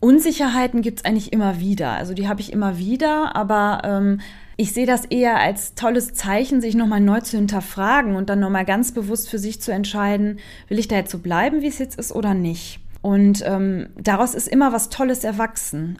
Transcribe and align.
Unsicherheiten 0.00 0.82
gibt 0.82 1.00
es 1.00 1.04
eigentlich 1.04 1.32
immer 1.32 1.58
wieder. 1.58 1.92
Also 1.92 2.14
die 2.14 2.28
habe 2.28 2.40
ich 2.40 2.52
immer 2.52 2.78
wieder, 2.78 3.34
aber 3.34 3.82
ähm, 3.84 4.20
ich 4.56 4.72
sehe 4.72 4.86
das 4.86 5.04
eher 5.04 5.38
als 5.38 5.74
tolles 5.74 6.14
Zeichen, 6.14 6.60
sich 6.60 6.74
nochmal 6.74 7.00
neu 7.00 7.20
zu 7.20 7.36
hinterfragen 7.36 8.14
und 8.16 8.28
dann 8.28 8.40
nochmal 8.40 8.64
ganz 8.64 8.92
bewusst 8.92 9.30
für 9.30 9.38
sich 9.38 9.60
zu 9.60 9.72
entscheiden, 9.72 10.38
will 10.68 10.78
ich 10.78 10.88
da 10.88 10.96
jetzt 10.96 11.10
so 11.10 11.18
bleiben, 11.18 11.62
wie 11.62 11.68
es 11.68 11.78
jetzt 11.78 11.98
ist 11.98 12.12
oder 12.12 12.34
nicht. 12.34 12.80
Und 13.00 13.42
ähm, 13.46 13.88
daraus 13.96 14.34
ist 14.34 14.48
immer 14.48 14.72
was 14.72 14.88
Tolles 14.90 15.24
erwachsen. 15.24 15.96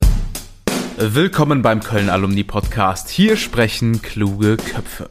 Willkommen 0.98 1.62
beim 1.62 1.80
Köln 1.80 2.08
Alumni 2.08 2.42
Podcast. 2.42 3.08
Hier 3.08 3.36
sprechen 3.36 4.02
kluge 4.02 4.56
Köpfe. 4.56 5.10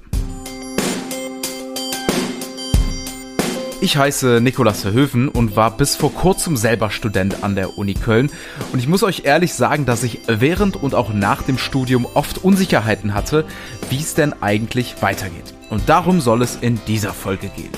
Ich 3.86 3.98
heiße 3.98 4.42
Nikolas 4.42 4.82
Verhöfen 4.82 5.30
und 5.30 5.56
war 5.56 5.78
bis 5.78 5.96
vor 5.96 6.12
kurzem 6.12 6.58
selber 6.58 6.90
Student 6.90 7.44
an 7.44 7.54
der 7.54 7.78
Uni 7.78 7.94
Köln. 7.94 8.32
Und 8.74 8.80
ich 8.80 8.88
muss 8.88 9.04
euch 9.04 9.26
ehrlich 9.26 9.54
sagen, 9.54 9.86
dass 9.86 10.02
ich 10.02 10.22
während 10.26 10.76
und 10.76 10.96
auch 10.96 11.14
nach 11.14 11.44
dem 11.44 11.60
Studium 11.60 12.08
oft 12.16 12.44
Unsicherheiten 12.44 13.14
hatte, 13.14 13.46
wie 13.92 14.00
es 14.00 14.16
denn 14.16 14.34
eigentlich 14.42 15.04
weitergeht. 15.04 15.54
Und 15.70 15.88
darum 15.88 16.20
soll 16.20 16.42
es 16.42 16.58
in 16.60 16.80
dieser 16.88 17.14
Folge 17.14 17.50
gehen. 17.50 17.70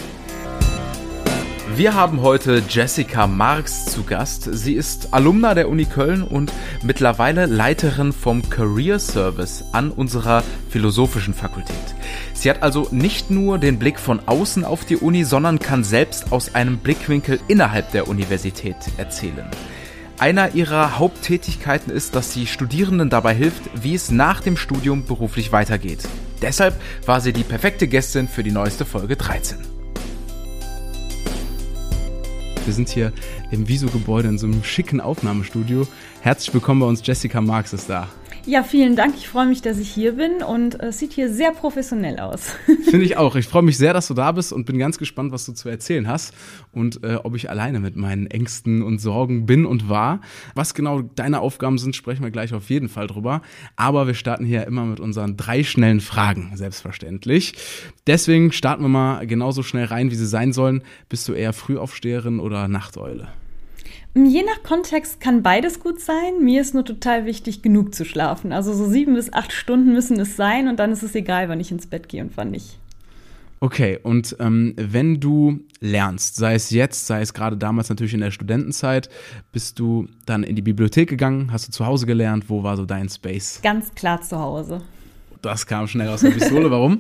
Wir 1.76 1.94
haben 1.94 2.22
heute 2.22 2.64
Jessica 2.68 3.28
Marx 3.28 3.88
zu 3.88 4.04
Gast. 4.04 4.48
Sie 4.52 4.76
ist 4.76 5.14
Alumna 5.14 5.56
der 5.56 5.68
Uni 5.68 5.84
Köln 5.84 6.24
und 6.24 6.54
mittlerweile 6.84 7.48
Leiterin 7.48 8.14
vom 8.14 8.50
Career 8.50 8.98
Service 8.98 9.66
an 9.74 9.92
unserer 9.92 10.42
Philosophischen 10.70 11.34
Fakultät. 11.34 11.76
Sie 12.38 12.52
hat 12.52 12.62
also 12.62 12.88
nicht 12.92 13.32
nur 13.32 13.58
den 13.58 13.80
Blick 13.80 14.00
von 14.00 14.20
außen 14.28 14.64
auf 14.64 14.86
die 14.86 14.98
Uni, 14.98 15.24
sondern 15.24 15.58
kann 15.58 15.84
selbst 15.84 16.32
aus 16.32 16.54
einem 16.54 16.78
Blickwinkel 16.78 17.40
innerhalb 17.48 17.92
der 17.94 18.08
Universität 18.08 18.76
erzählen. 18.98 19.50
Einer 20.20 20.54
ihrer 20.54 21.00
Haupttätigkeiten 21.00 21.92
ist, 21.92 22.14
dass 22.14 22.34
sie 22.34 22.46
Studierenden 22.46 23.10
dabei 23.10 23.34
hilft, 23.34 23.64
wie 23.82 23.96
es 23.96 24.12
nach 24.12 24.42
dem 24.42 24.56
Studium 24.56 25.04
beruflich 25.04 25.52
weitergeht. 25.52 26.08
Deshalb 26.40 26.80
war 27.08 27.22
sie 27.22 27.34
die 27.34 27.44
perfekte 27.44 27.88
Gästin 27.88 28.28
für 28.28 28.44
die 28.44 28.52
neueste 28.52 28.86
Folge 28.86 29.16
13. 29.16 29.58
Wir 32.66 32.74
sind 32.74 32.90
hier 32.90 33.14
im 33.50 33.68
Viso-Gebäude 33.68 34.28
in 34.28 34.38
so 34.38 34.46
einem 34.46 34.64
schicken 34.64 35.02
Aufnahmestudio. 35.02 35.88
Herzlich 36.22 36.54
willkommen 36.54 36.82
bei 36.82 36.88
uns, 36.88 37.02
Jessica 37.04 37.42
Marx 37.42 37.74
ist 37.74 37.90
da. 37.90 38.10
Ja, 38.48 38.64
vielen 38.64 38.96
Dank. 38.96 39.16
Ich 39.18 39.28
freue 39.28 39.46
mich, 39.46 39.62
dass 39.62 39.78
ich 39.78 39.90
hier 39.90 40.14
bin 40.14 40.42
und 40.42 40.80
es 40.80 41.00
sieht 41.00 41.12
hier 41.12 41.30
sehr 41.30 41.52
professionell 41.52 42.18
aus. 42.18 42.56
Finde 42.86 43.04
ich 43.04 43.18
auch. 43.18 43.36
Ich 43.36 43.46
freue 43.46 43.62
mich 43.62 43.78
sehr, 43.78 43.92
dass 43.92 44.08
du 44.08 44.14
da 44.14 44.32
bist 44.32 44.54
und 44.54 44.64
bin 44.66 44.80
ganz 44.80 44.98
gespannt, 44.98 45.34
was 45.34 45.46
du 45.46 45.52
zu 45.52 45.68
erzählen 45.68 46.08
hast 46.08 46.34
und 46.72 47.04
äh, 47.04 47.16
ob 47.22 47.36
ich 47.36 47.50
alleine 47.50 47.82
mit 47.82 47.98
meinen 47.98 48.26
Ängsten 48.28 48.84
und 48.84 49.00
Sorgen 49.00 49.46
bin 49.46 49.66
und 49.66 49.90
war. 49.90 50.22
Was 50.56 50.74
genau 50.74 51.02
deine 51.02 51.42
Aufgaben 51.42 51.78
sind, 51.78 51.98
sprechen 51.98 52.24
wir 52.24 52.32
gleich 52.32 52.54
auf 52.54 52.70
jeden 52.70 52.88
Fall 52.88 53.08
drüber. 53.08 53.42
Aber 53.76 54.08
wir 54.08 54.14
starten 54.14 54.46
hier 54.46 54.66
immer 54.66 54.86
mit 54.86 55.02
unseren 55.02 55.36
drei 55.36 55.66
schnellen 55.66 56.00
Fragen, 56.00 56.52
selbstverständlich. 56.56 57.54
Deswegen 58.08 58.54
starten 58.54 58.82
wir 58.82 58.90
mal 58.90 59.28
genauso 59.28 59.62
schnell 59.62 59.86
rein, 59.86 60.10
wie 60.10 60.16
sie 60.16 60.26
sein 60.26 60.54
sollen. 60.54 60.84
Bist 61.10 61.28
du 61.28 61.34
eher 61.34 61.52
Frühaufsteherin 61.52 62.40
oder 62.40 62.70
Nachteule? 62.70 63.28
Je 64.26 64.44
nach 64.44 64.64
Kontext 64.64 65.20
kann 65.20 65.44
beides 65.44 65.80
gut 65.80 66.00
sein. 66.00 66.44
Mir 66.44 66.62
ist 66.62 66.74
nur 66.74 66.86
total 66.86 67.26
wichtig, 67.26 67.62
genug 67.62 67.94
zu 67.94 68.04
schlafen. 68.04 68.52
Also 68.52 68.74
so 68.74 68.88
sieben 68.88 69.14
bis 69.14 69.32
acht 69.32 69.52
Stunden 69.52 69.94
müssen 69.94 70.20
es 70.20 70.36
sein 70.36 70.68
und 70.68 70.80
dann 70.80 70.92
ist 70.92 71.04
es 71.04 71.14
egal, 71.14 71.50
wann 71.50 71.60
ich 71.60 71.72
ins 71.72 71.88
Bett 71.88 72.10
gehe 72.10 72.24
und 72.24 72.36
wann 72.36 72.52
nicht. 72.52 72.80
Okay, 73.60 74.00
und 74.04 74.36
ähm, 74.40 74.74
wenn 74.78 75.20
du 75.20 75.62
lernst, 75.80 76.36
sei 76.36 76.54
es 76.54 76.70
jetzt, 76.70 77.08
sei 77.08 77.22
es 77.22 77.34
gerade 77.34 77.58
damals 77.58 77.90
natürlich 77.90 78.14
in 78.14 78.20
der 78.20 78.30
Studentenzeit, 78.30 79.10
bist 79.52 79.80
du 79.80 80.08
dann 80.28 80.44
in 80.44 80.56
die 80.56 80.62
Bibliothek 80.62 81.10
gegangen, 81.10 81.52
hast 81.52 81.68
du 81.68 81.72
zu 81.72 81.86
Hause 81.86 82.06
gelernt, 82.06 82.50
wo 82.50 82.62
war 82.62 82.78
so 82.78 82.86
dein 82.86 83.10
Space? 83.10 83.60
Ganz 83.64 83.94
klar 83.96 84.22
zu 84.22 84.38
Hause. 84.38 84.82
Das 85.48 85.66
kam 85.66 85.88
schnell 85.88 86.10
aus 86.10 86.22
der 86.22 86.32
Pistole, 86.32 86.70
warum? 86.70 87.00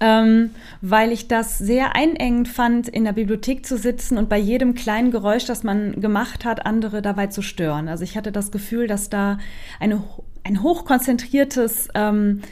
ähm, 0.00 0.50
weil 0.82 1.12
ich 1.12 1.28
das 1.28 1.58
sehr 1.58 1.96
einengend 1.96 2.48
fand, 2.48 2.88
in 2.88 3.04
der 3.04 3.12
Bibliothek 3.12 3.64
zu 3.64 3.78
sitzen 3.78 4.18
und 4.18 4.28
bei 4.28 4.38
jedem 4.38 4.74
kleinen 4.74 5.10
Geräusch, 5.10 5.46
das 5.46 5.62
man 5.62 6.00
gemacht 6.00 6.44
hat, 6.44 6.66
andere 6.66 7.00
dabei 7.00 7.28
zu 7.28 7.42
stören. 7.42 7.88
Also 7.88 8.04
ich 8.04 8.16
hatte 8.16 8.32
das 8.32 8.50
Gefühl, 8.50 8.86
dass 8.86 9.08
da 9.08 9.38
eine, 9.80 10.02
ein 10.42 10.62
hochkonzentriertes 10.62 11.88
ähm, 11.94 12.42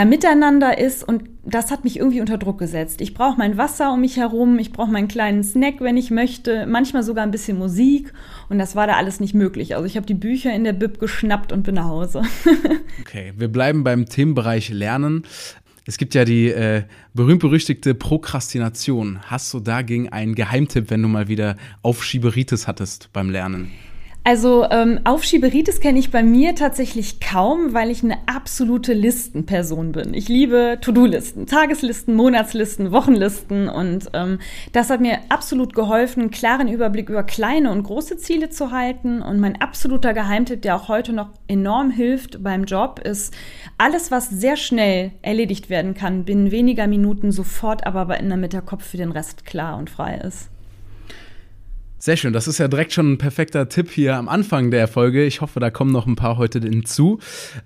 ja, 0.00 0.06
miteinander 0.06 0.78
ist 0.78 1.06
und 1.06 1.24
das 1.44 1.70
hat 1.70 1.84
mich 1.84 1.98
irgendwie 1.98 2.22
unter 2.22 2.38
Druck 2.38 2.58
gesetzt. 2.58 3.02
Ich 3.02 3.12
brauche 3.12 3.36
mein 3.36 3.58
Wasser 3.58 3.92
um 3.92 4.00
mich 4.00 4.16
herum, 4.16 4.58
ich 4.58 4.72
brauche 4.72 4.90
meinen 4.90 5.08
kleinen 5.08 5.44
Snack, 5.44 5.80
wenn 5.80 5.98
ich 5.98 6.10
möchte, 6.10 6.64
manchmal 6.66 7.02
sogar 7.02 7.22
ein 7.22 7.30
bisschen 7.30 7.58
Musik 7.58 8.14
und 8.48 8.58
das 8.58 8.74
war 8.74 8.86
da 8.86 8.94
alles 8.94 9.20
nicht 9.20 9.34
möglich. 9.34 9.74
Also 9.74 9.84
ich 9.84 9.96
habe 9.96 10.06
die 10.06 10.14
Bücher 10.14 10.54
in 10.54 10.64
der 10.64 10.72
Bib 10.72 11.00
geschnappt 11.00 11.52
und 11.52 11.64
bin 11.64 11.74
nach 11.74 11.84
Hause. 11.84 12.22
okay, 13.02 13.34
wir 13.36 13.48
bleiben 13.48 13.84
beim 13.84 14.06
Themenbereich 14.06 14.70
Lernen. 14.70 15.24
Es 15.84 15.98
gibt 15.98 16.14
ja 16.14 16.24
die 16.24 16.48
äh, 16.48 16.84
berühmt-berüchtigte 17.12 17.94
Prokrastination. 17.94 19.18
Hast 19.26 19.52
du 19.52 19.60
dagegen 19.60 20.08
einen 20.08 20.34
Geheimtipp, 20.34 20.88
wenn 20.88 21.02
du 21.02 21.08
mal 21.08 21.28
wieder 21.28 21.56
Aufschieberitis 21.82 22.66
hattest 22.66 23.12
beim 23.12 23.28
Lernen? 23.28 23.70
Also 24.22 24.66
ähm, 24.70 25.00
Aufschieberitis 25.04 25.80
kenne 25.80 25.98
ich 25.98 26.10
bei 26.10 26.22
mir 26.22 26.54
tatsächlich 26.54 27.20
kaum, 27.20 27.72
weil 27.72 27.90
ich 27.90 28.04
eine 28.04 28.18
absolute 28.26 28.92
Listenperson 28.92 29.92
bin. 29.92 30.12
Ich 30.12 30.28
liebe 30.28 30.76
To-Do-Listen, 30.82 31.46
Tageslisten, 31.46 32.14
Monatslisten, 32.14 32.92
Wochenlisten 32.92 33.70
und 33.70 34.10
ähm, 34.12 34.38
das 34.72 34.90
hat 34.90 35.00
mir 35.00 35.20
absolut 35.30 35.74
geholfen, 35.74 36.20
einen 36.20 36.30
klaren 36.30 36.68
Überblick 36.68 37.08
über 37.08 37.22
kleine 37.22 37.70
und 37.70 37.82
große 37.82 38.18
Ziele 38.18 38.50
zu 38.50 38.72
halten. 38.72 39.22
Und 39.22 39.40
mein 39.40 39.58
absoluter 39.60 40.12
Geheimtipp, 40.12 40.60
der 40.60 40.76
auch 40.76 40.88
heute 40.88 41.14
noch 41.14 41.30
enorm 41.48 41.90
hilft 41.90 42.42
beim 42.42 42.64
Job, 42.64 43.00
ist 43.02 43.34
alles, 43.78 44.10
was 44.10 44.28
sehr 44.28 44.58
schnell 44.58 45.12
erledigt 45.22 45.70
werden 45.70 45.94
kann, 45.94 46.26
binnen 46.26 46.50
weniger 46.50 46.86
Minuten 46.86 47.32
sofort, 47.32 47.86
aber 47.86 48.06
damit 48.06 48.52
der 48.52 48.62
Kopf 48.62 48.84
für 48.84 48.98
den 48.98 49.12
Rest 49.12 49.46
klar 49.46 49.78
und 49.78 49.88
frei 49.88 50.16
ist. 50.16 50.50
Sehr 52.02 52.16
schön, 52.16 52.32
das 52.32 52.48
ist 52.48 52.56
ja 52.56 52.66
direkt 52.66 52.94
schon 52.94 53.12
ein 53.12 53.18
perfekter 53.18 53.68
Tipp 53.68 53.90
hier 53.90 54.16
am 54.16 54.30
Anfang 54.30 54.70
der 54.70 54.88
Folge. 54.88 55.22
Ich 55.22 55.42
hoffe, 55.42 55.60
da 55.60 55.70
kommen 55.70 55.92
noch 55.92 56.06
ein 56.06 56.16
paar 56.16 56.38
heute 56.38 56.58
hinzu. 56.58 57.18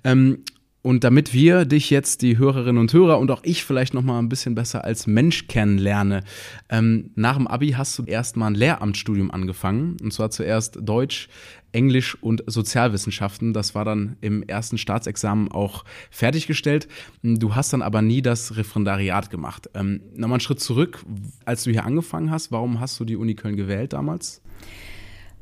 Ähm, 0.03 0.43
und 0.85 1.03
damit 1.03 1.33
wir 1.33 1.65
dich 1.65 1.89
jetzt, 1.89 2.21
die 2.21 2.37
Hörerinnen 2.37 2.77
und 2.77 2.93
Hörer 2.93 3.19
und 3.19 3.31
auch 3.31 3.41
ich 3.43 3.65
vielleicht 3.65 3.95
noch 3.95 4.03
mal 4.03 4.19
ein 4.19 4.29
bisschen 4.29 4.55
besser 4.55 4.85
als 4.85 5.07
Mensch 5.07 5.47
kennenlerne, 5.47 6.23
ähm, 6.69 7.11
nach 7.15 7.39
dem 7.39 7.47
Abi 7.47 7.71
hast 7.71 7.99
du 7.99 8.05
erst 8.05 8.37
mal 8.37 8.49
ein 8.49 8.55
Lehramtsstudium 8.55 9.31
angefangen. 9.31 9.97
Und 10.03 10.13
zwar 10.13 10.29
zuerst 10.29 10.77
Deutsch, 10.83 11.31
Englisch 11.73 12.23
und 12.23 12.45
Sozialwissenschaften. 12.47 13.55
Das 13.55 13.75
war 13.75 13.87
dann 13.87 14.19
im 14.21 14.43
ersten 14.43 14.77
Staatsexamen 14.77 15.51
auch 15.51 15.87
fertiggestellt. 16.11 16.87
Du 17.23 17.55
hast 17.55 17.73
dann 17.73 17.81
aber 17.81 18.03
nie 18.03 18.21
das 18.21 18.59
Referendariat 18.59 19.31
gemacht. 19.31 19.71
Ähm, 19.73 20.03
Nochmal 20.13 20.35
einen 20.35 20.41
Schritt 20.41 20.61
zurück, 20.61 21.03
als 21.47 21.65
du 21.65 21.71
hier 21.71 21.87
angefangen 21.87 22.31
hast, 22.31 22.53
warum 22.53 22.79
hast 22.79 23.01
du 23.01 23.07
die 23.07 23.17
Uni 23.17 23.35
Köln 23.35 23.57
gewählt 23.57 23.95
damals? 23.95 24.43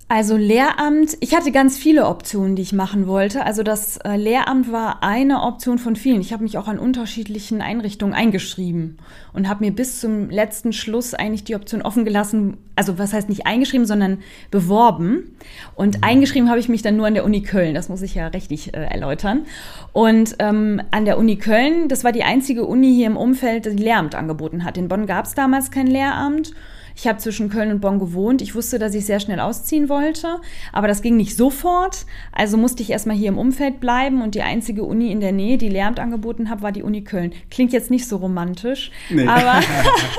Also 0.09 0.37
Lehramt, 0.37 1.17
ich 1.21 1.35
hatte 1.35 1.53
ganz 1.53 1.79
viele 1.79 2.07
Optionen, 2.07 2.55
die 2.55 2.61
ich 2.61 2.75
machen 2.75 3.07
wollte. 3.07 3.47
Also 3.47 3.63
das 3.63 3.97
äh, 3.97 4.17
Lehramt 4.17 4.71
war 4.71 5.03
eine 5.03 5.41
Option 5.41 5.79
von 5.79 5.97
vielen. 5.97 6.21
Ich 6.21 6.35
habe 6.35 6.43
mich 6.43 6.59
auch 6.59 6.69
an 6.69 6.79
unterschiedlichen 6.79 7.63
Einrichtungen 7.63 8.13
eingeschrieben 8.13 8.99
und 9.33 9.49
habe 9.49 9.65
mir 9.65 9.73
bis 9.73 10.01
zum 10.01 10.29
letzten 10.29 10.75
Schluss 10.75 11.15
eigentlich 11.15 11.45
die 11.45 11.55
Option 11.55 11.81
offen 11.81 12.05
gelassen. 12.05 12.59
Also 12.77 12.99
was 12.99 13.15
heißt 13.15 13.31
nicht 13.31 13.47
eingeschrieben, 13.47 13.87
sondern 13.87 14.19
beworben. 14.51 15.35
Und 15.77 15.97
mhm. 15.97 16.05
eingeschrieben 16.05 16.51
habe 16.51 16.61
ich 16.61 16.69
mich 16.69 16.83
dann 16.83 16.97
nur 16.97 17.07
an 17.07 17.15
der 17.15 17.25
Uni 17.25 17.43
Köln. 17.43 17.75
Das 17.75 17.89
muss 17.89 18.03
ich 18.03 18.15
ja 18.15 18.27
rechtlich 18.27 18.75
äh, 18.75 18.85
erläutern. 18.85 19.47
Und 19.93 20.37
ähm, 20.41 20.83
an 20.91 21.07
der 21.07 21.17
Uni 21.17 21.37
Köln, 21.37 21.89
das 21.89 22.05
war 22.05 22.13
die 22.13 22.25
einzige 22.25 22.67
Uni 22.67 22.95
hier 22.95 23.07
im 23.07 23.17
Umfeld, 23.17 23.65
die 23.65 23.83
Lehramt 23.83 24.15
angeboten 24.15 24.65
hat. 24.65 24.77
In 24.77 24.89
Bonn 24.89 25.07
gab 25.07 25.25
es 25.25 25.35
damals 25.35 25.71
kein 25.71 25.87
Lehramt. 25.87 26.53
Ich 26.97 27.07
habe 27.07 27.19
zwischen 27.19 27.49
Köln 27.49 27.71
und 27.71 27.81
Bonn 27.81 27.99
gewohnt. 27.99 28.43
Ich 28.43 28.55
wusste, 28.55 28.79
dass 28.79 28.95
ich 28.95 29.07
sehr 29.07 29.21
schnell 29.21 29.41
ausziehen 29.41 29.89
wollte, 29.89 30.41
aber 30.73 30.89
das 30.89 31.03
ging 31.03 31.17
nicht 31.17 31.37
sofort. 31.37 32.07
Also 32.33 32.57
musste 32.57 32.83
ich 32.83 32.91
erstmal 32.91 33.17
hier 33.17 33.29
im 33.29 33.39
Umfeld 33.39 33.81
bleiben 33.81 34.23
und 34.23 34.35
die 34.35 34.43
einzige 34.43 34.85
Uni 34.85 35.11
in 35.11 35.21
der 35.21 35.33
Nähe, 35.33 35.59
die 35.59 35.69
Lehramt 35.69 36.01
angeboten 36.01 36.51
habe, 36.51 36.63
war 36.63 36.73
die 36.73 36.83
Uni 36.83 37.03
Köln. 37.03 37.33
Klingt 37.51 37.73
jetzt 37.73 37.91
nicht 37.91 38.07
so 38.07 38.17
romantisch, 38.17 38.91
nee. 39.11 39.27
aber, 39.27 39.61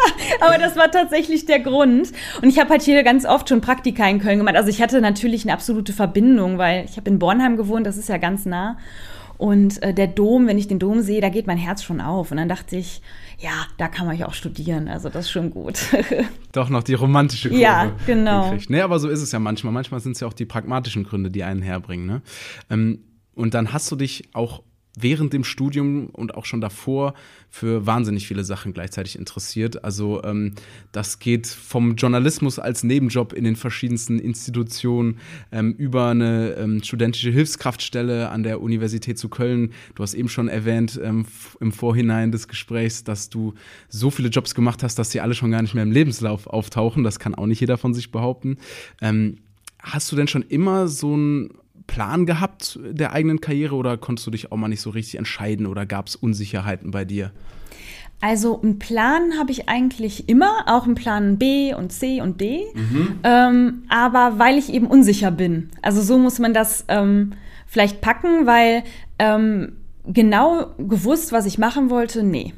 aber 0.41 0.57
das 0.57 0.75
war 0.75 0.91
tatsächlich 0.91 1.45
der 1.45 1.59
Grund. 1.59 2.11
Und 2.41 2.49
ich 2.49 2.59
habe 2.59 2.69
halt 2.69 2.81
hier 2.81 3.03
ganz 3.03 3.25
oft 3.25 3.49
schon 3.49 3.61
Praktika 3.61 4.07
in 4.09 4.19
Köln 4.19 4.37
gemacht. 4.37 4.55
Also 4.55 4.69
ich 4.69 4.81
hatte 4.81 5.01
natürlich 5.01 5.43
eine 5.43 5.53
absolute 5.53 5.93
Verbindung, 5.93 6.57
weil 6.57 6.85
ich 6.85 6.97
habe 6.97 7.09
in 7.09 7.19
Bornheim 7.19 7.57
gewohnt, 7.57 7.85
das 7.85 7.97
ist 7.97 8.09
ja 8.09 8.17
ganz 8.17 8.45
nah. 8.45 8.77
Und 9.37 9.81
äh, 9.83 9.93
der 9.93 10.07
Dom, 10.07 10.47
wenn 10.47 10.57
ich 10.57 10.67
den 10.67 10.79
Dom 10.79 11.01
sehe, 11.01 11.21
da 11.21 11.29
geht 11.29 11.47
mein 11.47 11.57
Herz 11.57 11.83
schon 11.83 12.01
auf. 12.01 12.31
Und 12.31 12.37
dann 12.37 12.49
dachte 12.49 12.77
ich, 12.77 13.01
ja, 13.43 13.67
da 13.77 13.89
kann 13.89 14.07
man 14.07 14.17
ja 14.17 14.25
auch 14.25 14.33
studieren, 14.33 14.87
also 14.87 15.09
das 15.09 15.25
ist 15.25 15.31
schon 15.31 15.51
gut. 15.51 15.77
Doch 16.53 16.69
noch 16.69 16.81
die 16.81 16.93
romantische 16.93 17.49
Kurve. 17.49 17.61
Ja, 17.61 17.91
genau. 18.05 18.51
Gekriegt. 18.51 18.69
Nee, 18.69 18.79
aber 18.79 18.99
so 18.99 19.09
ist 19.09 19.21
es 19.21 19.33
ja 19.33 19.39
manchmal. 19.39 19.73
Manchmal 19.73 19.99
sind 19.99 20.13
es 20.13 20.21
ja 20.21 20.27
auch 20.27 20.33
die 20.33 20.45
pragmatischen 20.45 21.03
Gründe, 21.03 21.29
die 21.29 21.43
einen 21.43 21.61
herbringen. 21.61 22.05
Ne? 22.05 22.21
Ähm, 22.69 22.99
und 23.35 23.53
dann 23.53 23.73
hast 23.73 23.91
du 23.91 23.97
dich 23.97 24.29
auch 24.33 24.63
während 24.99 25.33
dem 25.33 25.43
Studium 25.43 26.07
und 26.07 26.35
auch 26.35 26.45
schon 26.45 26.61
davor 26.61 27.13
für 27.49 27.85
wahnsinnig 27.85 28.27
viele 28.27 28.43
Sachen 28.43 28.73
gleichzeitig 28.73 29.17
interessiert. 29.17 29.83
Also 29.83 30.23
ähm, 30.23 30.53
das 30.91 31.19
geht 31.19 31.47
vom 31.47 31.95
Journalismus 31.95 32.59
als 32.59 32.83
Nebenjob 32.83 33.33
in 33.33 33.43
den 33.43 33.55
verschiedensten 33.55 34.19
Institutionen 34.19 35.19
ähm, 35.51 35.73
über 35.73 36.09
eine 36.09 36.55
ähm, 36.57 36.83
studentische 36.83 37.31
Hilfskraftstelle 37.31 38.29
an 38.29 38.43
der 38.43 38.61
Universität 38.61 39.17
zu 39.17 39.29
Köln. 39.29 39.73
Du 39.95 40.03
hast 40.03 40.13
eben 40.13 40.29
schon 40.29 40.47
erwähnt 40.47 40.99
ähm, 41.03 41.25
im 41.59 41.71
Vorhinein 41.71 42.31
des 42.31 42.47
Gesprächs, 42.47 43.03
dass 43.03 43.29
du 43.29 43.55
so 43.89 44.11
viele 44.11 44.29
Jobs 44.29 44.53
gemacht 44.53 44.83
hast, 44.83 44.99
dass 44.99 45.11
sie 45.11 45.21
alle 45.21 45.33
schon 45.33 45.51
gar 45.51 45.61
nicht 45.61 45.73
mehr 45.73 45.83
im 45.83 45.91
Lebenslauf 45.91 46.47
auftauchen. 46.47 47.03
Das 47.03 47.19
kann 47.19 47.33
auch 47.33 47.47
nicht 47.47 47.59
jeder 47.59 47.77
von 47.77 47.93
sich 47.93 48.11
behaupten. 48.11 48.57
Ähm, 49.01 49.37
hast 49.79 50.11
du 50.11 50.15
denn 50.15 50.27
schon 50.27 50.43
immer 50.43 50.87
so 50.87 51.15
ein 51.15 51.49
Plan 51.87 52.25
gehabt 52.25 52.79
der 52.83 53.13
eigenen 53.13 53.41
Karriere 53.41 53.75
oder 53.75 53.97
konntest 53.97 54.27
du 54.27 54.31
dich 54.31 54.51
auch 54.51 54.57
mal 54.57 54.67
nicht 54.67 54.81
so 54.81 54.89
richtig 54.89 55.15
entscheiden 55.15 55.65
oder 55.65 55.85
gab 55.85 56.07
es 56.07 56.15
Unsicherheiten 56.15 56.91
bei 56.91 57.05
dir? 57.05 57.31
Also 58.21 58.61
einen 58.61 58.79
Plan 58.79 59.37
habe 59.37 59.51
ich 59.51 59.67
eigentlich 59.67 60.29
immer, 60.29 60.63
auch 60.67 60.85
einen 60.85 60.95
Plan 60.95 61.37
B 61.37 61.73
und 61.73 61.91
C 61.91 62.21
und 62.21 62.39
D, 62.39 62.63
mhm. 62.73 63.19
ähm, 63.23 63.83
aber 63.89 64.39
weil 64.39 64.57
ich 64.57 64.71
eben 64.71 64.87
unsicher 64.87 65.29
bin. 65.29 65.69
Also 65.81 66.01
so 66.01 66.17
muss 66.17 66.39
man 66.39 66.53
das 66.53 66.85
ähm, 66.87 67.33
vielleicht 67.67 67.99
packen, 67.99 68.45
weil 68.45 68.83
ähm, 69.19 69.73
genau 70.05 70.67
gewusst, 70.77 71.33
was 71.33 71.45
ich 71.45 71.57
machen 71.57 71.89
wollte, 71.89 72.23
nee. 72.23 72.53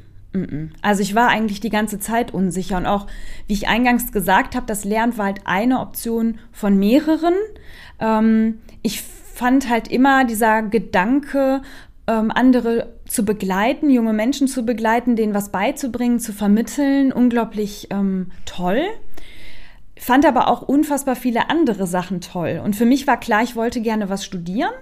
Also 0.82 1.02
ich 1.02 1.14
war 1.14 1.28
eigentlich 1.28 1.60
die 1.60 1.70
ganze 1.70 1.98
Zeit 1.98 2.32
unsicher 2.34 2.76
und 2.76 2.86
auch, 2.86 3.06
wie 3.46 3.54
ich 3.54 3.68
eingangs 3.68 4.12
gesagt 4.12 4.54
habe, 4.54 4.66
das 4.66 4.84
Lernen 4.84 5.16
war 5.16 5.26
halt 5.26 5.40
eine 5.44 5.80
Option 5.80 6.38
von 6.52 6.78
mehreren. 6.78 7.34
Ähm, 7.98 8.58
ich 8.82 9.02
fand 9.36 9.68
halt 9.68 9.88
immer 9.88 10.24
dieser 10.24 10.62
Gedanke, 10.62 11.60
ähm, 12.06 12.30
andere 12.34 12.94
zu 13.06 13.22
begleiten, 13.22 13.90
junge 13.90 14.14
Menschen 14.14 14.48
zu 14.48 14.64
begleiten, 14.64 15.14
denen 15.14 15.34
was 15.34 15.52
beizubringen, 15.52 16.20
zu 16.20 16.32
vermitteln, 16.32 17.12
unglaublich 17.12 17.88
ähm, 17.90 18.30
toll. 18.46 18.80
Fand 19.98 20.24
aber 20.24 20.48
auch 20.48 20.62
unfassbar 20.62 21.16
viele 21.16 21.50
andere 21.50 21.86
Sachen 21.86 22.22
toll. 22.22 22.62
Und 22.64 22.76
für 22.76 22.86
mich 22.86 23.06
war 23.06 23.20
klar, 23.20 23.42
ich 23.42 23.56
wollte 23.56 23.82
gerne 23.82 24.08
was 24.08 24.24
studieren. 24.24 24.72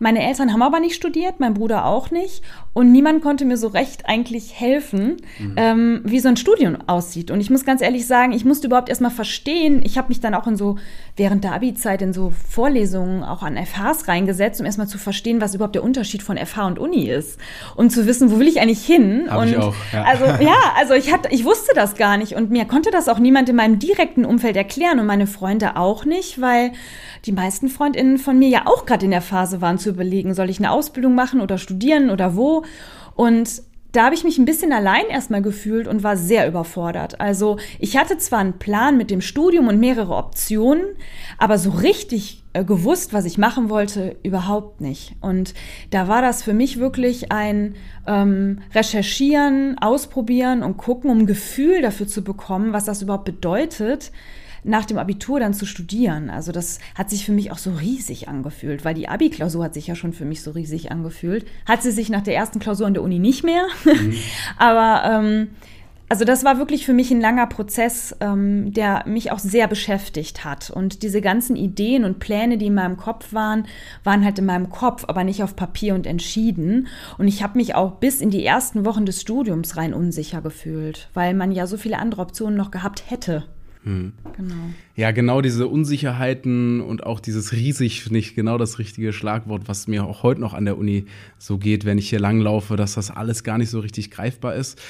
Meine 0.00 0.26
Eltern 0.26 0.52
haben 0.52 0.62
aber 0.62 0.80
nicht 0.80 0.96
studiert, 0.96 1.38
mein 1.38 1.54
Bruder 1.54 1.84
auch 1.84 2.10
nicht. 2.10 2.42
Und 2.76 2.92
niemand 2.92 3.22
konnte 3.22 3.46
mir 3.46 3.56
so 3.56 3.68
recht 3.68 4.06
eigentlich 4.06 4.60
helfen, 4.60 5.16
mhm. 5.38 5.54
ähm, 5.56 6.00
wie 6.04 6.20
so 6.20 6.28
ein 6.28 6.36
Studium 6.36 6.76
aussieht. 6.86 7.30
Und 7.30 7.40
ich 7.40 7.48
muss 7.48 7.64
ganz 7.64 7.80
ehrlich 7.80 8.06
sagen, 8.06 8.32
ich 8.32 8.44
musste 8.44 8.66
überhaupt 8.66 8.90
erstmal 8.90 9.10
verstehen. 9.10 9.80
Ich 9.82 9.96
habe 9.96 10.08
mich 10.08 10.20
dann 10.20 10.34
auch 10.34 10.46
in 10.46 10.56
so, 10.56 10.76
während 11.16 11.42
der 11.42 11.54
Abi-Zeit 11.54 12.02
in 12.02 12.12
so 12.12 12.34
Vorlesungen 12.50 13.24
auch 13.24 13.42
an 13.42 13.56
FHs 13.56 14.08
reingesetzt, 14.08 14.60
um 14.60 14.66
erstmal 14.66 14.88
zu 14.88 14.98
verstehen, 14.98 15.40
was 15.40 15.54
überhaupt 15.54 15.74
der 15.74 15.82
Unterschied 15.82 16.22
von 16.22 16.36
FH 16.36 16.66
und 16.66 16.78
Uni 16.78 17.08
ist. 17.08 17.40
Und 17.76 17.92
zu 17.92 18.06
wissen, 18.06 18.30
wo 18.30 18.38
will 18.38 18.46
ich 18.46 18.60
eigentlich 18.60 18.84
hin? 18.84 19.24
Hab 19.30 19.40
und 19.40 19.48
ich 19.48 19.56
auch, 19.56 19.74
ja. 19.94 20.02
also 20.02 20.24
ja, 20.44 20.58
also 20.76 20.92
ich 20.92 21.10
hatte, 21.10 21.30
ich 21.32 21.46
wusste 21.46 21.72
das 21.74 21.94
gar 21.94 22.18
nicht. 22.18 22.34
Und 22.34 22.50
mir 22.50 22.66
konnte 22.66 22.90
das 22.90 23.08
auch 23.08 23.18
niemand 23.18 23.48
in 23.48 23.56
meinem 23.56 23.78
direkten 23.78 24.26
Umfeld 24.26 24.54
erklären 24.54 25.00
und 25.00 25.06
meine 25.06 25.26
Freunde 25.26 25.76
auch 25.76 26.04
nicht, 26.04 26.42
weil 26.42 26.72
die 27.24 27.32
meisten 27.32 27.70
Freundinnen 27.70 28.18
von 28.18 28.38
mir 28.38 28.50
ja 28.50 28.66
auch 28.66 28.84
gerade 28.84 29.06
in 29.06 29.12
der 29.12 29.22
Phase 29.22 29.62
waren 29.62 29.78
zu 29.78 29.88
überlegen, 29.88 30.34
soll 30.34 30.50
ich 30.50 30.58
eine 30.58 30.70
Ausbildung 30.70 31.14
machen 31.14 31.40
oder 31.40 31.56
studieren 31.56 32.10
oder 32.10 32.36
wo. 32.36 32.65
Und 33.14 33.62
da 33.96 34.04
habe 34.04 34.14
ich 34.14 34.24
mich 34.24 34.36
ein 34.36 34.44
bisschen 34.44 34.72
allein 34.72 35.06
erstmal 35.08 35.40
gefühlt 35.40 35.88
und 35.88 36.02
war 36.02 36.18
sehr 36.18 36.46
überfordert. 36.46 37.18
Also 37.18 37.56
ich 37.78 37.96
hatte 37.96 38.18
zwar 38.18 38.40
einen 38.40 38.58
Plan 38.58 38.98
mit 38.98 39.10
dem 39.10 39.22
Studium 39.22 39.68
und 39.68 39.80
mehrere 39.80 40.14
Optionen, 40.14 40.84
aber 41.38 41.56
so 41.56 41.70
richtig 41.70 42.42
äh, 42.52 42.62
gewusst, 42.62 43.14
was 43.14 43.24
ich 43.24 43.38
machen 43.38 43.70
wollte, 43.70 44.16
überhaupt 44.22 44.82
nicht. 44.82 45.14
Und 45.22 45.54
da 45.90 46.08
war 46.08 46.20
das 46.20 46.42
für 46.42 46.52
mich 46.52 46.78
wirklich 46.78 47.32
ein 47.32 47.74
ähm, 48.06 48.60
Recherchieren, 48.74 49.78
Ausprobieren 49.78 50.62
und 50.62 50.76
gucken, 50.76 51.10
um 51.10 51.20
ein 51.20 51.26
Gefühl 51.26 51.80
dafür 51.80 52.06
zu 52.06 52.22
bekommen, 52.22 52.74
was 52.74 52.84
das 52.84 53.00
überhaupt 53.00 53.24
bedeutet, 53.24 54.12
nach 54.64 54.84
dem 54.84 54.98
Abitur 54.98 55.40
dann 55.40 55.54
zu 55.54 55.66
studieren. 55.66 56.30
Also 56.30 56.52
das 56.52 56.78
hat 56.94 57.10
sich 57.10 57.24
für 57.24 57.32
mich 57.32 57.50
auch 57.50 57.58
so 57.58 57.72
riesig 57.72 58.28
angefühlt, 58.28 58.84
weil 58.84 58.94
die 58.94 59.08
Abi-Klausur 59.08 59.64
hat 59.64 59.74
sich 59.74 59.86
ja 59.86 59.94
schon 59.94 60.12
für 60.12 60.24
mich 60.24 60.42
so 60.42 60.52
riesig 60.52 60.90
angefühlt. 60.90 61.46
Hat 61.66 61.82
sie 61.82 61.90
sich 61.92 62.08
nach 62.08 62.22
der 62.22 62.34
ersten 62.34 62.58
Klausur 62.58 62.86
an 62.86 62.94
der 62.94 63.02
Uni 63.02 63.18
nicht 63.18 63.44
mehr. 63.44 63.66
Mhm. 63.84 64.14
Aber 64.58 65.10
ähm, 65.10 65.48
also 66.08 66.24
das 66.24 66.44
war 66.44 66.58
wirklich 66.58 66.86
für 66.86 66.92
mich 66.92 67.10
ein 67.10 67.20
langer 67.20 67.48
Prozess, 67.48 68.14
ähm, 68.20 68.72
der 68.72 69.02
mich 69.06 69.32
auch 69.32 69.40
sehr 69.40 69.66
beschäftigt 69.66 70.44
hat. 70.44 70.70
Und 70.70 71.02
diese 71.02 71.20
ganzen 71.20 71.56
Ideen 71.56 72.04
und 72.04 72.20
Pläne, 72.20 72.58
die 72.58 72.66
in 72.66 72.74
meinem 72.74 72.96
Kopf 72.96 73.32
waren, 73.32 73.66
waren 74.04 74.24
halt 74.24 74.38
in 74.38 74.46
meinem 74.46 74.70
Kopf, 74.70 75.04
aber 75.08 75.24
nicht 75.24 75.42
auf 75.42 75.56
Papier 75.56 75.94
und 75.96 76.06
entschieden. 76.06 76.86
Und 77.18 77.26
ich 77.26 77.42
habe 77.42 77.58
mich 77.58 77.74
auch 77.74 77.96
bis 77.96 78.20
in 78.20 78.30
die 78.30 78.44
ersten 78.44 78.84
Wochen 78.84 79.04
des 79.04 79.20
Studiums 79.20 79.76
rein 79.76 79.94
unsicher 79.94 80.42
gefühlt, 80.42 81.08
weil 81.12 81.34
man 81.34 81.50
ja 81.50 81.66
so 81.66 81.76
viele 81.76 81.98
andere 81.98 82.22
Optionen 82.22 82.56
noch 82.56 82.70
gehabt 82.70 83.10
hätte. 83.10 83.44
Hm. 83.86 84.12
Genau. 84.36 84.54
Ja, 84.96 85.12
genau 85.12 85.40
diese 85.40 85.68
Unsicherheiten 85.68 86.80
und 86.80 87.06
auch 87.06 87.20
dieses 87.20 87.52
riesig 87.52 88.02
finde 88.02 88.18
ich 88.18 88.34
genau 88.34 88.58
das 88.58 88.80
richtige 88.80 89.12
Schlagwort, 89.12 89.68
was 89.68 89.86
mir 89.86 90.04
auch 90.04 90.24
heute 90.24 90.40
noch 90.40 90.54
an 90.54 90.64
der 90.64 90.76
Uni 90.76 91.06
so 91.38 91.56
geht, 91.56 91.84
wenn 91.84 91.96
ich 91.96 92.10
hier 92.10 92.18
langlaufe, 92.18 92.74
dass 92.74 92.94
das 92.94 93.12
alles 93.12 93.44
gar 93.44 93.58
nicht 93.58 93.70
so 93.70 93.78
richtig 93.78 94.10
greifbar 94.10 94.56
ist. 94.56 94.82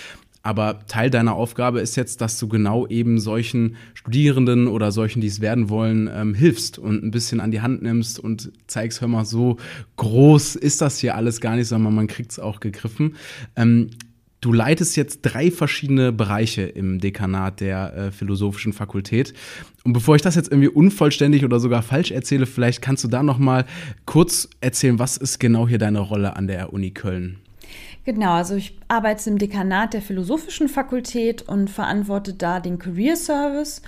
Aber 0.42 0.86
Teil 0.86 1.10
deiner 1.10 1.34
Aufgabe 1.34 1.80
ist 1.80 1.96
jetzt, 1.96 2.22
dass 2.22 2.38
du 2.38 2.48
genau 2.48 2.86
eben 2.86 3.18
solchen 3.18 3.76
Studierenden 3.94 4.66
oder 4.66 4.92
solchen, 4.92 5.20
die 5.20 5.26
es 5.26 5.40
werden 5.40 5.68
wollen, 5.68 6.08
ähm, 6.10 6.34
hilfst 6.34 6.78
und 6.78 7.02
ein 7.02 7.10
bisschen 7.10 7.40
an 7.40 7.50
die 7.50 7.60
Hand 7.60 7.82
nimmst 7.82 8.18
und 8.18 8.50
zeigst, 8.66 9.00
hör 9.00 9.08
mal, 9.08 9.26
so 9.26 9.58
groß 9.96 10.56
ist 10.56 10.80
das 10.80 11.00
hier 11.00 11.16
alles 11.16 11.40
gar 11.40 11.56
nicht, 11.56 11.66
sondern 11.66 11.94
man 11.94 12.06
kriegt 12.06 12.30
es 12.30 12.38
auch 12.38 12.60
gegriffen. 12.60 13.16
Ähm, 13.56 13.90
Du 14.40 14.52
leitest 14.52 14.96
jetzt 14.96 15.22
drei 15.22 15.50
verschiedene 15.50 16.12
Bereiche 16.12 16.62
im 16.62 17.00
Dekanat 17.00 17.60
der 17.60 17.96
äh, 17.96 18.10
Philosophischen 18.10 18.72
Fakultät. 18.72 19.32
Und 19.84 19.92
bevor 19.92 20.14
ich 20.14 20.22
das 20.22 20.34
jetzt 20.34 20.52
irgendwie 20.52 20.68
unvollständig 20.68 21.44
oder 21.44 21.58
sogar 21.58 21.82
falsch 21.82 22.10
erzähle, 22.10 22.46
vielleicht 22.46 22.82
kannst 22.82 23.02
du 23.02 23.08
da 23.08 23.22
noch 23.22 23.38
mal 23.38 23.64
kurz 24.04 24.48
erzählen, 24.60 24.98
was 24.98 25.16
ist 25.16 25.40
genau 25.40 25.66
hier 25.66 25.78
deine 25.78 26.00
Rolle 26.00 26.36
an 26.36 26.46
der 26.46 26.72
Uni 26.72 26.90
Köln? 26.90 27.38
Genau, 28.04 28.34
also 28.34 28.54
ich 28.54 28.78
arbeite 28.86 29.28
im 29.28 29.38
Dekanat 29.38 29.94
der 29.94 30.02
Philosophischen 30.02 30.68
Fakultät 30.68 31.42
und 31.42 31.68
verantworte 31.68 32.34
da 32.34 32.60
den 32.60 32.78
Career 32.78 33.16
Service 33.16 33.82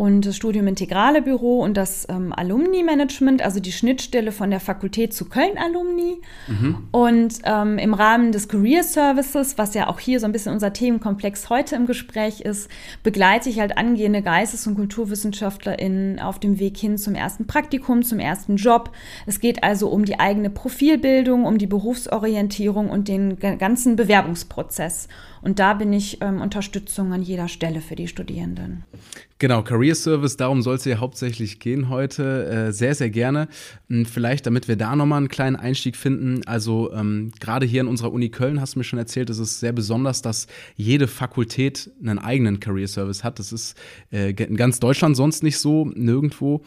und 0.00 0.24
das 0.24 0.34
Studium 0.34 0.66
Integrale 0.66 1.20
Büro 1.20 1.60
und 1.60 1.76
das 1.76 2.06
ähm, 2.08 2.32
Alumni 2.32 2.82
Management, 2.82 3.42
also 3.42 3.60
die 3.60 3.70
Schnittstelle 3.70 4.32
von 4.32 4.48
der 4.48 4.58
Fakultät 4.58 5.12
zu 5.12 5.26
Köln 5.26 5.58
Alumni. 5.58 6.16
Mhm. 6.48 6.88
Und 6.90 7.34
ähm, 7.44 7.76
im 7.76 7.92
Rahmen 7.92 8.32
des 8.32 8.48
Career 8.48 8.82
Services, 8.82 9.58
was 9.58 9.74
ja 9.74 9.88
auch 9.88 10.00
hier 10.00 10.18
so 10.18 10.24
ein 10.24 10.32
bisschen 10.32 10.54
unser 10.54 10.72
Themenkomplex 10.72 11.50
heute 11.50 11.76
im 11.76 11.84
Gespräch 11.84 12.40
ist, 12.40 12.70
begleite 13.02 13.50
ich 13.50 13.60
halt 13.60 13.76
angehende 13.76 14.22
Geistes- 14.22 14.66
und 14.66 14.76
KulturwissenschaftlerInnen 14.76 16.18
auf 16.18 16.38
dem 16.38 16.58
Weg 16.58 16.78
hin 16.78 16.96
zum 16.96 17.14
ersten 17.14 17.46
Praktikum, 17.46 18.02
zum 18.02 18.20
ersten 18.20 18.56
Job. 18.56 18.92
Es 19.26 19.38
geht 19.38 19.62
also 19.62 19.90
um 19.90 20.06
die 20.06 20.18
eigene 20.18 20.48
Profilbildung, 20.48 21.44
um 21.44 21.58
die 21.58 21.66
Berufsorientierung 21.66 22.88
und 22.88 23.06
den 23.06 23.38
ganzen 23.38 23.96
Bewerbungsprozess. 23.96 25.08
Und 25.42 25.58
da 25.58 25.74
bin 25.74 25.92
ich 25.92 26.22
ähm, 26.22 26.40
Unterstützung 26.40 27.12
an 27.12 27.22
jeder 27.22 27.48
Stelle 27.48 27.80
für 27.80 27.96
die 27.96 28.08
Studierenden. 28.08 28.84
Genau, 29.38 29.62
Career 29.62 29.89
Service, 29.94 30.36
darum 30.36 30.62
soll 30.62 30.76
es 30.76 30.84
ja 30.84 30.98
hauptsächlich 30.98 31.60
gehen 31.60 31.88
heute. 31.88 32.46
Äh, 32.46 32.72
sehr, 32.72 32.94
sehr 32.94 33.10
gerne. 33.10 33.48
Hm, 33.88 34.06
vielleicht, 34.06 34.46
damit 34.46 34.68
wir 34.68 34.76
da 34.76 34.96
nochmal 34.96 35.18
einen 35.18 35.28
kleinen 35.28 35.56
Einstieg 35.56 35.96
finden. 35.96 36.42
Also 36.46 36.92
ähm, 36.92 37.32
gerade 37.40 37.66
hier 37.66 37.80
in 37.80 37.86
unserer 37.86 38.12
Uni 38.12 38.28
Köln 38.28 38.60
hast 38.60 38.74
du 38.74 38.80
mir 38.80 38.84
schon 38.84 38.98
erzählt, 38.98 39.30
es 39.30 39.38
ist 39.38 39.60
sehr 39.60 39.72
besonders, 39.72 40.22
dass 40.22 40.46
jede 40.76 41.06
Fakultät 41.06 41.90
einen 42.00 42.18
eigenen 42.18 42.60
Career 42.60 42.88
Service 42.88 43.24
hat. 43.24 43.38
Das 43.38 43.52
ist 43.52 43.76
äh, 44.12 44.30
in 44.30 44.56
ganz 44.56 44.80
Deutschland 44.80 45.16
sonst 45.16 45.42
nicht 45.42 45.58
so, 45.58 45.90
nirgendwo. 45.94 46.62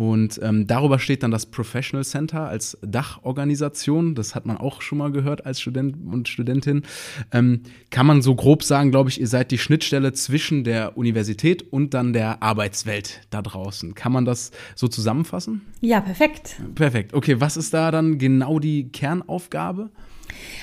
Und 0.00 0.40
ähm, 0.42 0.66
darüber 0.66 0.98
steht 0.98 1.22
dann 1.22 1.30
das 1.30 1.44
Professional 1.44 2.04
Center 2.04 2.48
als 2.48 2.78
Dachorganisation. 2.80 4.14
Das 4.14 4.34
hat 4.34 4.46
man 4.46 4.56
auch 4.56 4.80
schon 4.80 4.96
mal 4.96 5.12
gehört 5.12 5.44
als 5.44 5.60
Student 5.60 5.94
und 6.10 6.26
Studentin. 6.26 6.84
Ähm, 7.32 7.64
kann 7.90 8.06
man 8.06 8.22
so 8.22 8.34
grob 8.34 8.64
sagen, 8.64 8.92
glaube 8.92 9.10
ich, 9.10 9.20
ihr 9.20 9.26
seid 9.26 9.50
die 9.50 9.58
Schnittstelle 9.58 10.14
zwischen 10.14 10.64
der 10.64 10.96
Universität 10.96 11.70
und 11.70 11.92
dann 11.92 12.14
der 12.14 12.42
Arbeitswelt 12.42 13.20
da 13.28 13.42
draußen. 13.42 13.94
Kann 13.94 14.10
man 14.10 14.24
das 14.24 14.52
so 14.74 14.88
zusammenfassen? 14.88 15.60
Ja, 15.82 16.00
perfekt. 16.00 16.56
Perfekt. 16.74 17.12
Okay, 17.12 17.38
was 17.38 17.58
ist 17.58 17.74
da 17.74 17.90
dann 17.90 18.16
genau 18.16 18.58
die 18.58 18.88
Kernaufgabe? 18.88 19.90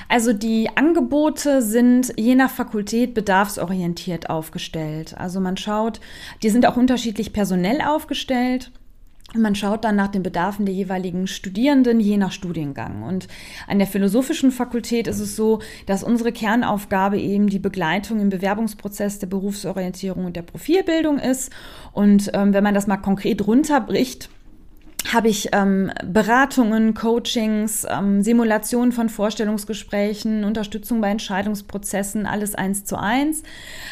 Also 0.09 0.33
die 0.33 0.67
Angebote 0.75 1.61
sind 1.61 2.11
je 2.17 2.33
nach 2.33 2.49
Fakultät 2.49 3.13
bedarfsorientiert 3.13 4.31
aufgestellt. 4.31 5.15
Also 5.15 5.39
man 5.39 5.57
schaut, 5.57 5.99
die 6.41 6.49
sind 6.49 6.65
auch 6.65 6.75
unterschiedlich 6.75 7.33
personell 7.33 7.81
aufgestellt. 7.81 8.71
Man 9.37 9.55
schaut 9.55 9.83
dann 9.83 9.95
nach 9.95 10.07
den 10.07 10.23
Bedarfen 10.23 10.65
der 10.65 10.75
jeweiligen 10.75 11.27
Studierenden 11.27 11.99
je 11.99 12.17
nach 12.17 12.31
Studiengang. 12.31 13.03
Und 13.03 13.27
an 13.67 13.79
der 13.79 13.87
philosophischen 13.87 14.51
Fakultät 14.51 15.07
ist 15.07 15.19
es 15.19 15.35
so, 15.35 15.59
dass 15.85 16.03
unsere 16.03 16.31
Kernaufgabe 16.31 17.19
eben 17.19 17.47
die 17.47 17.59
Begleitung 17.59 18.19
im 18.19 18.29
Bewerbungsprozess 18.29 19.19
der 19.19 19.27
Berufsorientierung 19.27 20.25
und 20.25 20.35
der 20.35 20.41
Profilbildung 20.41 21.19
ist. 21.19 21.51
Und 21.91 22.31
ähm, 22.33 22.53
wenn 22.53 22.63
man 22.63 22.73
das 22.73 22.87
mal 22.87 22.97
konkret 22.97 23.45
runterbricht, 23.45 24.29
habe 25.13 25.29
ich 25.29 25.49
ähm, 25.53 25.91
Beratungen, 26.05 26.93
Coachings, 26.93 27.85
ähm, 27.89 28.21
Simulationen 28.21 28.91
von 28.91 29.09
Vorstellungsgesprächen, 29.09 30.43
Unterstützung 30.43 31.01
bei 31.01 31.09
Entscheidungsprozessen, 31.09 32.25
alles 32.25 32.55
eins 32.55 32.85
zu 32.85 32.97
eins, 32.97 33.43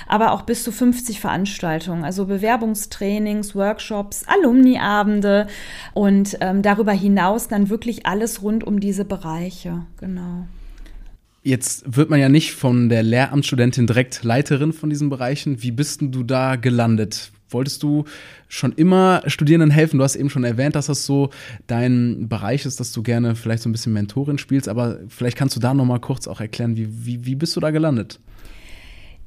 aber 0.07 0.31
auch 0.31 0.43
bis 0.43 0.63
zu 0.63 0.71
50 0.71 1.19
Veranstaltungen, 1.19 2.03
also 2.03 2.25
Bewerbungstrainings, 2.25 3.55
Workshops, 3.55 4.25
Alumniabende 4.27 5.47
und 5.93 6.37
ähm, 6.41 6.61
darüber 6.61 6.91
hinaus 6.91 7.47
dann 7.47 7.69
wirklich 7.69 8.05
alles 8.05 8.41
rund 8.41 8.63
um 8.63 8.79
diese 8.79 9.05
Bereiche, 9.05 9.85
genau. 9.99 10.47
Jetzt 11.43 11.95
wird 11.95 12.09
man 12.09 12.19
ja 12.19 12.27
nicht 12.27 12.53
von 12.53 12.89
der 12.89 13.03
Lehramtsstudentin 13.03 13.85
direkt 13.85 14.23
Leiterin 14.23 14.73
von 14.73 14.89
diesen 14.89 15.11
Bereichen. 15.11 15.61
Wie 15.61 15.69
bist 15.69 16.01
denn 16.01 16.11
du 16.11 16.23
da 16.23 16.55
gelandet? 16.55 17.31
Wolltest 17.49 17.83
du 17.83 18.05
schon 18.47 18.71
immer 18.73 19.21
Studierenden 19.27 19.69
helfen? 19.69 19.97
Du 19.97 20.03
hast 20.03 20.15
eben 20.15 20.29
schon 20.29 20.43
erwähnt, 20.43 20.75
dass 20.75 20.87
das 20.87 21.05
so 21.05 21.29
dein 21.67 22.27
Bereich 22.27 22.65
ist, 22.65 22.79
dass 22.79 22.91
du 22.91 23.03
gerne 23.03 23.35
vielleicht 23.35 23.63
so 23.63 23.69
ein 23.69 23.71
bisschen 23.71 23.93
Mentorin 23.93 24.37
spielst, 24.37 24.67
aber 24.67 24.99
vielleicht 25.07 25.37
kannst 25.37 25.55
du 25.55 25.59
da 25.59 25.73
noch 25.73 25.85
mal 25.85 25.99
kurz 25.99 26.27
auch 26.27 26.41
erklären, 26.41 26.75
wie, 26.75 26.87
wie, 27.05 27.25
wie 27.25 27.35
bist 27.35 27.55
du 27.55 27.59
da 27.59 27.71
gelandet? 27.71 28.19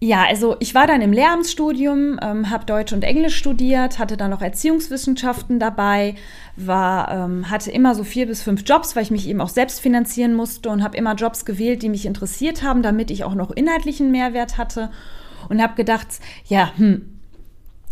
Ja, 0.01 0.27
also 0.29 0.55
ich 0.61 0.77
war 0.77 0.87
dann 0.87 1.03
im 1.03 1.13
Lehramtsstudium, 1.13 2.21
ähm, 2.23 2.51
habe 2.51 2.65
Deutsch 2.65 2.93
und 2.93 3.03
Englisch 3.03 3.37
studiert, 3.37 3.99
hatte 3.99 4.17
dann 4.17 4.31
noch 4.31 4.43
Erziehungswissenschaften 4.43 5.59
dabei, 5.59 6.15
war, 6.55 7.11
ähm, 7.11 7.51
hatte 7.51 7.73
immer 7.73 7.97
so 7.97 8.05
vier 8.05 8.27
bis 8.27 8.41
fünf 8.41 8.63
Jobs, 8.65 8.95
weil 8.95 9.03
ich 9.03 9.11
mich 9.11 9.29
eben 9.29 9.41
auch 9.41 9.49
selbst 9.49 9.81
finanzieren 9.81 10.35
musste 10.35 10.69
und 10.69 10.85
habe 10.85 10.97
immer 10.97 11.17
Jobs 11.17 11.45
gewählt, 11.45 11.83
die 11.83 11.89
mich 11.89 12.07
interessiert 12.07 12.63
haben, 12.63 12.83
damit 12.83 13.11
ich 13.11 13.25
auch 13.25 13.35
noch 13.35 13.51
inhaltlichen 13.51 14.13
Mehrwert 14.13 14.57
hatte 14.57 14.91
und 15.49 15.61
habe 15.61 15.75
gedacht, 15.75 16.07
ja, 16.47 16.71
hm, 16.77 17.18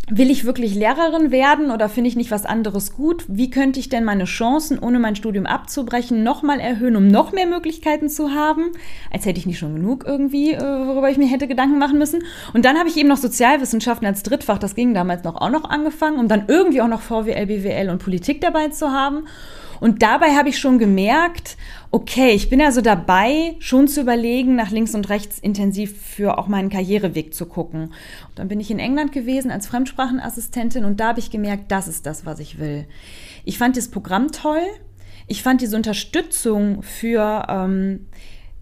will 0.08 0.30
ich 0.30 0.44
wirklich 0.44 0.74
Lehrerin 0.74 1.30
werden 1.32 1.70
oder 1.70 1.88
finde 1.88 2.08
ich 2.08 2.16
nicht 2.16 2.30
was 2.30 2.46
anderes 2.46 2.94
gut? 2.94 3.24
Wie 3.26 3.50
könnte 3.50 3.80
ich 3.80 3.88
denn 3.88 4.04
meine 4.04 4.24
Chancen, 4.24 4.78
ohne 4.78 5.00
mein 5.00 5.16
Studium 5.16 5.46
abzubrechen, 5.46 6.22
nochmal 6.22 6.60
erhöhen, 6.60 6.96
um 6.96 7.08
noch 7.08 7.32
mehr 7.32 7.46
Möglichkeiten 7.46 8.08
zu 8.08 8.30
haben? 8.30 8.70
Als 9.10 9.26
hätte 9.26 9.40
ich 9.40 9.46
nicht 9.46 9.58
schon 9.58 9.74
genug 9.74 10.04
irgendwie, 10.06 10.52
äh, 10.52 10.60
worüber 10.60 11.10
ich 11.10 11.18
mir 11.18 11.26
hätte 11.26 11.48
Gedanken 11.48 11.78
machen 11.78 11.98
müssen. 11.98 12.22
Und 12.54 12.64
dann 12.64 12.78
habe 12.78 12.88
ich 12.88 12.96
eben 12.96 13.08
noch 13.08 13.16
Sozialwissenschaften 13.16 14.06
als 14.06 14.22
Drittfach, 14.22 14.58
das 14.58 14.76
ging 14.76 14.94
damals 14.94 15.24
noch 15.24 15.34
auch 15.36 15.50
noch 15.50 15.68
angefangen, 15.68 16.18
um 16.18 16.28
dann 16.28 16.44
irgendwie 16.46 16.82
auch 16.82 16.88
noch 16.88 17.00
VWL, 17.00 17.46
BWL 17.46 17.90
und 17.90 18.02
Politik 18.02 18.40
dabei 18.40 18.68
zu 18.68 18.92
haben. 18.92 19.24
Und 19.80 20.02
dabei 20.02 20.36
habe 20.36 20.48
ich 20.48 20.58
schon 20.58 20.78
gemerkt, 20.78 21.56
okay, 21.90 22.30
ich 22.30 22.50
bin 22.50 22.60
also 22.60 22.80
dabei, 22.80 23.56
schon 23.58 23.88
zu 23.88 24.00
überlegen, 24.00 24.56
nach 24.56 24.70
links 24.70 24.94
und 24.94 25.08
rechts 25.08 25.38
intensiv 25.38 26.00
für 26.00 26.38
auch 26.38 26.48
meinen 26.48 26.68
Karriereweg 26.68 27.34
zu 27.34 27.46
gucken. 27.46 27.84
Und 27.84 28.38
dann 28.38 28.48
bin 28.48 28.60
ich 28.60 28.70
in 28.70 28.78
England 28.78 29.12
gewesen 29.12 29.50
als 29.50 29.66
Fremdsprachenassistentin 29.66 30.84
und 30.84 31.00
da 31.00 31.08
habe 31.08 31.20
ich 31.20 31.30
gemerkt, 31.30 31.70
das 31.70 31.88
ist 31.88 32.06
das, 32.06 32.26
was 32.26 32.38
ich 32.38 32.58
will. 32.58 32.86
Ich 33.44 33.58
fand 33.58 33.76
das 33.76 33.88
Programm 33.88 34.32
toll. 34.32 34.62
Ich 35.26 35.42
fand 35.42 35.60
diese 35.60 35.76
Unterstützung 35.76 36.82
für 36.82 37.46
ähm, 37.48 38.06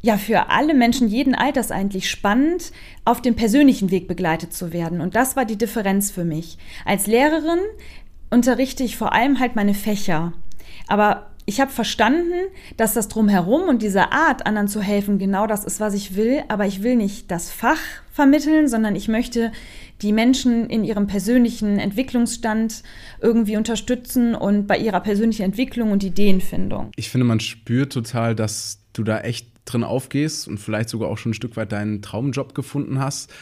ja 0.05 0.19
für 0.19 0.51
alle 0.51 0.75
Menschen 0.75 1.09
jeden 1.09 1.35
Alters 1.35 1.71
eigentlich 1.71 2.11
spannend, 2.11 2.73
auf 3.07 3.23
dem 3.23 3.37
persönlichen 3.37 3.91
Weg 3.91 4.07
begleitet 4.07 4.53
zu 4.53 4.73
werden. 4.73 5.01
Und 5.01 5.17
das 5.17 5.35
war 5.35 5.47
die 5.47 5.57
Differenz 5.57 6.11
für 6.11 6.25
mich. 6.25 6.59
Als 6.85 7.07
Lehrerin 7.07 7.61
unterrichte 8.31 8.85
ich 8.85 8.99
vor 8.99 9.15
allem 9.15 9.41
halt 9.41 9.57
meine 9.57 9.75
Fächer. 9.75 10.35
Aber 10.87 11.31
ich 11.47 11.61
habe 11.61 11.71
verstanden, 11.71 12.33
dass 12.77 12.95
das 12.95 13.09
drumherum 13.09 13.69
und 13.69 13.83
diese 13.83 14.13
Art, 14.13 14.47
anderen 14.47 14.69
zu 14.69 14.81
helfen, 14.81 15.19
genau 15.19 15.47
das 15.47 15.65
ist, 15.65 15.79
was 15.79 15.95
ich 15.95 16.17
will. 16.17 16.43
Aber 16.49 16.67
ich 16.67 16.83
will 16.83 16.97
nicht 16.97 17.31
das 17.31 17.51
Fach 17.51 17.81
vermitteln, 18.13 18.69
sondern 18.69 18.97
ich 18.97 19.09
möchte 19.09 19.53
die 20.01 20.13
Menschen 20.13 20.69
in 20.71 20.85
ihrem 20.85 21.07
persönlichen 21.07 21.79
Entwicklungsstand 21.79 22.83
irgendwie 23.21 23.57
unterstützen 23.57 24.35
und 24.35 24.67
bei 24.67 24.79
ihrer 24.79 25.01
persönlichen 25.01 25.43
Entwicklung 25.43 25.93
und 25.93 26.03
Ideenfindung. 26.03 26.91
Ich 26.97 27.11
finde, 27.11 27.27
man 27.27 27.41
spürt 27.41 27.93
total, 27.93 28.35
dass 28.35 28.81
du 28.93 29.05
da 29.05 29.21
echt 29.21 29.49
drin 29.65 29.85
aufgehst 29.85 30.49
und 30.49 30.59
vielleicht 30.59 30.89
sogar 30.89 31.09
auch 31.09 31.19
schon 31.19 31.31
ein 31.31 31.35
Stück 31.35 31.57
weit 31.57 31.73
deinen 31.73 32.03
Traumjob 32.03 32.55
gefunden 32.55 32.99
hast. 32.99 33.33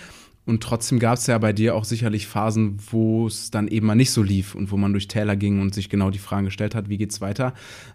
Und 0.44 0.62
trotzdem 0.62 0.98
gab 0.98 1.18
es 1.18 1.26
ja 1.28 1.38
bei 1.38 1.52
dir 1.52 1.76
auch 1.76 1.84
sicherlich 1.84 2.26
Phasen, 2.26 2.78
wo 2.90 3.26
es 3.26 3.50
dann 3.50 3.68
eben 3.68 3.86
mal 3.86 3.94
nicht 3.94 4.10
so 4.10 4.22
lief 4.22 4.54
und 4.54 4.72
wo 4.72 4.76
man 4.76 4.92
durch 4.92 5.06
Täler 5.06 5.36
ging 5.36 5.60
und 5.60 5.72
sich 5.74 5.88
genau 5.88 6.10
die 6.10 6.18
Fragen 6.18 6.46
gestellt 6.46 6.74
hat, 6.74 6.88
wie 6.88 6.98
geht's 6.98 7.20
weiter. 7.20 7.54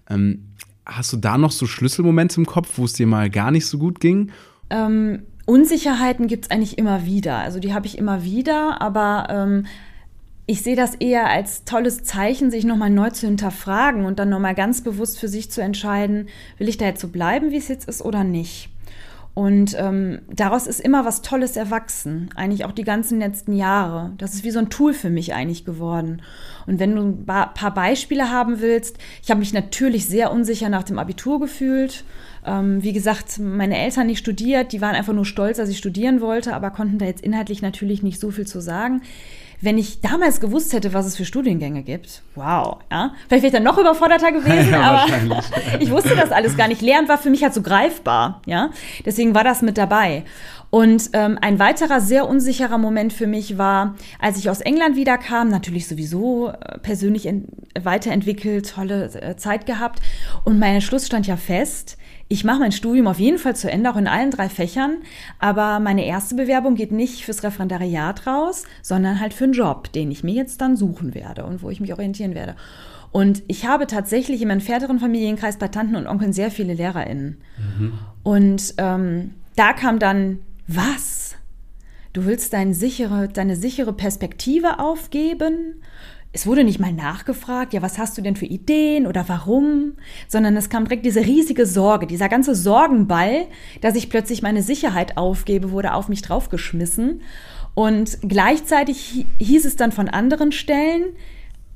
Ähm, 0.09 0.45
hast 0.85 1.11
du 1.11 1.17
da 1.17 1.37
noch 1.37 1.51
so 1.51 1.67
Schlüsselmomente 1.67 2.39
im 2.39 2.45
Kopf, 2.45 2.77
wo 2.77 2.85
es 2.85 2.93
dir 2.93 3.07
mal 3.07 3.29
gar 3.29 3.51
nicht 3.51 3.65
so 3.65 3.77
gut 3.77 3.99
ging? 3.99 4.31
Ähm, 4.69 5.23
Unsicherheiten 5.45 6.27
gibt 6.27 6.45
es 6.45 6.51
eigentlich 6.51 6.77
immer 6.77 7.05
wieder. 7.05 7.37
Also 7.37 7.59
die 7.59 7.73
habe 7.73 7.85
ich 7.85 7.97
immer 7.97 8.23
wieder, 8.23 8.81
aber 8.81 9.27
ähm, 9.29 9.65
ich 10.45 10.61
sehe 10.61 10.77
das 10.77 10.95
eher 10.95 11.29
als 11.29 11.65
tolles 11.65 12.03
Zeichen, 12.03 12.51
sich 12.51 12.63
nochmal 12.63 12.89
neu 12.89 13.09
zu 13.09 13.27
hinterfragen 13.27 14.05
und 14.05 14.19
dann 14.19 14.29
nochmal 14.29 14.55
ganz 14.55 14.81
bewusst 14.81 15.19
für 15.19 15.27
sich 15.27 15.51
zu 15.51 15.61
entscheiden, 15.61 16.29
will 16.57 16.69
ich 16.69 16.77
da 16.77 16.85
jetzt 16.85 17.01
so 17.01 17.09
bleiben, 17.09 17.51
wie 17.51 17.57
es 17.57 17.67
jetzt 17.67 17.89
ist 17.89 18.01
oder 18.01 18.23
nicht. 18.23 18.69
Und 19.37 19.75
ähm, 19.77 20.21
daraus 20.33 20.65
ist 20.65 20.79
immer 20.79 21.05
was 21.05 21.21
Tolles 21.21 21.57
erwachsen, 21.57 22.31
eigentlich 22.35 22.65
auch 22.65 22.71
die 22.71 22.83
ganzen 22.83 23.19
letzten 23.19 23.53
Jahre. 23.53 24.13
Das 24.17 24.33
ist 24.33 24.43
wie 24.43 24.49
so 24.49 24.57
ein 24.57 24.71
Tool 24.71 24.95
für 24.95 25.11
mich 25.11 25.35
eigentlich 25.35 25.63
geworden. 25.63 26.23
Und 26.65 26.79
wenn 26.79 26.95
du 26.95 27.03
ein 27.03 27.23
paar 27.53 27.71
Beispiele 27.75 28.31
haben 28.31 28.61
willst, 28.61 28.97
ich 29.21 29.29
habe 29.29 29.39
mich 29.39 29.53
natürlich 29.53 30.07
sehr 30.07 30.31
unsicher 30.31 30.69
nach 30.69 30.81
dem 30.81 30.97
Abitur 30.97 31.39
gefühlt. 31.39 32.03
Ähm, 32.47 32.81
wie 32.81 32.93
gesagt, 32.93 33.37
meine 33.37 33.77
Eltern 33.77 34.07
nicht 34.07 34.17
studiert, 34.17 34.71
die 34.71 34.81
waren 34.81 34.95
einfach 34.95 35.13
nur 35.13 35.23
stolz, 35.23 35.57
dass 35.57 35.69
ich 35.69 35.77
studieren 35.77 36.19
wollte, 36.19 36.55
aber 36.55 36.71
konnten 36.71 36.97
da 36.97 37.05
jetzt 37.05 37.21
inhaltlich 37.21 37.61
natürlich 37.61 38.01
nicht 38.01 38.19
so 38.19 38.31
viel 38.31 38.47
zu 38.47 38.59
sagen 38.59 39.03
wenn 39.61 39.77
ich 39.77 40.01
damals 40.01 40.39
gewusst 40.39 40.73
hätte, 40.73 40.93
was 40.93 41.05
es 41.05 41.15
für 41.15 41.25
Studiengänge 41.25 41.83
gibt, 41.83 42.21
wow, 42.35 42.77
ja, 42.91 43.13
vielleicht 43.27 43.43
wäre 43.43 43.47
ich 43.47 43.53
dann 43.53 43.63
noch 43.63 43.77
überforderter 43.77 44.31
gewesen, 44.31 44.71
ja, 44.71 44.81
aber 44.81 45.41
ich 45.79 45.91
wusste 45.91 46.15
das 46.15 46.31
alles 46.31 46.55
gar 46.57 46.67
nicht. 46.67 46.81
Lernen 46.81 47.07
war 47.07 47.17
für 47.17 47.29
mich 47.29 47.43
halt 47.43 47.53
so 47.53 47.61
greifbar, 47.61 48.41
ja, 48.45 48.69
deswegen 49.05 49.33
war 49.33 49.43
das 49.43 49.61
mit 49.61 49.77
dabei. 49.77 50.23
Und 50.69 51.11
ähm, 51.13 51.37
ein 51.41 51.59
weiterer 51.59 52.01
sehr 52.01 52.27
unsicherer 52.27 52.77
Moment 52.77 53.13
für 53.13 53.25
mich 53.25 53.57
war, 53.57 53.95
als 54.19 54.37
ich 54.37 54.49
aus 54.49 54.59
England 54.59 54.97
wiederkam, 54.97 55.47
natürlich 55.47 55.87
sowieso 55.87 56.49
äh, 56.49 56.77
persönlich 56.79 57.27
weiterentwickelt, 57.81 58.73
tolle 58.75 59.05
äh, 59.21 59.37
Zeit 59.37 59.65
gehabt 59.65 60.01
und 60.43 60.59
mein 60.59 60.81
Schluss 60.81 61.05
stand 61.05 61.25
ja 61.25 61.37
fest, 61.37 61.97
ich 62.29 62.43
mache 62.43 62.59
mein 62.59 62.71
Studium 62.71 63.07
auf 63.07 63.19
jeden 63.19 63.37
Fall 63.37 63.55
zu 63.55 63.71
Ende, 63.71 63.89
auch 63.89 63.95
in 63.95 64.07
allen 64.07 64.31
drei 64.31 64.49
Fächern. 64.49 64.97
Aber 65.39 65.79
meine 65.79 66.05
erste 66.05 66.35
Bewerbung 66.35 66.75
geht 66.75 66.91
nicht 66.91 67.23
fürs 67.23 67.43
Referendariat 67.43 68.27
raus, 68.27 68.63
sondern 68.81 69.19
halt 69.19 69.33
für 69.33 69.45
einen 69.45 69.53
Job, 69.53 69.91
den 69.93 70.11
ich 70.11 70.23
mir 70.23 70.33
jetzt 70.33 70.59
dann 70.61 70.75
suchen 70.75 71.15
werde 71.15 71.45
und 71.45 71.61
wo 71.61 71.69
ich 71.69 71.79
mich 71.79 71.93
orientieren 71.93 72.35
werde. 72.35 72.55
Und 73.11 73.43
ich 73.47 73.65
habe 73.65 73.87
tatsächlich 73.87 74.41
in 74.41 74.49
meinem 74.49 74.61
väteren 74.61 74.99
Familienkreis 74.99 75.57
bei 75.57 75.69
Tanten 75.69 75.95
und 75.95 76.07
Onkeln 76.07 76.33
sehr 76.33 76.51
viele 76.51 76.73
LehrerInnen. 76.73 77.37
Mhm. 77.57 77.93
Und 78.23 78.73
ähm, 78.77 79.31
da 79.55 79.73
kam 79.73 79.97
dann, 79.99 80.39
was? 80.67 81.35
Du 82.11 82.25
willst 82.25 82.51
deine 82.53 82.73
sichere, 82.73 83.29
deine 83.29 83.55
sichere 83.55 83.93
Perspektive 83.93 84.79
aufgeben? 84.79 85.81
Es 86.37 86.45
wurde 86.45 86.63
nicht 86.63 86.79
mal 86.79 86.93
nachgefragt, 86.93 87.73
ja, 87.73 87.81
was 87.81 87.97
hast 87.97 88.15
du 88.15 88.21
denn 88.21 88.35
für 88.35 88.45
Ideen 88.45 89.07
oder 89.07 89.27
warum, 89.27 89.93
sondern 90.27 90.55
es 90.55 90.69
kam 90.69 90.83
direkt 90.83 91.03
diese 91.03 91.21
riesige 91.21 91.65
Sorge, 91.65 92.05
dieser 92.05 92.29
ganze 92.29 92.53
Sorgenball, 92.53 93.47
dass 93.81 93.95
ich 93.95 94.11
plötzlich 94.11 94.43
meine 94.43 94.61
Sicherheit 94.61 95.17
aufgebe, 95.17 95.71
wurde 95.71 95.95
auf 95.95 96.09
mich 96.09 96.21
draufgeschmissen. 96.21 97.21
Und 97.73 98.19
gleichzeitig 98.21 99.25
hieß 99.39 99.65
es 99.65 99.77
dann 99.77 99.91
von 99.91 100.09
anderen 100.09 100.51
Stellen, 100.51 101.05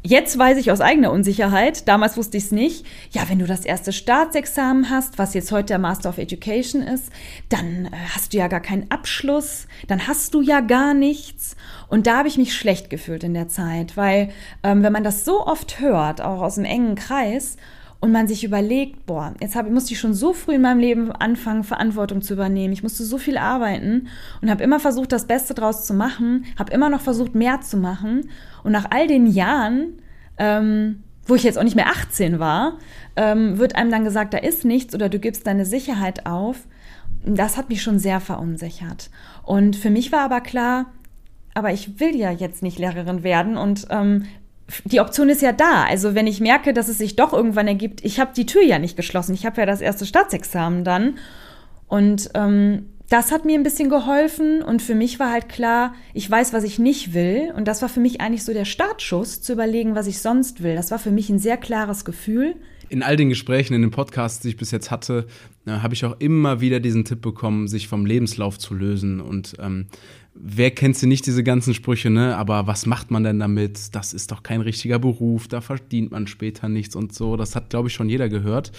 Jetzt 0.03 0.35
weiß 0.35 0.57
ich 0.57 0.71
aus 0.71 0.81
eigener 0.81 1.11
Unsicherheit, 1.11 1.87
damals 1.87 2.17
wusste 2.17 2.35
ich 2.35 2.45
es 2.45 2.51
nicht, 2.51 2.87
ja, 3.11 3.29
wenn 3.29 3.37
du 3.37 3.45
das 3.45 3.65
erste 3.65 3.93
Staatsexamen 3.93 4.89
hast, 4.89 5.19
was 5.19 5.35
jetzt 5.35 5.51
heute 5.51 5.67
der 5.67 5.77
Master 5.77 6.09
of 6.09 6.17
Education 6.17 6.81
ist, 6.81 7.11
dann 7.49 7.85
äh, 7.85 7.89
hast 8.15 8.33
du 8.33 8.37
ja 8.37 8.47
gar 8.47 8.61
keinen 8.61 8.89
Abschluss, 8.89 9.67
dann 9.87 10.07
hast 10.07 10.33
du 10.33 10.41
ja 10.41 10.61
gar 10.61 10.95
nichts. 10.95 11.55
Und 11.87 12.07
da 12.07 12.17
habe 12.17 12.27
ich 12.27 12.37
mich 12.39 12.55
schlecht 12.55 12.89
gefühlt 12.89 13.23
in 13.23 13.35
der 13.35 13.47
Zeit, 13.47 13.95
weil 13.95 14.29
ähm, 14.63 14.81
wenn 14.81 14.91
man 14.91 15.03
das 15.03 15.23
so 15.23 15.45
oft 15.45 15.79
hört, 15.79 16.19
auch 16.19 16.41
aus 16.41 16.57
einem 16.57 16.65
engen 16.65 16.95
Kreis, 16.95 17.57
und 18.01 18.11
man 18.11 18.27
sich 18.27 18.43
überlegt, 18.43 19.05
boah, 19.05 19.33
jetzt 19.39 19.55
hab, 19.55 19.69
musste 19.69 19.93
ich 19.93 19.99
schon 19.99 20.15
so 20.15 20.33
früh 20.33 20.55
in 20.55 20.61
meinem 20.61 20.79
Leben 20.79 21.11
anfangen, 21.11 21.63
Verantwortung 21.63 22.23
zu 22.23 22.33
übernehmen. 22.33 22.73
Ich 22.73 22.81
musste 22.81 23.03
so 23.03 23.19
viel 23.19 23.37
arbeiten 23.37 24.07
und 24.41 24.49
habe 24.49 24.63
immer 24.63 24.79
versucht, 24.79 25.11
das 25.11 25.27
Beste 25.27 25.53
draus 25.53 25.85
zu 25.85 25.93
machen, 25.93 26.45
habe 26.57 26.73
immer 26.73 26.89
noch 26.89 27.01
versucht, 27.01 27.35
mehr 27.35 27.61
zu 27.61 27.77
machen. 27.77 28.29
Und 28.63 28.71
nach 28.71 28.87
all 28.89 29.05
den 29.05 29.27
Jahren, 29.27 29.99
ähm, 30.37 31.03
wo 31.27 31.35
ich 31.35 31.43
jetzt 31.43 31.59
auch 31.59 31.63
nicht 31.63 31.75
mehr 31.75 31.89
18 31.89 32.39
war, 32.39 32.79
ähm, 33.15 33.59
wird 33.59 33.75
einem 33.75 33.91
dann 33.91 34.03
gesagt, 34.03 34.33
da 34.33 34.39
ist 34.39 34.65
nichts 34.65 34.95
oder 34.95 35.07
du 35.07 35.19
gibst 35.19 35.45
deine 35.45 35.65
Sicherheit 35.65 36.25
auf. 36.25 36.67
Das 37.23 37.55
hat 37.55 37.69
mich 37.69 37.83
schon 37.83 37.99
sehr 37.99 38.19
verunsichert. 38.19 39.11
Und 39.43 39.75
für 39.75 39.91
mich 39.91 40.11
war 40.11 40.21
aber 40.21 40.41
klar, 40.41 40.87
aber 41.53 41.71
ich 41.71 41.99
will 41.99 42.15
ja 42.15 42.31
jetzt 42.31 42.63
nicht 42.63 42.79
Lehrerin 42.79 43.21
werden 43.21 43.57
und 43.57 43.85
ähm, 43.91 44.23
die 44.85 44.99
Option 44.99 45.29
ist 45.29 45.41
ja 45.41 45.51
da. 45.51 45.83
Also 45.83 46.15
wenn 46.15 46.27
ich 46.27 46.39
merke, 46.39 46.73
dass 46.73 46.87
es 46.87 46.97
sich 46.97 47.15
doch 47.15 47.33
irgendwann 47.33 47.67
ergibt, 47.67 48.03
ich 48.03 48.19
habe 48.19 48.31
die 48.35 48.45
Tür 48.45 48.63
ja 48.63 48.79
nicht 48.79 48.95
geschlossen. 48.95 49.33
Ich 49.33 49.45
habe 49.45 49.61
ja 49.61 49.65
das 49.65 49.81
erste 49.81 50.05
Staatsexamen 50.05 50.83
dann. 50.83 51.17
Und 51.87 52.29
ähm, 52.35 52.87
das 53.11 53.33
hat 53.33 53.43
mir 53.43 53.59
ein 53.59 53.63
bisschen 53.63 53.89
geholfen 53.89 54.63
und 54.63 54.81
für 54.81 54.95
mich 54.95 55.19
war 55.19 55.29
halt 55.29 55.49
klar, 55.49 55.93
ich 56.13 56.31
weiß, 56.31 56.53
was 56.53 56.63
ich 56.63 56.79
nicht 56.79 57.13
will 57.13 57.51
und 57.57 57.67
das 57.67 57.81
war 57.81 57.89
für 57.89 57.99
mich 57.99 58.21
eigentlich 58.21 58.45
so 58.45 58.53
der 58.53 58.63
Startschuss 58.63 59.41
zu 59.41 59.51
überlegen, 59.51 59.95
was 59.95 60.07
ich 60.07 60.21
sonst 60.21 60.63
will. 60.63 60.75
Das 60.75 60.91
war 60.91 60.99
für 60.99 61.11
mich 61.11 61.29
ein 61.29 61.37
sehr 61.37 61.57
klares 61.57 62.05
Gefühl. 62.05 62.55
In 62.91 63.03
all 63.03 63.15
den 63.15 63.29
Gesprächen, 63.29 63.73
in 63.73 63.81
den 63.81 63.91
Podcasts, 63.91 64.41
die 64.41 64.49
ich 64.49 64.57
bis 64.57 64.71
jetzt 64.71 64.91
hatte, 64.91 65.25
äh, 65.65 65.71
habe 65.71 65.93
ich 65.93 66.03
auch 66.03 66.19
immer 66.19 66.59
wieder 66.59 66.81
diesen 66.81 67.05
Tipp 67.05 67.21
bekommen, 67.21 67.69
sich 67.69 67.87
vom 67.87 68.05
Lebenslauf 68.05 68.59
zu 68.59 68.73
lösen 68.73 69.21
und 69.21 69.55
ähm, 69.59 69.87
wer 70.33 70.71
kennt 70.71 70.97
sie 70.97 71.07
nicht, 71.07 71.25
diese 71.25 71.43
ganzen 71.43 71.73
Sprüche, 71.73 72.09
ne? 72.09 72.35
Aber 72.35 72.67
was 72.67 72.85
macht 72.85 73.11
man 73.11 73.23
denn 73.23 73.39
damit? 73.39 73.95
Das 73.95 74.13
ist 74.13 74.31
doch 74.31 74.43
kein 74.43 74.61
richtiger 74.61 74.99
Beruf, 74.99 75.47
da 75.47 75.61
verdient 75.61 76.11
man 76.11 76.27
später 76.27 76.69
nichts 76.69 76.95
und 76.95 77.13
so. 77.13 77.37
Das 77.37 77.55
hat, 77.55 77.69
glaube 77.69 77.87
ich, 77.87 77.93
schon 77.93 78.09
jeder 78.09 78.29
gehört. 78.29 78.71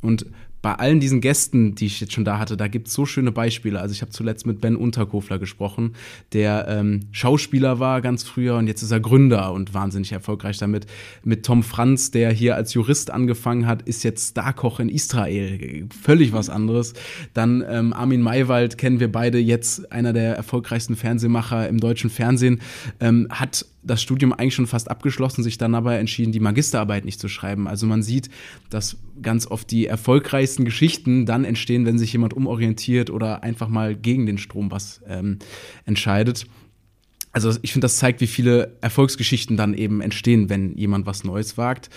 Und 0.00 0.26
bei 0.62 0.74
allen 0.74 1.00
diesen 1.00 1.20
Gästen, 1.20 1.74
die 1.74 1.86
ich 1.86 2.00
jetzt 2.00 2.12
schon 2.12 2.24
da 2.24 2.38
hatte, 2.38 2.56
da 2.56 2.68
gibt 2.68 2.86
es 2.86 2.94
so 2.94 3.04
schöne 3.04 3.32
Beispiele. 3.32 3.80
Also 3.80 3.92
ich 3.92 4.00
habe 4.00 4.12
zuletzt 4.12 4.46
mit 4.46 4.60
Ben 4.60 4.76
Unterkofler 4.76 5.40
gesprochen, 5.40 5.94
der 6.32 6.66
ähm, 6.68 7.00
Schauspieler 7.10 7.80
war 7.80 8.00
ganz 8.00 8.22
früher 8.22 8.56
und 8.56 8.68
jetzt 8.68 8.82
ist 8.82 8.92
er 8.92 9.00
Gründer 9.00 9.52
und 9.52 9.74
wahnsinnig 9.74 10.12
erfolgreich 10.12 10.58
damit. 10.58 10.86
Mit 11.24 11.44
Tom 11.44 11.64
Franz, 11.64 12.12
der 12.12 12.30
hier 12.30 12.54
als 12.54 12.74
Jurist 12.74 13.10
angefangen 13.10 13.66
hat, 13.66 13.82
ist 13.82 14.04
jetzt 14.04 14.30
Starkoch 14.30 14.78
in 14.78 14.88
Israel. 14.88 15.88
Völlig 16.00 16.32
was 16.32 16.48
anderes. 16.48 16.94
Dann 17.34 17.64
ähm, 17.68 17.92
Armin 17.92 18.22
Maywald 18.22 18.78
kennen 18.78 19.00
wir 19.00 19.10
beide, 19.10 19.38
jetzt 19.38 19.90
einer 19.90 20.12
der 20.12 20.36
erfolgreichsten 20.36 20.94
Fernsehmacher 20.94 21.68
im 21.68 21.80
deutschen 21.80 22.08
Fernsehen, 22.08 22.60
ähm, 23.00 23.26
hat 23.30 23.66
das 23.82 24.02
Studium 24.02 24.32
eigentlich 24.32 24.54
schon 24.54 24.66
fast 24.66 24.90
abgeschlossen, 24.90 25.42
sich 25.42 25.58
dann 25.58 25.74
aber 25.74 25.98
entschieden, 25.98 26.32
die 26.32 26.40
Magisterarbeit 26.40 27.04
nicht 27.04 27.20
zu 27.20 27.28
schreiben. 27.28 27.66
Also 27.66 27.86
man 27.86 28.02
sieht, 28.02 28.30
dass 28.70 28.96
ganz 29.20 29.46
oft 29.46 29.70
die 29.70 29.86
erfolgreichsten 29.86 30.64
Geschichten 30.64 31.26
dann 31.26 31.44
entstehen, 31.44 31.84
wenn 31.84 31.98
sich 31.98 32.12
jemand 32.12 32.34
umorientiert 32.34 33.10
oder 33.10 33.42
einfach 33.42 33.68
mal 33.68 33.94
gegen 33.94 34.26
den 34.26 34.38
Strom 34.38 34.70
was 34.70 35.00
ähm, 35.08 35.38
entscheidet 35.84 36.46
also 37.32 37.50
ich 37.62 37.72
finde, 37.72 37.86
das 37.86 37.96
zeigt, 37.96 38.20
wie 38.20 38.26
viele 38.26 38.76
Erfolgsgeschichten 38.82 39.56
dann 39.56 39.72
eben 39.72 40.02
entstehen, 40.02 40.50
wenn 40.50 40.76
jemand 40.76 41.06
was 41.06 41.24
Neues 41.24 41.56
wagt. 41.56 41.88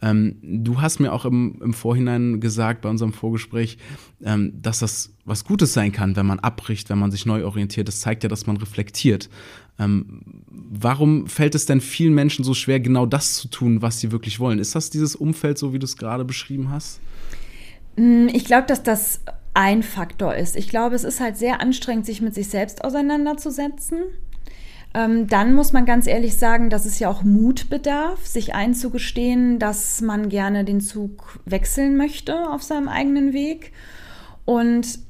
Ähm, 0.00 0.36
du 0.42 0.80
hast 0.80 1.00
mir 1.00 1.12
auch 1.12 1.24
im, 1.24 1.60
im 1.62 1.74
Vorhinein 1.74 2.40
gesagt, 2.40 2.82
bei 2.82 2.88
unserem 2.88 3.12
Vorgespräch, 3.12 3.76
ähm, 4.22 4.52
dass 4.62 4.78
das 4.78 5.12
was 5.24 5.44
Gutes 5.44 5.72
sein 5.72 5.90
kann, 5.90 6.14
wenn 6.14 6.26
man 6.26 6.38
abbricht, 6.38 6.90
wenn 6.90 6.98
man 6.98 7.10
sich 7.10 7.26
neu 7.26 7.44
orientiert. 7.44 7.88
Das 7.88 8.00
zeigt 8.00 8.22
ja, 8.22 8.28
dass 8.28 8.46
man 8.46 8.56
reflektiert. 8.56 9.28
Ähm, 9.78 10.22
warum 10.48 11.26
fällt 11.26 11.54
es 11.54 11.66
denn 11.66 11.80
vielen 11.80 12.14
Menschen 12.14 12.44
so 12.44 12.54
schwer, 12.54 12.80
genau 12.80 13.06
das 13.06 13.34
zu 13.34 13.48
tun, 13.48 13.82
was 13.82 14.00
sie 14.00 14.12
wirklich 14.12 14.38
wollen? 14.38 14.58
Ist 14.58 14.74
das 14.74 14.90
dieses 14.90 15.16
Umfeld, 15.16 15.58
so 15.58 15.72
wie 15.72 15.78
du 15.78 15.84
es 15.84 15.96
gerade 15.96 16.24
beschrieben 16.24 16.70
hast? 16.70 17.00
Mm, 17.96 18.28
ich 18.32 18.44
glaube, 18.44 18.66
dass 18.66 18.82
das 18.82 19.20
ein 19.52 19.82
Faktor 19.82 20.34
ist. 20.34 20.56
Ich 20.56 20.68
glaube, 20.68 20.94
es 20.94 21.04
ist 21.04 21.20
halt 21.20 21.36
sehr 21.36 21.60
anstrengend, 21.60 22.06
sich 22.06 22.20
mit 22.20 22.34
sich 22.34 22.48
selbst 22.48 22.84
auseinanderzusetzen 22.84 23.98
ähm, 24.94 25.26
dann 25.26 25.54
muss 25.54 25.72
man 25.72 25.84
ganz 25.84 26.06
ehrlich 26.06 26.38
sagen, 26.38 26.70
dass 26.70 26.86
es 26.86 27.00
ja 27.00 27.08
auch 27.08 27.24
Mut 27.24 27.68
bedarf, 27.68 28.24
sich 28.24 28.54
einzugestehen, 28.54 29.58
dass 29.58 30.00
man 30.00 30.28
gerne 30.28 30.64
den 30.64 30.80
Zug 30.80 31.40
wechseln 31.44 31.96
möchte 31.96 32.48
auf 32.48 32.62
seinem 32.62 32.88
eigenen 32.88 33.32
Weg. 33.32 33.72
Und 34.44 35.00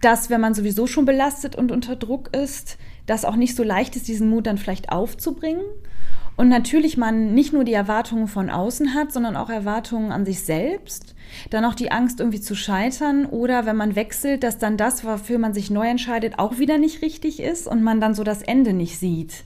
dass, 0.00 0.30
wenn 0.30 0.40
man 0.40 0.54
sowieso 0.54 0.86
schon 0.86 1.04
belastet 1.04 1.54
und 1.54 1.70
unter 1.70 1.96
Druck 1.96 2.34
ist, 2.34 2.78
das 3.06 3.24
auch 3.24 3.36
nicht 3.36 3.56
so 3.56 3.62
leicht 3.62 3.96
ist, 3.96 4.08
diesen 4.08 4.30
Mut 4.30 4.46
dann 4.46 4.58
vielleicht 4.58 4.90
aufzubringen. 4.90 5.62
Und 6.36 6.48
natürlich 6.48 6.96
man 6.96 7.32
nicht 7.34 7.52
nur 7.52 7.62
die 7.62 7.72
Erwartungen 7.72 8.26
von 8.26 8.50
außen 8.50 8.94
hat, 8.94 9.12
sondern 9.12 9.36
auch 9.36 9.50
Erwartungen 9.50 10.10
an 10.10 10.24
sich 10.24 10.42
selbst. 10.42 11.14
Dann 11.50 11.64
auch 11.64 11.74
die 11.74 11.92
Angst, 11.92 12.18
irgendwie 12.18 12.40
zu 12.40 12.56
scheitern 12.56 13.26
oder 13.26 13.66
wenn 13.66 13.76
man 13.76 13.94
wechselt, 13.94 14.42
dass 14.42 14.58
dann 14.58 14.76
das, 14.76 15.04
wofür 15.04 15.38
man 15.38 15.54
sich 15.54 15.70
neu 15.70 15.86
entscheidet, 15.86 16.38
auch 16.38 16.58
wieder 16.58 16.78
nicht 16.78 17.02
richtig 17.02 17.40
ist 17.40 17.68
und 17.68 17.82
man 17.82 18.00
dann 18.00 18.14
so 18.14 18.24
das 18.24 18.42
Ende 18.42 18.72
nicht 18.72 18.98
sieht. 18.98 19.44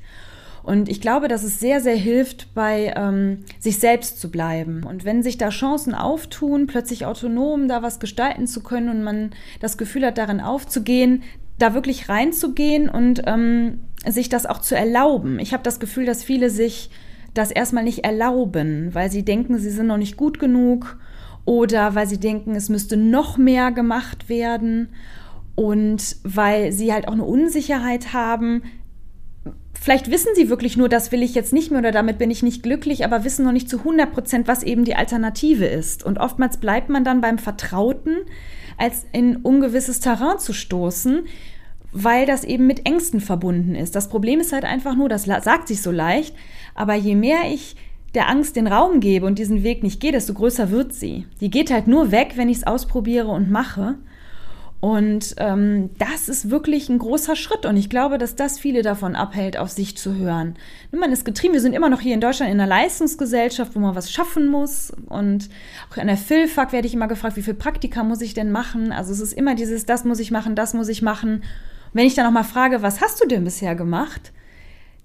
Und 0.62 0.88
ich 0.88 1.00
glaube, 1.00 1.28
dass 1.28 1.44
es 1.44 1.60
sehr, 1.60 1.80
sehr 1.80 1.96
hilft, 1.96 2.52
bei 2.54 2.92
ähm, 2.94 3.44
sich 3.58 3.78
selbst 3.78 4.20
zu 4.20 4.30
bleiben. 4.30 4.84
Und 4.84 5.04
wenn 5.04 5.22
sich 5.22 5.38
da 5.38 5.48
Chancen 5.48 5.94
auftun, 5.94 6.66
plötzlich 6.66 7.06
autonom 7.06 7.68
da 7.68 7.82
was 7.82 8.00
gestalten 8.00 8.46
zu 8.46 8.62
können 8.62 8.90
und 8.90 9.02
man 9.02 9.30
das 9.60 9.78
Gefühl 9.78 10.04
hat, 10.04 10.18
darin 10.18 10.40
aufzugehen, 10.40 11.22
da 11.58 11.74
wirklich 11.74 12.08
reinzugehen 12.08 12.88
und 12.88 13.22
ähm, 13.26 13.80
sich 14.06 14.28
das 14.28 14.46
auch 14.46 14.60
zu 14.60 14.76
erlauben. 14.76 15.38
Ich 15.38 15.52
habe 15.52 15.62
das 15.62 15.80
Gefühl, 15.80 16.06
dass 16.06 16.22
viele 16.24 16.50
sich 16.50 16.90
das 17.34 17.50
erstmal 17.50 17.84
nicht 17.84 18.04
erlauben, 18.04 18.94
weil 18.94 19.10
sie 19.10 19.24
denken, 19.24 19.58
sie 19.58 19.70
sind 19.70 19.86
noch 19.86 19.96
nicht 19.96 20.16
gut 20.16 20.38
genug 20.38 20.98
oder 21.44 21.94
weil 21.94 22.06
sie 22.06 22.18
denken, 22.18 22.54
es 22.54 22.68
müsste 22.68 22.96
noch 22.96 23.38
mehr 23.38 23.72
gemacht 23.72 24.28
werden 24.28 24.88
und 25.54 26.16
weil 26.22 26.72
sie 26.72 26.92
halt 26.92 27.08
auch 27.08 27.12
eine 27.12 27.24
Unsicherheit 27.24 28.12
haben. 28.12 28.62
Vielleicht 29.80 30.10
wissen 30.10 30.34
sie 30.34 30.50
wirklich 30.50 30.76
nur, 30.76 30.88
das 30.88 31.12
will 31.12 31.22
ich 31.22 31.34
jetzt 31.34 31.52
nicht 31.52 31.70
mehr 31.70 31.80
oder 31.80 31.92
damit 31.92 32.18
bin 32.18 32.30
ich 32.30 32.42
nicht 32.42 32.62
glücklich, 32.62 33.04
aber 33.04 33.24
wissen 33.24 33.44
noch 33.44 33.52
nicht 33.52 33.70
zu 33.70 33.78
100 33.78 34.12
Prozent, 34.12 34.48
was 34.48 34.62
eben 34.62 34.84
die 34.84 34.96
Alternative 34.96 35.66
ist. 35.66 36.04
Und 36.04 36.18
oftmals 36.18 36.56
bleibt 36.56 36.88
man 36.88 37.04
dann 37.04 37.20
beim 37.20 37.38
Vertrauten, 37.38 38.16
als 38.76 39.06
in 39.12 39.36
ungewisses 39.36 40.00
Terrain 40.00 40.38
zu 40.38 40.52
stoßen, 40.52 41.26
weil 41.92 42.26
das 42.26 42.44
eben 42.44 42.66
mit 42.66 42.86
Ängsten 42.86 43.20
verbunden 43.20 43.74
ist. 43.74 43.94
Das 43.94 44.08
Problem 44.08 44.40
ist 44.40 44.52
halt 44.52 44.64
einfach 44.64 44.94
nur, 44.94 45.08
das 45.08 45.24
sagt 45.24 45.68
sich 45.68 45.80
so 45.80 45.90
leicht, 45.90 46.34
aber 46.74 46.94
je 46.94 47.14
mehr 47.14 47.50
ich 47.50 47.76
der 48.14 48.28
Angst 48.28 48.56
den 48.56 48.66
Raum 48.66 49.00
gebe 49.00 49.26
und 49.26 49.38
diesen 49.38 49.62
Weg 49.62 49.82
nicht 49.82 50.00
gehe, 50.00 50.12
desto 50.12 50.34
größer 50.34 50.70
wird 50.70 50.92
sie. 50.92 51.26
Die 51.40 51.50
geht 51.50 51.70
halt 51.70 51.86
nur 51.86 52.10
weg, 52.10 52.32
wenn 52.36 52.48
ich 52.48 52.58
es 52.58 52.66
ausprobiere 52.66 53.28
und 53.28 53.50
mache. 53.50 53.96
Und 54.80 55.34
ähm, 55.38 55.90
das 55.98 56.28
ist 56.28 56.50
wirklich 56.50 56.88
ein 56.88 56.98
großer 56.98 57.34
Schritt. 57.34 57.66
Und 57.66 57.76
ich 57.76 57.90
glaube, 57.90 58.16
dass 58.16 58.36
das 58.36 58.60
viele 58.60 58.82
davon 58.82 59.16
abhält, 59.16 59.56
auf 59.56 59.70
sich 59.70 59.96
zu 59.96 60.14
hören. 60.14 60.54
Man 60.92 61.10
ist 61.10 61.24
getrieben. 61.24 61.54
Wir 61.54 61.60
sind 61.60 61.72
immer 61.72 61.88
noch 61.88 62.00
hier 62.00 62.14
in 62.14 62.20
Deutschland 62.20 62.52
in 62.52 62.60
einer 62.60 62.68
Leistungsgesellschaft, 62.68 63.74
wo 63.74 63.80
man 63.80 63.96
was 63.96 64.12
schaffen 64.12 64.46
muss. 64.48 64.92
Und 65.06 65.48
auch 65.90 65.96
an 65.96 66.06
der 66.06 66.16
Philfak 66.16 66.72
werde 66.72 66.86
ich 66.86 66.94
immer 66.94 67.08
gefragt, 67.08 67.36
wie 67.36 67.42
viel 67.42 67.54
Praktika 67.54 68.04
muss 68.04 68.20
ich 68.20 68.34
denn 68.34 68.52
machen? 68.52 68.92
Also 68.92 69.12
es 69.12 69.20
ist 69.20 69.32
immer 69.32 69.56
dieses, 69.56 69.84
das 69.84 70.04
muss 70.04 70.20
ich 70.20 70.30
machen, 70.30 70.54
das 70.54 70.74
muss 70.74 70.88
ich 70.88 71.02
machen. 71.02 71.34
Und 71.38 71.94
wenn 71.94 72.06
ich 72.06 72.14
dann 72.14 72.26
noch 72.26 72.32
mal 72.32 72.44
frage, 72.44 72.80
was 72.80 73.00
hast 73.00 73.20
du 73.20 73.26
denn 73.26 73.44
bisher 73.44 73.74
gemacht? 73.74 74.32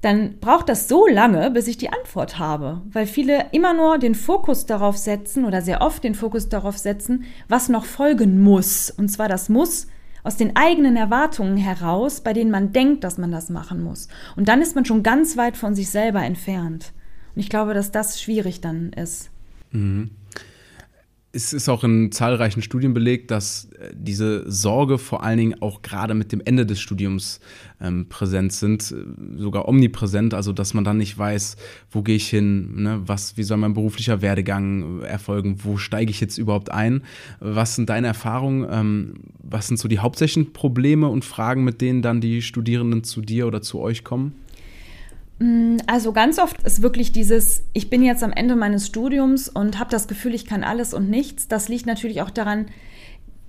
Dann 0.04 0.38
braucht 0.42 0.68
das 0.68 0.90
so 0.90 1.08
lange, 1.08 1.50
bis 1.50 1.68
ich 1.68 1.78
die 1.78 1.88
Antwort 1.88 2.38
habe, 2.38 2.82
weil 2.92 3.08
viele 3.08 3.46
immer 3.54 3.74
nur 3.74 3.98
den 3.98 4.16
Fokus 4.16 4.66
darauf 4.66 4.98
setzen 4.98 5.46
oder 5.46 5.62
sehr 5.62 5.82
oft 5.82 6.04
den 6.04 6.14
Fokus 6.14 6.50
darauf 6.50 6.78
setzen, 6.78 7.24
was 7.48 7.70
noch 7.70 7.86
folgen 7.86 8.42
muss. 8.42 8.92
Und 8.92 9.08
zwar 9.08 9.30
das 9.30 9.48
muss 9.48 9.88
aus 10.22 10.36
den 10.36 10.58
eigenen 10.58 10.98
Erwartungen 10.98 11.56
heraus, 11.56 12.20
bei 12.20 12.34
denen 12.34 12.52
man 12.52 12.74
denkt, 12.74 13.06
dass 13.06 13.18
man 13.18 13.32
das 13.32 13.50
machen 13.50 13.82
muss. 13.82 14.10
Und 14.36 14.50
dann 14.50 14.62
ist 14.62 14.76
man 14.76 14.84
schon 14.84 15.04
ganz 15.04 15.38
weit 15.38 15.56
von 15.56 15.74
sich 15.74 15.90
selber 15.90 16.22
entfernt. 16.22 16.92
Und 17.34 17.40
ich 17.40 17.48
glaube, 17.48 17.74
dass 17.74 17.92
das 17.92 18.22
schwierig 18.22 18.60
dann 18.60 18.92
ist. 18.92 19.30
Mhm 19.72 20.10
es 21.36 21.52
ist 21.52 21.68
auch 21.68 21.84
in 21.84 22.12
zahlreichen 22.12 22.62
Studien 22.62 22.94
belegt, 22.94 23.32
dass 23.32 23.66
äh, 23.80 23.92
diese 23.94 24.50
Sorge 24.50 25.00
vor 25.00 25.24
allen 25.24 25.40
Dingen 25.40 25.62
auch 25.62 25.82
gerade 25.82 26.14
mit 26.14 26.32
dem 26.32 26.42
Ende 26.46 26.68
des 26.68 26.80
Studiums 26.80 27.40
ähm, 27.82 28.08
präsent 28.08 28.54
sind, 28.54 28.92
äh, 28.92 29.42
sogar 29.42 29.68
omnipräsent, 29.68 30.36
also 30.36 30.54
dass 30.54 30.76
man 30.76 30.84
dann 30.84 30.98
nicht 30.98 31.18
weiß, 31.18 31.58
wo 31.90 32.04
gehe 32.04 32.16
ich 32.16 32.30
hin, 32.30 32.84
ne? 32.84 33.02
was, 33.06 33.36
wie 33.36 33.44
soll 33.44 33.58
mein 33.58 33.74
beruflicher 33.74 34.22
Werdegang 34.22 35.02
äh, 35.02 35.08
erfolgen, 35.08 35.58
wo 35.64 35.78
steige 35.78 36.12
ich 36.12 36.22
jetzt 36.22 36.38
überhaupt 36.38 36.72
ein, 36.72 37.02
was 37.40 37.76
sind 37.76 37.90
deine 37.90 38.08
Erfahrungen, 38.08 38.68
ähm, 38.70 39.14
was 39.42 39.68
sind 39.68 39.78
so 39.78 39.88
die 39.88 40.00
hauptsächlichen 40.00 40.54
Probleme 40.54 41.08
und 41.08 41.26
Fragen, 41.26 41.64
mit 41.64 41.82
denen 41.82 42.04
dann 42.04 42.22
die 42.22 42.44
Studierenden 42.44 43.04
zu 43.04 43.22
dir 43.22 43.48
oder 43.48 43.64
zu 43.64 43.80
euch 43.80 44.04
kommen? 44.04 44.36
Mm, 45.44 45.78
also 45.88 46.14
ganz 46.14 46.40
oft 46.40 46.64
ist 46.64 46.82
wirklich 46.82 47.12
dieses, 47.12 47.64
ich 47.74 47.90
bin 47.90 48.02
jetzt 48.02 48.24
am 48.24 48.32
Ende 48.32 48.56
meines 48.56 48.88
Studiums 48.88 49.50
und 49.50 49.78
habe 49.78 49.90
das 49.90 50.08
Gefühl, 50.08 50.34
ich 50.34 50.46
kann 50.46 50.64
alles 50.64 50.94
und 50.94 51.10
nichts. 51.10 51.50
Das 51.50 51.68
liegt 51.68 51.86
natürlich 51.86 52.22
auch 52.22 52.30
daran, 52.30 52.68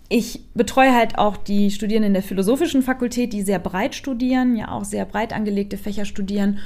ich 0.09 0.41
betreue 0.55 0.93
halt 0.93 1.19
auch 1.19 1.37
die 1.37 1.71
Studierenden 1.71 2.13
der 2.13 2.23
philosophischen 2.25 2.83
Fakultät, 2.83 3.33
die 3.33 3.43
sehr 3.43 3.61
breit 3.61 3.95
studieren, 3.95 4.57
ja 4.57 4.73
auch 4.73 4.85
sehr 4.85 5.05
breit 5.05 5.33
angelegte 5.33 5.79
Fächer 5.79 6.05
studieren 6.05 6.59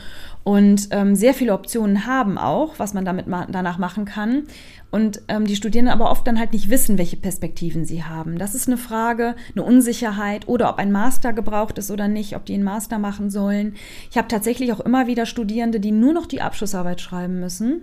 und 0.49 0.89
ähm, 0.93 1.15
sehr 1.15 1.35
viele 1.35 1.53
Optionen 1.53 2.07
haben 2.07 2.39
auch, 2.39 2.79
was 2.79 2.95
man 2.95 3.05
damit 3.05 3.27
ma 3.27 3.47
danach 3.51 3.77
machen 3.77 4.07
kann. 4.07 4.45
Und 4.91 5.21
ähm, 5.29 5.45
die 5.45 5.57
Studierenden 5.57 5.93
aber 5.93 6.11
oft 6.11 6.27
dann 6.27 6.39
halt 6.39 6.55
nicht 6.55 6.71
wissen, 6.71 6.97
welche 6.97 7.19
Perspektiven 7.19 7.85
sie 7.85 8.03
haben. 8.03 8.39
Das 8.39 8.55
ist 8.55 8.67
eine 8.67 8.79
Frage, 8.79 9.37
eine 9.55 9.63
Unsicherheit 9.63 10.49
oder 10.49 10.71
ob 10.71 10.79
ein 10.79 10.91
Master 10.91 11.35
gebraucht 11.35 11.77
ist 11.77 11.91
oder 11.91 12.09
nicht, 12.09 12.35
ob 12.35 12.47
die 12.47 12.55
einen 12.55 12.65
Master 12.65 12.99
machen 12.99 13.29
sollen. 13.29 13.75
Ich 14.11 14.17
habe 14.17 14.29
tatsächlich 14.29 14.73
auch 14.73 14.81
immer 14.81 15.07
wieder 15.07 15.27
Studierende, 15.27 15.81
die 15.81 15.93
nur 15.93 16.15
noch 16.15 16.25
die 16.25 16.41
Abschlussarbeit 16.41 17.03
schreiben 17.03 17.41
müssen 17.41 17.83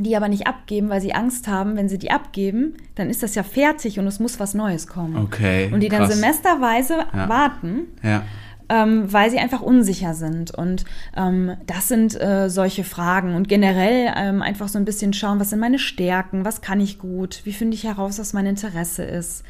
die 0.00 0.14
aber 0.16 0.28
nicht 0.28 0.46
abgeben, 0.46 0.90
weil 0.90 1.00
sie 1.00 1.12
Angst 1.12 1.48
haben, 1.48 1.74
wenn 1.74 1.88
sie 1.88 1.98
die 1.98 2.12
abgeben, 2.12 2.74
dann 2.94 3.10
ist 3.10 3.24
das 3.24 3.34
ja 3.34 3.42
fertig 3.42 3.98
und 3.98 4.06
es 4.06 4.20
muss 4.20 4.38
was 4.38 4.54
Neues 4.54 4.86
kommen. 4.86 5.16
Okay. 5.16 5.70
Und 5.72 5.80
die 5.80 5.88
dann 5.88 6.04
krass. 6.04 6.14
semesterweise 6.14 6.98
ja. 7.12 7.28
warten. 7.28 7.86
Ja. 8.04 8.22
Ähm, 8.68 9.10
weil 9.10 9.30
sie 9.30 9.38
einfach 9.38 9.62
unsicher 9.62 10.12
sind. 10.14 10.50
Und 10.50 10.84
ähm, 11.16 11.52
das 11.66 11.88
sind 11.88 12.20
äh, 12.20 12.50
solche 12.50 12.84
Fragen. 12.84 13.34
Und 13.34 13.48
generell 13.48 14.12
ähm, 14.14 14.42
einfach 14.42 14.68
so 14.68 14.78
ein 14.78 14.84
bisschen 14.84 15.14
schauen, 15.14 15.40
was 15.40 15.50
sind 15.50 15.60
meine 15.60 15.78
Stärken, 15.78 16.44
was 16.44 16.60
kann 16.60 16.80
ich 16.80 16.98
gut, 16.98 17.40
wie 17.44 17.52
finde 17.52 17.74
ich 17.74 17.84
heraus, 17.84 18.18
was 18.18 18.34
mein 18.34 18.46
Interesse 18.46 19.04
ist. 19.04 19.42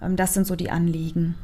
Ähm, 0.00 0.16
das 0.16 0.34
sind 0.34 0.46
so 0.46 0.56
die 0.56 0.70
Anliegen. 0.70 1.34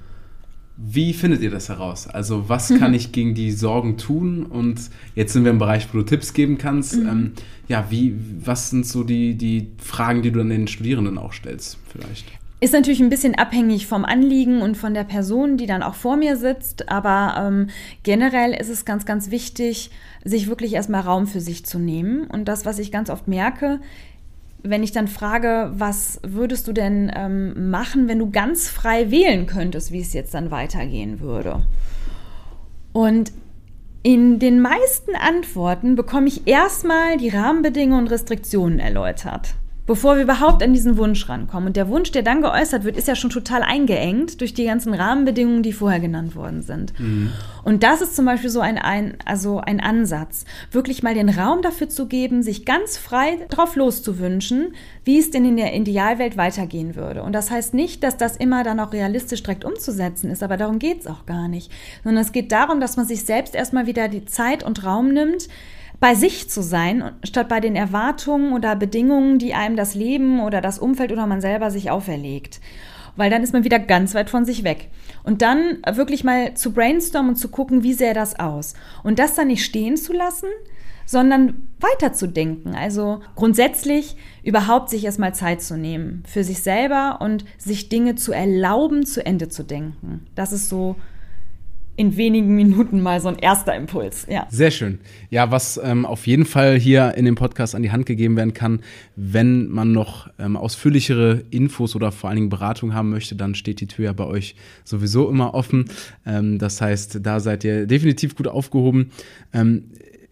Wie 0.81 1.13
findet 1.13 1.43
ihr 1.43 1.51
das 1.51 1.69
heraus? 1.69 2.07
Also 2.07 2.49
was 2.49 2.69
kann 2.79 2.95
ich 2.95 3.13
gegen 3.13 3.35
die 3.35 3.51
Sorgen 3.51 3.99
tun? 3.99 4.45
Und 4.47 4.81
jetzt 5.15 5.33
sind 5.33 5.45
wir 5.45 5.51
im 5.51 5.59
Bereich, 5.59 5.89
wo 5.93 5.99
du 5.99 6.05
Tipps 6.05 6.33
geben 6.33 6.57
kannst. 6.57 6.97
Mhm. 6.97 7.09
Ähm, 7.09 7.33
ja, 7.67 7.87
wie, 7.91 8.15
was 8.45 8.71
sind 8.71 8.87
so 8.87 9.03
die, 9.03 9.35
die 9.35 9.73
Fragen, 9.79 10.23
die 10.23 10.31
du 10.31 10.39
dann 10.39 10.51
den 10.51 10.69
Studierenden 10.69 11.19
auch 11.19 11.33
stellst 11.33 11.79
vielleicht? 11.91 12.27
Ist 12.61 12.73
natürlich 12.73 12.99
ein 12.99 13.09
bisschen 13.09 13.37
abhängig 13.37 13.87
vom 13.87 14.05
Anliegen 14.05 14.63
und 14.63 14.77
von 14.77 14.93
der 14.93 15.05
Person, 15.05 15.57
die 15.57 15.67
dann 15.67 15.85
auch 15.85 15.95
vor 15.95 16.17
mir 16.17 16.37
sitzt. 16.37 16.89
Aber 16.89 17.37
ähm, 17.39 17.69
generell 18.03 18.53
ist 18.53 18.69
es 18.69 18.85
ganz, 18.85 19.07
ganz 19.07 19.31
wichtig, 19.31 19.91
sich 20.25 20.49
wirklich 20.49 20.75
erstmal 20.75 21.03
Raum 21.03 21.29
für 21.29 21.41
sich 21.41 21.65
zu 21.65 21.79
nehmen. 21.79 22.27
Und 22.27 22.47
das, 22.47 22.67
was 22.67 22.81
ich 22.81 22.91
ganz 22.91 23.11
oft 23.11 23.29
merke, 23.29 23.79
wenn 24.65 24.83
ich 24.83 24.91
dann 24.91 25.07
frage, 25.07 25.71
was 25.75 26.21
würdest 26.27 26.67
du 26.67 26.73
denn 26.73 27.13
ähm, 27.15 27.71
machen, 27.71 28.09
wenn 28.09 28.19
du 28.19 28.31
ganz 28.31 28.69
frei 28.69 29.13
wählen 29.13 29.47
könntest, 29.47 29.93
wie 29.93 30.01
es 30.01 30.13
jetzt 30.13 30.35
dann 30.35 30.51
weitergehen 30.51 31.21
würde? 31.21 31.65
Und 32.93 33.31
in 34.03 34.41
den 34.41 34.61
meisten 34.61 35.15
Antworten 35.15 35.95
bekomme 35.95 36.27
ich 36.27 36.49
erstmal 36.49 37.19
die 37.19 37.29
Rahmenbedingungen 37.29 38.07
und 38.07 38.11
Restriktionen 38.11 38.81
erläutert 38.81 39.55
bevor 39.89 40.17
wir 40.17 40.23
überhaupt 40.23 40.63
an 40.63 40.75
diesen 40.75 40.99
Wunsch 40.99 41.29
rankommen. 41.31 41.69
Und 41.69 41.77
der 41.77 41.89
Wunsch, 41.89 42.13
der 42.13 42.23
dann 42.23 42.43
geäußert 42.43 42.85
wird, 42.85 42.97
ist 42.97 43.09
ja 43.09 43.17
schon 43.17 43.31
total 43.31 43.63
eingeengt 43.63 44.41
durch 44.43 44.53
die 44.53 44.67
ganzen 44.67 44.93
Rahmenbedingungen, 44.93 45.63
die 45.63 45.73
vorher 45.73 45.99
genannt 45.99 46.37
worden 46.37 46.63
sind. 46.63 46.93
Mhm. 47.01 47.33
Und 47.65 47.83
das 47.83 48.03
ist 48.03 48.15
zum 48.15 48.27
Beispiel 48.27 48.51
so 48.51 48.61
ein, 48.61 48.77
ein, 48.77 49.17
also 49.25 49.61
ein 49.61 49.81
Ansatz, 49.81 50.45
wirklich 50.71 51.03
mal 51.03 51.15
den 51.15 51.31
Raum 51.31 51.63
dafür 51.63 51.89
zu 51.89 52.07
geben, 52.07 52.43
sich 52.43 52.67
ganz 52.67 52.99
frei 52.99 53.47
drauf 53.49 53.77
loszuwünschen, 53.77 54.75
wie 55.05 55.19
es 55.19 55.31
denn 55.31 55.47
in 55.47 55.57
der 55.57 55.75
Idealwelt 55.75 56.37
weitergehen 56.37 56.95
würde. 56.95 57.23
Und 57.23 57.33
das 57.33 57.51
heißt 57.51 57.73
nicht, 57.73 58.03
dass 58.03 58.19
das 58.19 58.37
immer 58.37 58.65
dann 58.65 58.81
auch 58.81 58.93
realistisch 58.93 59.43
direkt 59.43 59.65
umzusetzen 59.65 60.31
ist, 60.31 60.43
aber 60.43 60.59
darum 60.59 60.79
geht 60.79 61.01
es 61.01 61.07
auch 61.07 61.25
gar 61.25 61.49
nicht. 61.49 61.73
Sondern 62.05 62.23
es 62.23 62.33
geht 62.33 62.53
darum, 62.53 62.79
dass 62.81 62.99
man 62.99 63.07
sich 63.07 63.25
selbst 63.25 63.55
erstmal 63.55 63.87
wieder 63.87 64.09
die 64.09 64.27
Zeit 64.27 64.63
und 64.63 64.85
Raum 64.85 65.15
nimmt, 65.15 65.49
bei 66.01 66.15
sich 66.15 66.49
zu 66.49 66.63
sein, 66.63 67.13
statt 67.25 67.49
bei 67.49 67.61
den 67.61 67.75
Erwartungen 67.75 68.53
oder 68.53 68.77
Bedingungen, 68.77 69.39
die 69.39 69.55
einem 69.55 69.77
das 69.77 69.95
Leben 69.95 70.41
oder 70.41 70.61
das 70.61 70.79
Umfeld 70.79 71.13
oder 71.13 71.27
man 71.27 71.41
selber 71.41 71.71
sich 71.71 71.91
auferlegt. 71.91 72.61
Weil 73.17 73.31
dann 73.31 73.43
ist 73.43 73.53
man 73.53 73.65
wieder 73.65 73.81
ganz 73.81 74.15
weit 74.15 74.31
von 74.31 74.45
sich 74.45 74.63
weg. 74.63 74.91
Und 75.25 75.43
dann 75.43 75.79
wirklich 75.93 76.23
mal 76.23 76.55
zu 76.55 76.73
brainstormen 76.73 77.31
und 77.31 77.37
zu 77.37 77.49
gucken, 77.49 77.83
wie 77.83 77.95
sähe 77.95 78.15
das 78.15 78.39
aus. 78.39 78.75
Und 79.03 79.19
das 79.19 79.35
dann 79.35 79.49
nicht 79.49 79.65
stehen 79.65 79.97
zu 79.97 80.13
lassen, 80.13 80.47
sondern 81.05 81.69
weiterzudenken. 81.81 82.77
Also 82.77 83.21
grundsätzlich 83.35 84.17
überhaupt 84.45 84.91
sich 84.91 85.05
erstmal 85.05 85.35
Zeit 85.35 85.63
zu 85.63 85.77
nehmen 85.77 86.23
für 86.27 86.45
sich 86.45 86.63
selber 86.63 87.19
und 87.21 87.45
sich 87.57 87.89
Dinge 87.89 88.15
zu 88.15 88.33
erlauben, 88.33 89.05
zu 89.05 89.25
Ende 89.27 89.49
zu 89.49 89.65
denken. 89.65 90.27
Das 90.37 90.53
ist 90.53 90.69
so 90.69 90.95
in 91.99 92.17
wenigen 92.17 92.55
Minuten 92.55 93.03
mal 93.03 93.21
so 93.21 93.27
ein 93.27 93.37
erster 93.37 93.75
Impuls. 93.75 94.25
Ja. 94.31 94.47
Sehr 94.51 94.71
schön. 94.71 95.01
Ja, 95.31 95.51
was 95.51 95.81
ähm, 95.83 96.07
auf 96.07 96.29
jeden 96.29 96.45
Fall 96.45 96.79
hier 96.79 97.15
in 97.17 97.25
dem 97.25 97.35
Podcast 97.35 97.75
an 97.75 97.83
die 97.83 97.91
Hand 97.91 98.07
gegeben 98.07 98.37
werden 98.37 98.55
kann, 98.55 98.81
wenn 99.17 99.69
man 99.69 99.91
noch 99.91 100.31
ähm, 100.39 100.57
ausführlichere 100.57 101.43
Infos 101.51 101.97
oder 101.97 102.13
vor 102.13 102.31
allen 102.31 102.37
Dingen 102.37 102.51
Beratung 102.51 102.95
haben 102.95 103.11
möchte, 103.11 103.35
dann 103.35 103.57
steht 103.57 103.81
die 103.81 103.89
Tür 103.89 104.05
ja 104.05 104.13
bei 104.13 104.27
euch 104.27 104.55
sowieso 104.85 105.29
immer 105.29 105.55
offen. 105.55 105.87
Ähm, 106.25 106.59
das 106.59 106.81
heißt, 106.81 107.19
da 107.21 107.41
seid 107.41 107.65
ihr 107.65 107.87
definitiv 107.87 108.37
gut 108.37 108.47
aufgehoben. 108.47 109.11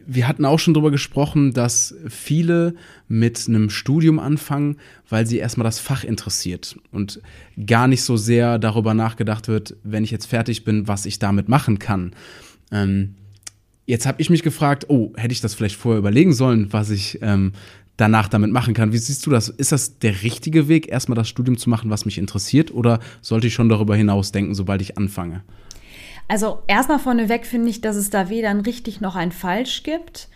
Wir 0.07 0.29
hatten 0.29 0.45
auch 0.45 0.59
schon 0.59 0.75
darüber 0.75 0.93
gesprochen, 0.93 1.53
dass 1.53 1.95
viele 2.09 2.75
mit 3.09 3.47
einem 3.49 3.71
Studium 3.71 4.19
anfangen, 4.19 4.77
weil 5.09 5.27
sie 5.27 5.39
erstmal 5.39 5.65
das 5.65 5.81
Fach 5.81 6.05
interessiert 6.05 6.77
und 6.93 7.21
gar 7.67 7.89
nicht 7.89 8.03
so 8.03 8.17
sehr 8.17 8.59
darüber 8.59 8.95
nachgedacht 8.95 9.49
wird, 9.49 9.77
wenn 9.83 10.05
ich 10.05 10.13
jetzt 10.13 10.27
fertig 10.27 10.65
bin, 10.65 10.87
was 10.87 11.07
ich 11.07 11.19
damit 11.19 11.49
machen 11.49 11.79
kann. 11.81 12.13
Ähm, 12.71 13.15
jetzt 13.87 14.07
habe 14.07 14.21
ich 14.23 14.31
mich 14.31 14.43
gefragt, 14.43 14.87
oh, 14.89 15.13
hätte 15.17 15.33
ich 15.33 15.41
das 15.41 15.55
vielleicht 15.55 15.77
vorher 15.77 15.99
überlegen 15.99 16.33
sollen, 16.33 16.73
was 16.73 16.91
ich 16.91 17.19
ähm, 17.23 17.53
danach 17.97 18.29
damit 18.29 18.53
machen 18.53 18.75
kann. 18.75 18.93
Wie 18.93 18.99
siehst 18.99 19.25
du 19.27 19.31
das? 19.31 19.49
Ist 19.49 19.73
das 19.73 19.99
der 19.99 20.23
richtige 20.23 20.69
Weg, 20.69 20.89
erstmal 20.89 21.17
das 21.17 21.29
Studium 21.29 21.57
zu 21.57 21.71
machen, 21.71 21.91
was 21.91 22.05
mich 22.05 22.19
interessiert, 22.19 22.73
oder 22.73 23.01
sollte 23.23 23.47
ich 23.47 23.55
schon 23.55 23.69
darüber 23.69 23.97
hinaus 23.97 24.33
denken, 24.33 24.55
sobald 24.55 24.83
ich 24.83 24.99
anfange? 24.99 25.43
Also 26.29 26.63
erstmal 26.67 26.99
vorneweg 26.99 27.47
finde 27.47 27.71
ich, 27.71 27.81
dass 27.81 27.97
es 27.97 28.11
da 28.11 28.29
weder 28.29 28.51
ein 28.51 28.61
richtig 28.61 29.01
noch 29.01 29.17
ein 29.17 29.33
falsch 29.33 29.83
gibt, 29.83 30.29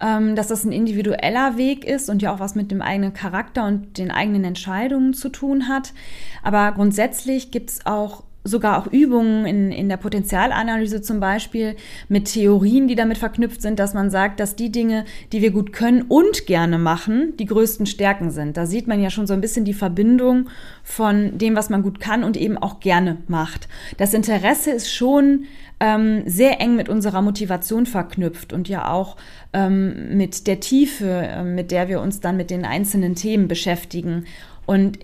ähm, 0.00 0.36
dass 0.36 0.48
das 0.48 0.64
ein 0.64 0.72
individueller 0.72 1.56
Weg 1.56 1.84
ist 1.84 2.08
und 2.08 2.22
ja 2.22 2.34
auch 2.34 2.40
was 2.40 2.54
mit 2.54 2.70
dem 2.70 2.82
eigenen 2.82 3.12
Charakter 3.12 3.66
und 3.66 3.98
den 3.98 4.10
eigenen 4.10 4.44
Entscheidungen 4.44 5.14
zu 5.14 5.28
tun 5.28 5.68
hat. 5.68 5.92
Aber 6.42 6.72
grundsätzlich 6.72 7.50
gibt 7.50 7.70
es 7.70 7.86
auch 7.86 8.24
sogar 8.44 8.78
auch 8.78 8.86
Übungen 8.92 9.46
in, 9.46 9.72
in 9.72 9.88
der 9.88 9.96
Potenzialanalyse 9.96 11.00
zum 11.00 11.18
Beispiel 11.18 11.76
mit 12.08 12.26
Theorien, 12.26 12.86
die 12.88 12.94
damit 12.94 13.16
verknüpft 13.16 13.62
sind, 13.62 13.78
dass 13.78 13.94
man 13.94 14.10
sagt, 14.10 14.38
dass 14.38 14.54
die 14.54 14.70
Dinge, 14.70 15.06
die 15.32 15.40
wir 15.40 15.50
gut 15.50 15.72
können 15.72 16.02
und 16.02 16.46
gerne 16.46 16.78
machen, 16.78 17.34
die 17.38 17.46
größten 17.46 17.86
Stärken 17.86 18.30
sind. 18.30 18.58
Da 18.58 18.66
sieht 18.66 18.86
man 18.86 19.02
ja 19.02 19.08
schon 19.08 19.26
so 19.26 19.32
ein 19.32 19.40
bisschen 19.40 19.64
die 19.64 19.72
Verbindung 19.72 20.50
von 20.82 21.38
dem, 21.38 21.56
was 21.56 21.70
man 21.70 21.82
gut 21.82 22.00
kann 22.00 22.22
und 22.22 22.36
eben 22.36 22.58
auch 22.58 22.80
gerne 22.80 23.16
macht. 23.28 23.66
Das 23.96 24.12
Interesse 24.12 24.72
ist 24.72 24.92
schon 24.92 25.44
ähm, 25.80 26.22
sehr 26.26 26.60
eng 26.60 26.76
mit 26.76 26.90
unserer 26.90 27.22
Motivation 27.22 27.86
verknüpft 27.86 28.52
und 28.52 28.68
ja 28.68 28.90
auch 28.90 29.16
ähm, 29.54 30.16
mit 30.16 30.46
der 30.46 30.60
Tiefe, 30.60 31.08
äh, 31.08 31.42
mit 31.42 31.70
der 31.70 31.88
wir 31.88 32.00
uns 32.02 32.20
dann 32.20 32.36
mit 32.36 32.50
den 32.50 32.66
einzelnen 32.66 33.14
Themen 33.14 33.48
beschäftigen. 33.48 34.26
Und 34.66 34.98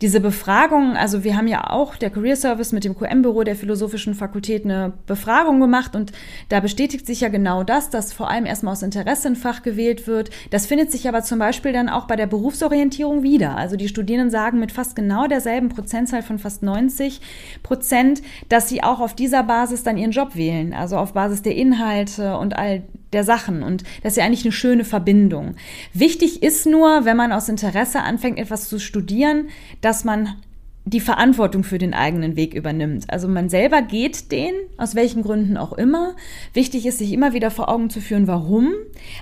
diese 0.00 0.20
Befragung, 0.20 0.96
also 0.96 1.24
wir 1.24 1.36
haben 1.36 1.48
ja 1.48 1.70
auch 1.70 1.96
der 1.96 2.10
Career 2.10 2.36
Service 2.36 2.72
mit 2.72 2.84
dem 2.84 2.96
QM-Büro 2.96 3.42
der 3.42 3.56
Philosophischen 3.56 4.14
Fakultät 4.14 4.64
eine 4.64 4.92
Befragung 5.06 5.60
gemacht 5.60 5.94
und 5.94 6.12
da 6.48 6.60
bestätigt 6.60 7.06
sich 7.06 7.20
ja 7.20 7.28
genau 7.28 7.64
das, 7.64 7.90
dass 7.90 8.12
vor 8.12 8.30
allem 8.30 8.46
erstmal 8.46 8.72
aus 8.72 8.82
Interesse 8.82 9.28
ein 9.28 9.36
Fach 9.36 9.62
gewählt 9.62 10.06
wird. 10.06 10.30
Das 10.50 10.66
findet 10.66 10.90
sich 10.90 11.08
aber 11.08 11.22
zum 11.22 11.38
Beispiel 11.38 11.72
dann 11.72 11.88
auch 11.88 12.06
bei 12.06 12.16
der 12.16 12.26
Berufsorientierung 12.26 13.22
wieder. 13.22 13.56
Also 13.56 13.76
die 13.76 13.88
Studierenden 13.88 14.30
sagen 14.30 14.58
mit 14.58 14.72
fast 14.72 14.96
genau 14.96 15.26
derselben 15.26 15.68
Prozentzahl 15.68 16.22
von 16.22 16.38
fast 16.38 16.62
90 16.62 17.20
Prozent, 17.62 18.22
dass 18.48 18.68
sie 18.68 18.82
auch 18.82 19.00
auf 19.00 19.14
dieser 19.14 19.42
Basis 19.42 19.82
dann 19.82 19.98
ihren 19.98 20.12
Job 20.12 20.36
wählen, 20.36 20.72
also 20.72 20.96
auf 20.96 21.12
Basis 21.12 21.42
der 21.42 21.56
Inhalte 21.56 22.36
und 22.36 22.56
all 22.56 22.82
der 23.12 23.24
Sachen 23.24 23.62
und 23.62 23.82
das 24.02 24.12
ist 24.12 24.16
ja 24.16 24.24
eigentlich 24.24 24.44
eine 24.44 24.52
schöne 24.52 24.84
Verbindung. 24.84 25.56
Wichtig 25.92 26.42
ist 26.42 26.66
nur, 26.66 27.04
wenn 27.04 27.16
man 27.16 27.32
aus 27.32 27.48
Interesse 27.48 28.00
anfängt, 28.00 28.38
etwas 28.38 28.68
zu 28.68 28.78
studieren, 28.78 29.48
dass 29.80 30.04
man 30.04 30.36
die 30.84 31.00
Verantwortung 31.00 31.62
für 31.62 31.78
den 31.78 31.92
eigenen 31.92 32.36
Weg 32.36 32.54
übernimmt. 32.54 33.10
Also 33.10 33.28
man 33.28 33.48
selber 33.48 33.82
geht 33.82 34.32
den, 34.32 34.54
aus 34.76 34.94
welchen 34.94 35.22
Gründen 35.22 35.56
auch 35.56 35.72
immer. 35.72 36.16
Wichtig 36.54 36.86
ist, 36.86 36.98
sich 36.98 37.12
immer 37.12 37.32
wieder 37.32 37.50
vor 37.50 37.68
Augen 37.68 37.90
zu 37.90 38.00
führen, 38.00 38.26
warum, 38.26 38.72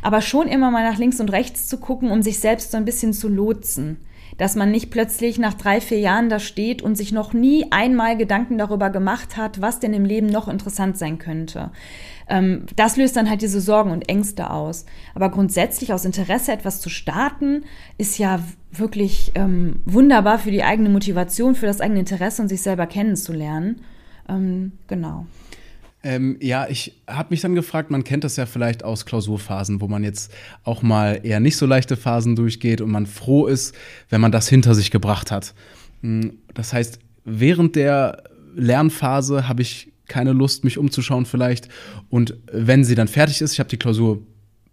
aber 0.03 0.21
schon 0.21 0.47
immer 0.47 0.71
mal 0.71 0.89
nach 0.89 0.99
links 0.99 1.21
und 1.21 1.33
rechts 1.33 1.67
zu 1.67 1.79
gucken, 1.79 2.11
um 2.11 2.23
sich 2.23 2.39
selbst 2.39 2.71
so 2.71 2.77
ein 2.77 2.85
bisschen 2.85 3.13
zu 3.13 3.29
lotsen 3.29 3.99
dass 4.37 4.57
man 4.57 4.71
nicht 4.71 4.91
plötzlich 4.91 5.39
nach 5.39 5.55
drei, 5.55 5.81
vier 5.81 5.99
Jahren 5.99 6.29
da 6.29 6.39
steht 6.39 6.83
und 6.83 6.97
sich 6.97 7.13
noch 7.13 7.33
nie 7.33 7.67
einmal 7.71 8.17
Gedanken 8.17 8.59
darüber 8.59 8.91
gemacht 8.91 9.37
hat, 9.37 9.61
was 9.61 9.81
denn 9.81 9.95
im 9.95 10.05
Leben 10.05 10.27
noch 10.27 10.49
interessant 10.49 10.99
sein 10.99 11.19
könnte. 11.19 11.71
Ähm, 12.29 12.67
das 12.77 12.97
löst 12.97 13.17
dann 13.17 13.29
halt 13.29 13.43
diese 13.43 13.61
Sorgen 13.61 13.91
und 13.91 14.09
Ängste 14.09 14.51
aus. 14.51 14.85
Aber 15.15 15.31
grundsätzlich 15.31 15.93
aus 15.93 16.05
Interesse 16.05 16.53
etwas 16.53 16.81
zu 16.81 16.91
starten, 16.91 17.65
ist 17.97 18.19
ja 18.19 18.41
wirklich 18.71 19.33
ähm, 19.35 19.81
wunderbar 19.87 20.39
für 20.39 20.51
die 20.51 20.63
eigene 20.63 20.91
Motivation, 20.91 21.55
für 21.55 21.67
das 21.67 21.81
eigene 21.81 22.01
Interesse 22.01 22.43
und 22.43 22.49
sich 22.49 22.63
selber 22.63 22.87
kennenzulernen. 22.87 23.81
Ähm, 24.29 24.73
genau. 24.87 25.27
Ähm, 26.03 26.37
ja, 26.41 26.69
ich 26.69 27.01
habe 27.09 27.31
mich 27.31 27.41
dann 27.41 27.55
gefragt, 27.55 27.91
man 27.91 28.05
kennt 28.05 28.23
das 28.23 28.37
ja 28.37 28.47
vielleicht 28.47 28.85
aus 28.85 29.05
Klausurphasen, 29.05 29.81
wo 29.81 29.89
man 29.89 30.05
jetzt 30.05 30.33
auch 30.63 30.83
mal 30.83 31.21
eher 31.23 31.41
nicht 31.41 31.57
so 31.57 31.67
leichte 31.67 31.97
Phasen 31.97 32.37
durchgeht 32.37 32.81
und 32.81 32.91
man 32.91 33.07
froh 33.07 33.47
ist, 33.47 33.75
wenn 34.09 34.21
man 34.21 34.31
das 34.31 34.49
hinter 34.49 34.75
sich 34.75 34.91
gebracht 34.91 35.33
hat. 35.33 35.55
Hm, 36.03 36.39
das 36.55 36.73
heißt, 36.73 37.01
während 37.25 37.75
der 37.75 38.23
Lernphase 38.55 39.49
habe 39.49 39.63
ich 39.63 39.93
keine 40.07 40.33
Lust, 40.33 40.65
mich 40.65 40.79
umzuschauen 40.79 41.27
vielleicht. 41.27 41.69
Und 42.09 42.37
wenn 42.51 42.85
sie 42.85 42.95
dann 42.95 43.09
fertig 43.09 43.41
ist, 43.41 43.53
ich 43.53 43.61
habe 43.61 43.69
die 43.69 43.77
Klausur 43.77 44.23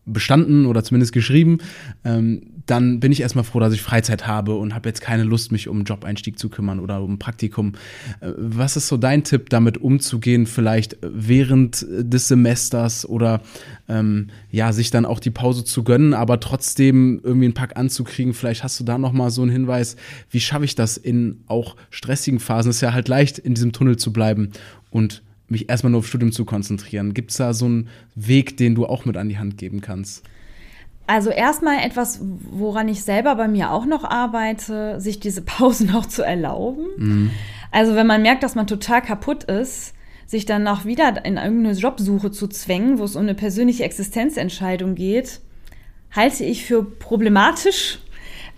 bestanden 0.05 0.65
oder 0.65 0.83
zumindest 0.83 1.13
geschrieben, 1.13 1.57
ähm, 2.03 2.54
dann 2.65 2.99
bin 2.99 3.12
ich 3.12 3.21
erstmal 3.21 3.43
froh, 3.43 3.60
dass 3.60 3.73
ich 3.73 3.82
Freizeit 3.82 4.25
habe 4.28 4.56
und 4.56 4.73
habe 4.73 4.89
jetzt 4.89 5.01
keine 5.01 5.23
Lust, 5.23 5.51
mich 5.51 5.67
um 5.67 5.84
Job-Einstieg 5.84 6.39
zu 6.39 6.49
kümmern 6.49 6.80
oder 6.80 7.01
um 7.01 7.19
Praktikum. 7.19 7.73
Äh, 8.21 8.32
was 8.38 8.78
ist 8.78 8.88
so 8.88 8.97
dein 8.97 9.23
Tipp, 9.23 9.49
damit 9.49 9.78
umzugehen, 9.78 10.47
vielleicht 10.47 10.97
während 11.01 11.86
des 11.89 12.28
Semesters 12.28 13.08
oder 13.08 13.41
ähm, 13.88 14.28
ja, 14.51 14.73
sich 14.73 14.89
dann 14.89 15.06
auch 15.06 15.19
die 15.19 15.32
Pause 15.32 15.63
zu 15.63 15.84
gönnen, 15.84 16.13
aber 16.13 16.39
trotzdem 16.39 17.21
irgendwie 17.23 17.45
einen 17.45 17.54
Pack 17.54 17.78
anzukriegen? 17.78 18.34
Vielleicht 18.34 18.63
hast 18.63 18.80
du 18.80 18.84
da 18.84 18.97
nochmal 18.97 19.30
so 19.30 19.41
einen 19.41 19.51
Hinweis, 19.51 19.95
wie 20.32 20.39
schaffe 20.39 20.65
ich 20.65 20.75
das 20.75 20.97
in 20.97 21.43
auch 21.47 21.75
stressigen 21.89 22.39
Phasen? 22.39 22.69
Es 22.69 22.78
ist 22.78 22.82
ja 22.82 22.93
halt 22.93 23.08
leicht, 23.08 23.38
in 23.38 23.54
diesem 23.54 23.71
Tunnel 23.71 23.97
zu 23.97 24.12
bleiben 24.12 24.51
und 24.89 25.21
mich 25.47 25.69
erstmal 25.69 25.91
nur 25.91 25.99
auf 25.99 26.08
Studium 26.08 26.32
zu 26.32 26.45
konzentrieren. 26.45 27.13
Gibt 27.13 27.32
es 27.32 27.38
da 27.38 27.54
so 27.54 27.65
einen 27.65 27.89
Weg, 28.15 28.58
den 28.58 28.73
du 28.75 28.86
auch 28.86 29.06
mit 29.06 29.17
an 29.17 29.30
die 29.30 29.38
Hand 29.38 29.58
geben 29.58 29.82
kannst? 29.82 30.23
Also 31.07 31.29
erstmal 31.29 31.83
etwas, 31.85 32.19
woran 32.21 32.87
ich 32.89 33.03
selber 33.03 33.35
bei 33.35 33.47
mir 33.47 33.71
auch 33.71 33.85
noch 33.85 34.03
arbeite, 34.03 34.99
sich 34.99 35.19
diese 35.19 35.41
Pausen 35.45 35.93
auch 35.93 36.05
zu 36.05 36.23
erlauben. 36.23 36.85
Mhm. 36.97 37.31
Also 37.71 37.95
wenn 37.95 38.07
man 38.07 38.21
merkt, 38.21 38.43
dass 38.43 38.55
man 38.55 38.67
total 38.67 39.01
kaputt 39.01 39.43
ist, 39.43 39.93
sich 40.25 40.45
dann 40.45 40.63
noch 40.63 40.85
wieder 40.85 41.23
in 41.25 41.37
irgendeine 41.37 41.77
Jobsuche 41.77 42.31
zu 42.31 42.47
zwängen, 42.47 42.97
wo 42.97 43.03
es 43.03 43.15
um 43.15 43.23
eine 43.23 43.35
persönliche 43.35 43.83
Existenzentscheidung 43.83 44.95
geht, 44.95 45.39
halte 46.15 46.43
ich 46.43 46.65
für 46.65 46.83
problematisch. 46.83 47.99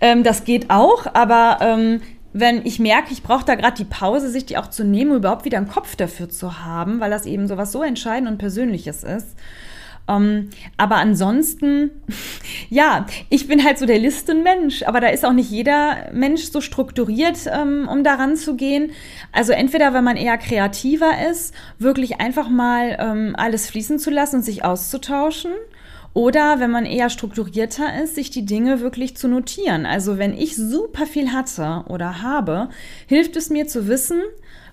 Ähm, 0.00 0.22
das 0.22 0.44
geht 0.44 0.70
auch, 0.70 1.06
aber 1.12 1.58
ähm, 1.60 2.00
wenn 2.32 2.64
ich 2.64 2.78
merke, 2.78 3.12
ich 3.12 3.22
brauche 3.22 3.44
da 3.44 3.54
gerade 3.54 3.76
die 3.76 3.84
Pause, 3.84 4.30
sich 4.30 4.46
die 4.46 4.56
auch 4.56 4.68
zu 4.68 4.84
nehmen, 4.84 5.16
überhaupt 5.16 5.44
wieder 5.44 5.58
einen 5.58 5.68
Kopf 5.68 5.96
dafür 5.96 6.28
zu 6.28 6.64
haben, 6.64 7.00
weil 7.00 7.10
das 7.10 7.26
eben 7.26 7.48
sowas 7.48 7.72
so 7.72 7.82
entscheidend 7.82 8.30
und 8.30 8.38
Persönliches 8.38 9.02
ist. 9.02 9.36
Ähm, 10.08 10.50
aber 10.76 10.96
ansonsten, 10.96 11.90
ja, 12.70 13.06
ich 13.28 13.46
bin 13.46 13.64
halt 13.64 13.78
so 13.78 13.86
der 13.86 13.98
Listenmensch, 13.98 14.82
aber 14.84 15.00
da 15.00 15.08
ist 15.08 15.24
auch 15.24 15.32
nicht 15.32 15.50
jeder 15.50 16.08
Mensch 16.12 16.50
so 16.50 16.60
strukturiert, 16.60 17.38
ähm, 17.46 17.88
um 17.90 18.02
daran 18.02 18.36
zu 18.36 18.56
gehen. 18.56 18.92
Also 19.32 19.52
entweder, 19.52 19.92
wenn 19.92 20.04
man 20.04 20.16
eher 20.16 20.38
kreativer 20.38 21.12
ist, 21.30 21.54
wirklich 21.78 22.20
einfach 22.20 22.48
mal 22.48 22.96
ähm, 22.98 23.34
alles 23.36 23.68
fließen 23.70 23.98
zu 23.98 24.10
lassen 24.10 24.36
und 24.36 24.42
sich 24.42 24.64
auszutauschen. 24.64 25.52
Oder 26.14 26.58
wenn 26.58 26.70
man 26.70 26.86
eher 26.86 27.10
strukturierter 27.10 28.02
ist, 28.02 28.14
sich 28.14 28.30
die 28.30 28.44
Dinge 28.44 28.80
wirklich 28.80 29.16
zu 29.16 29.28
notieren. 29.28 29.86
Also 29.86 30.18
wenn 30.18 30.36
ich 30.36 30.56
super 30.56 31.06
viel 31.06 31.32
hatte 31.32 31.84
oder 31.88 32.22
habe, 32.22 32.70
hilft 33.06 33.36
es 33.36 33.50
mir 33.50 33.68
zu 33.68 33.86
wissen, 33.86 34.20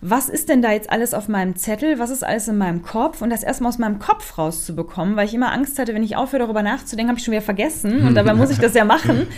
was 0.01 0.29
ist 0.29 0.49
denn 0.49 0.62
da 0.62 0.71
jetzt 0.71 0.89
alles 0.89 1.13
auf 1.13 1.27
meinem 1.27 1.55
Zettel, 1.55 1.99
was 1.99 2.10
ist 2.10 2.23
alles 2.23 2.47
in 2.47 2.58
meinem 2.58 2.81
Kopf? 2.81 3.21
Und 3.21 3.29
das 3.29 3.43
erstmal 3.43 3.69
aus 3.69 3.77
meinem 3.77 3.99
Kopf 3.99 4.38
rauszubekommen, 4.38 5.15
weil 5.15 5.25
ich 5.27 5.34
immer 5.34 5.51
Angst 5.51 5.79
hatte, 5.79 5.93
wenn 5.93 6.03
ich 6.03 6.15
aufhöre 6.15 6.43
darüber 6.43 6.63
nachzudenken, 6.63 7.10
habe 7.10 7.19
ich 7.19 7.25
schon 7.25 7.31
wieder 7.31 7.41
vergessen. 7.41 8.05
Und 8.08 8.15
dabei 8.15 8.34
muss 8.34 8.49
ich 8.49 8.60
das 8.60 8.73
ja 8.73 8.86
machen. 8.86 9.27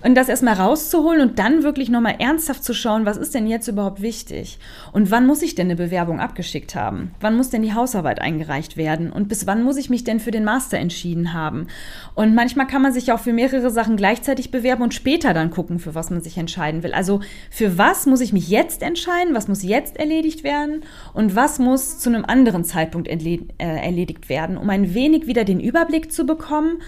Und 0.00 0.14
das 0.14 0.28
erstmal 0.28 0.54
rauszuholen 0.54 1.20
und 1.20 1.40
dann 1.40 1.64
wirklich 1.64 1.88
nochmal 1.88 2.16
ernsthaft 2.20 2.62
zu 2.62 2.72
schauen, 2.72 3.04
was 3.04 3.16
ist 3.16 3.34
denn 3.34 3.48
jetzt 3.48 3.66
überhaupt 3.66 4.00
wichtig? 4.00 4.58
Und 4.92 5.10
wann 5.10 5.26
muss 5.26 5.42
ich 5.42 5.56
denn 5.56 5.66
eine 5.66 5.74
Bewerbung 5.74 6.20
abgeschickt 6.20 6.76
haben? 6.76 7.10
Wann 7.20 7.36
muss 7.36 7.50
denn 7.50 7.62
die 7.62 7.74
Hausarbeit 7.74 8.20
eingereicht 8.20 8.76
werden? 8.76 9.10
Und 9.10 9.28
bis 9.28 9.48
wann 9.48 9.64
muss 9.64 9.76
ich 9.76 9.90
mich 9.90 10.04
denn 10.04 10.20
für 10.20 10.30
den 10.30 10.44
Master 10.44 10.78
entschieden 10.78 11.32
haben? 11.32 11.66
Und 12.14 12.36
manchmal 12.36 12.68
kann 12.68 12.80
man 12.80 12.92
sich 12.92 13.10
auch 13.10 13.18
für 13.18 13.32
mehrere 13.32 13.70
Sachen 13.70 13.96
gleichzeitig 13.96 14.52
bewerben 14.52 14.84
und 14.84 14.94
später 14.94 15.34
dann 15.34 15.50
gucken, 15.50 15.80
für 15.80 15.96
was 15.96 16.10
man 16.10 16.20
sich 16.20 16.38
entscheiden 16.38 16.84
will. 16.84 16.92
Also 16.92 17.20
für 17.50 17.76
was 17.76 18.06
muss 18.06 18.20
ich 18.20 18.32
mich 18.32 18.48
jetzt 18.48 18.82
entscheiden? 18.82 19.34
Was 19.34 19.48
muss 19.48 19.64
jetzt 19.64 19.96
erledigt 19.96 20.44
werden? 20.44 20.84
Und 21.12 21.34
was 21.34 21.58
muss 21.58 21.98
zu 21.98 22.08
einem 22.08 22.24
anderen 22.24 22.62
Zeitpunkt 22.62 23.08
äh, 23.08 23.38
erledigt 23.58 24.28
werden, 24.28 24.58
um 24.58 24.70
ein 24.70 24.94
wenig 24.94 25.26
wieder 25.26 25.42
den 25.42 25.58
Überblick 25.58 26.12
zu 26.12 26.24
bekommen 26.24 26.78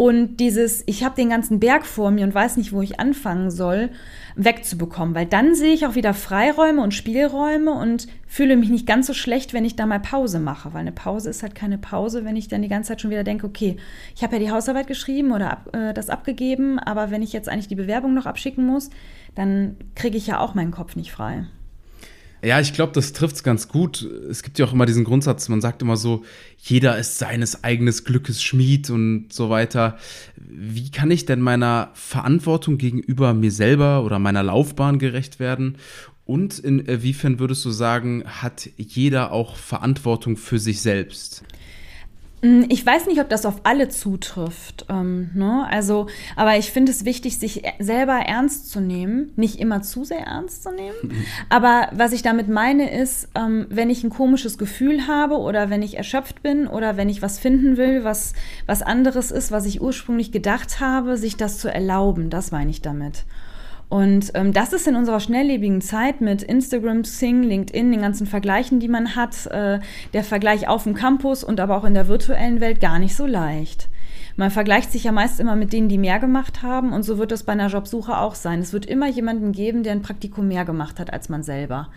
und 0.00 0.38
dieses, 0.38 0.82
ich 0.86 1.04
habe 1.04 1.14
den 1.14 1.28
ganzen 1.28 1.60
Berg 1.60 1.84
vor 1.84 2.10
mir 2.10 2.24
und 2.24 2.34
weiß 2.34 2.56
nicht, 2.56 2.72
wo 2.72 2.80
ich 2.80 2.98
anfangen 2.98 3.50
soll, 3.50 3.90
wegzubekommen. 4.34 5.14
Weil 5.14 5.26
dann 5.26 5.54
sehe 5.54 5.74
ich 5.74 5.84
auch 5.84 5.94
wieder 5.94 6.14
Freiräume 6.14 6.82
und 6.82 6.94
Spielräume 6.94 7.72
und 7.72 8.06
fühle 8.26 8.56
mich 8.56 8.70
nicht 8.70 8.86
ganz 8.86 9.08
so 9.08 9.12
schlecht, 9.12 9.52
wenn 9.52 9.66
ich 9.66 9.76
da 9.76 9.84
mal 9.84 10.00
Pause 10.00 10.40
mache. 10.40 10.72
Weil 10.72 10.80
eine 10.80 10.92
Pause 10.92 11.28
ist 11.28 11.42
halt 11.42 11.54
keine 11.54 11.76
Pause, 11.76 12.24
wenn 12.24 12.34
ich 12.34 12.48
dann 12.48 12.62
die 12.62 12.68
ganze 12.68 12.88
Zeit 12.88 13.02
schon 13.02 13.10
wieder 13.10 13.24
denke, 13.24 13.46
okay, 13.46 13.76
ich 14.16 14.22
habe 14.22 14.36
ja 14.36 14.38
die 14.38 14.50
Hausarbeit 14.50 14.86
geschrieben 14.86 15.32
oder 15.32 15.50
ab, 15.50 15.68
äh, 15.76 15.92
das 15.92 16.08
abgegeben, 16.08 16.78
aber 16.78 17.10
wenn 17.10 17.20
ich 17.20 17.34
jetzt 17.34 17.50
eigentlich 17.50 17.68
die 17.68 17.74
Bewerbung 17.74 18.14
noch 18.14 18.24
abschicken 18.24 18.64
muss, 18.64 18.88
dann 19.34 19.76
kriege 19.96 20.16
ich 20.16 20.26
ja 20.26 20.40
auch 20.40 20.54
meinen 20.54 20.70
Kopf 20.70 20.96
nicht 20.96 21.12
frei. 21.12 21.44
Ja, 22.42 22.58
ich 22.58 22.72
glaube, 22.72 22.92
das 22.92 23.12
trifft 23.12 23.36
es 23.36 23.42
ganz 23.42 23.68
gut. 23.68 24.02
Es 24.02 24.42
gibt 24.42 24.58
ja 24.58 24.64
auch 24.64 24.72
immer 24.72 24.86
diesen 24.86 25.04
Grundsatz, 25.04 25.48
man 25.48 25.60
sagt 25.60 25.82
immer 25.82 25.96
so, 25.96 26.24
jeder 26.58 26.98
ist 26.98 27.18
seines 27.18 27.64
eigenen 27.64 27.94
Glückes 28.04 28.42
Schmied 28.42 28.88
und 28.88 29.32
so 29.32 29.50
weiter. 29.50 29.98
Wie 30.36 30.90
kann 30.90 31.10
ich 31.10 31.26
denn 31.26 31.40
meiner 31.40 31.90
Verantwortung 31.94 32.78
gegenüber 32.78 33.34
mir 33.34 33.52
selber 33.52 34.04
oder 34.04 34.18
meiner 34.18 34.42
Laufbahn 34.42 34.98
gerecht 34.98 35.38
werden? 35.38 35.76
Und 36.24 36.58
inwiefern 36.60 37.40
würdest 37.40 37.64
du 37.64 37.70
sagen, 37.70 38.24
hat 38.24 38.70
jeder 38.76 39.32
auch 39.32 39.56
Verantwortung 39.56 40.36
für 40.36 40.58
sich 40.58 40.80
selbst? 40.80 41.42
Mm, 42.42 42.64
ich 42.68 42.84
weiß 42.84 43.06
nicht, 43.06 43.20
ob 43.20 43.28
das 43.28 43.44
auf 43.44 43.60
alle 43.64 43.88
zutrifft. 43.88 44.86
Ähm, 44.88 45.30
ne? 45.34 45.66
Also, 45.68 46.06
aber 46.36 46.56
ich 46.56 46.70
finde 46.70 46.92
es 46.92 47.04
wichtig, 47.04 47.38
sich 47.38 47.64
e-, 47.64 47.72
selber 47.78 48.14
ernst 48.14 48.70
zu 48.70 48.80
nehmen, 48.80 49.32
nicht 49.36 49.58
immer 49.60 49.82
zu 49.82 50.04
sehr 50.04 50.26
ernst 50.26 50.62
zu 50.62 50.70
nehmen. 50.72 50.94
aber 51.48 51.88
was 51.92 52.12
ich 52.12 52.22
damit 52.22 52.48
meine, 52.48 52.90
ist, 52.90 53.28
ähm, 53.34 53.66
wenn 53.68 53.90
ich 53.90 54.04
ein 54.04 54.10
komisches 54.10 54.58
Gefühl 54.58 55.06
habe 55.06 55.36
oder 55.36 55.70
wenn 55.70 55.82
ich 55.82 55.96
erschöpft 55.96 56.42
bin 56.42 56.66
oder 56.66 56.96
wenn 56.96 57.08
ich 57.08 57.22
was 57.22 57.38
finden 57.38 57.76
will, 57.76 58.04
was 58.04 58.32
was 58.66 58.82
anderes 58.82 59.30
ist, 59.30 59.52
was 59.52 59.66
ich 59.66 59.80
ursprünglich 59.80 60.32
gedacht 60.32 60.80
habe, 60.80 61.16
sich 61.16 61.36
das 61.36 61.58
zu 61.58 61.72
erlauben. 61.72 62.30
Das 62.30 62.52
meine 62.52 62.70
ich 62.70 62.80
damit. 62.80 63.24
Und 63.90 64.30
ähm, 64.34 64.52
das 64.52 64.72
ist 64.72 64.86
in 64.86 64.94
unserer 64.94 65.18
schnelllebigen 65.18 65.80
Zeit 65.80 66.20
mit 66.20 66.44
Instagram, 66.44 67.02
Sing, 67.02 67.42
LinkedIn, 67.42 67.90
den 67.90 68.00
ganzen 68.00 68.24
Vergleichen, 68.24 68.78
die 68.78 68.86
man 68.86 69.16
hat, 69.16 69.46
äh, 69.46 69.80
der 70.12 70.22
Vergleich 70.22 70.68
auf 70.68 70.84
dem 70.84 70.94
Campus 70.94 71.42
und 71.42 71.58
aber 71.58 71.76
auch 71.76 71.84
in 71.84 71.94
der 71.94 72.06
virtuellen 72.06 72.60
Welt 72.60 72.80
gar 72.80 73.00
nicht 73.00 73.16
so 73.16 73.26
leicht. 73.26 73.88
Man 74.36 74.52
vergleicht 74.52 74.92
sich 74.92 75.04
ja 75.04 75.12
meist 75.12 75.40
immer 75.40 75.56
mit 75.56 75.72
denen, 75.72 75.88
die 75.88 75.98
mehr 75.98 76.20
gemacht 76.20 76.62
haben 76.62 76.92
und 76.92 77.02
so 77.02 77.18
wird 77.18 77.32
das 77.32 77.42
bei 77.42 77.52
einer 77.52 77.66
Jobsuche 77.66 78.16
auch 78.16 78.36
sein. 78.36 78.60
Es 78.60 78.72
wird 78.72 78.86
immer 78.86 79.08
jemanden 79.08 79.50
geben, 79.50 79.82
der 79.82 79.92
ein 79.92 80.02
Praktikum 80.02 80.46
mehr 80.46 80.64
gemacht 80.64 81.00
hat 81.00 81.12
als 81.12 81.28
man 81.28 81.42
selber. 81.42 81.88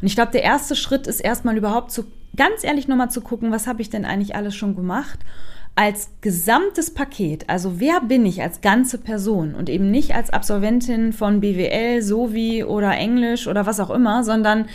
Und 0.00 0.06
ich 0.06 0.14
glaube, 0.14 0.32
der 0.32 0.42
erste 0.42 0.74
Schritt 0.74 1.06
ist 1.06 1.20
erstmal 1.20 1.58
überhaupt 1.58 1.92
zu, 1.92 2.04
ganz 2.34 2.64
ehrlich 2.64 2.88
nochmal 2.88 3.10
zu 3.10 3.20
gucken, 3.20 3.52
was 3.52 3.66
habe 3.66 3.82
ich 3.82 3.90
denn 3.90 4.06
eigentlich 4.06 4.34
alles 4.34 4.56
schon 4.56 4.74
gemacht 4.74 5.18
als 5.74 6.10
gesamtes 6.20 6.92
Paket, 6.92 7.48
also 7.48 7.80
wer 7.80 8.02
bin 8.02 8.26
ich 8.26 8.42
als 8.42 8.60
ganze 8.60 8.98
Person 8.98 9.54
und 9.54 9.70
eben 9.70 9.90
nicht 9.90 10.14
als 10.14 10.28
Absolventin 10.28 11.14
von 11.14 11.40
BWL, 11.40 12.02
Sovi 12.02 12.62
oder 12.62 12.94
Englisch 12.94 13.46
oder 13.46 13.64
was 13.64 13.80
auch 13.80 13.88
immer, 13.88 14.22
sondern 14.22 14.66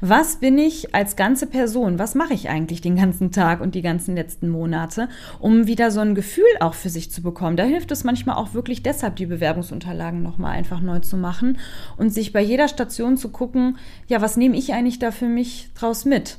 was 0.00 0.36
bin 0.36 0.56
ich 0.56 0.94
als 0.94 1.16
ganze 1.16 1.48
Person? 1.48 1.98
Was 1.98 2.14
mache 2.14 2.34
ich 2.34 2.48
eigentlich 2.48 2.80
den 2.80 2.94
ganzen 2.94 3.32
Tag 3.32 3.60
und 3.60 3.74
die 3.74 3.82
ganzen 3.82 4.14
letzten 4.14 4.48
Monate, 4.48 5.08
um 5.40 5.66
wieder 5.66 5.90
so 5.90 5.98
ein 5.98 6.14
Gefühl 6.14 6.44
auch 6.60 6.74
für 6.74 6.88
sich 6.88 7.10
zu 7.10 7.20
bekommen? 7.20 7.56
Da 7.56 7.64
hilft 7.64 7.90
es 7.90 8.04
manchmal 8.04 8.36
auch 8.36 8.54
wirklich 8.54 8.84
deshalb, 8.84 9.16
die 9.16 9.26
Bewerbungsunterlagen 9.26 10.22
nochmal 10.22 10.52
einfach 10.52 10.80
neu 10.80 11.00
zu 11.00 11.16
machen 11.16 11.58
und 11.96 12.10
sich 12.14 12.32
bei 12.32 12.40
jeder 12.40 12.68
Station 12.68 13.16
zu 13.16 13.30
gucken, 13.30 13.76
ja, 14.06 14.20
was 14.20 14.36
nehme 14.36 14.56
ich 14.56 14.72
eigentlich 14.72 15.00
da 15.00 15.10
für 15.10 15.28
mich 15.28 15.70
draus 15.74 16.04
mit? 16.04 16.38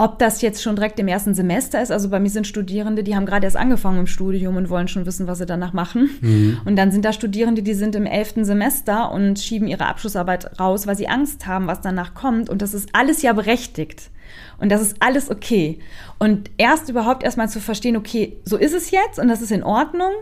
Ob 0.00 0.18
das 0.18 0.40
jetzt 0.40 0.62
schon 0.62 0.76
direkt 0.76 0.98
im 0.98 1.08
ersten 1.08 1.34
Semester 1.34 1.82
ist, 1.82 1.92
also 1.92 2.08
bei 2.08 2.20
mir 2.20 2.30
sind 2.30 2.46
Studierende, 2.46 3.04
die 3.04 3.14
haben 3.14 3.26
gerade 3.26 3.44
erst 3.44 3.58
angefangen 3.58 3.98
im 3.98 4.06
Studium 4.06 4.56
und 4.56 4.70
wollen 4.70 4.88
schon 4.88 5.04
wissen, 5.04 5.26
was 5.26 5.36
sie 5.36 5.44
danach 5.44 5.74
machen. 5.74 6.08
Mhm. 6.22 6.58
Und 6.64 6.76
dann 6.76 6.90
sind 6.90 7.04
da 7.04 7.12
Studierende, 7.12 7.62
die 7.62 7.74
sind 7.74 7.94
im 7.94 8.06
elften 8.06 8.46
Semester 8.46 9.12
und 9.12 9.38
schieben 9.38 9.68
ihre 9.68 9.84
Abschlussarbeit 9.84 10.58
raus, 10.58 10.86
weil 10.86 10.96
sie 10.96 11.06
Angst 11.06 11.46
haben, 11.46 11.66
was 11.66 11.82
danach 11.82 12.14
kommt. 12.14 12.48
Und 12.48 12.62
das 12.62 12.72
ist 12.72 12.88
alles 12.94 13.20
ja 13.20 13.34
berechtigt. 13.34 14.08
Und 14.56 14.72
das 14.72 14.80
ist 14.80 14.96
alles 15.00 15.30
okay. 15.30 15.80
Und 16.18 16.50
erst 16.56 16.88
überhaupt 16.88 17.22
erstmal 17.22 17.50
zu 17.50 17.60
verstehen, 17.60 17.98
okay, 17.98 18.38
so 18.46 18.56
ist 18.56 18.72
es 18.72 18.90
jetzt 18.90 19.18
und 19.18 19.28
das 19.28 19.42
ist 19.42 19.52
in 19.52 19.62
Ordnung. 19.62 20.12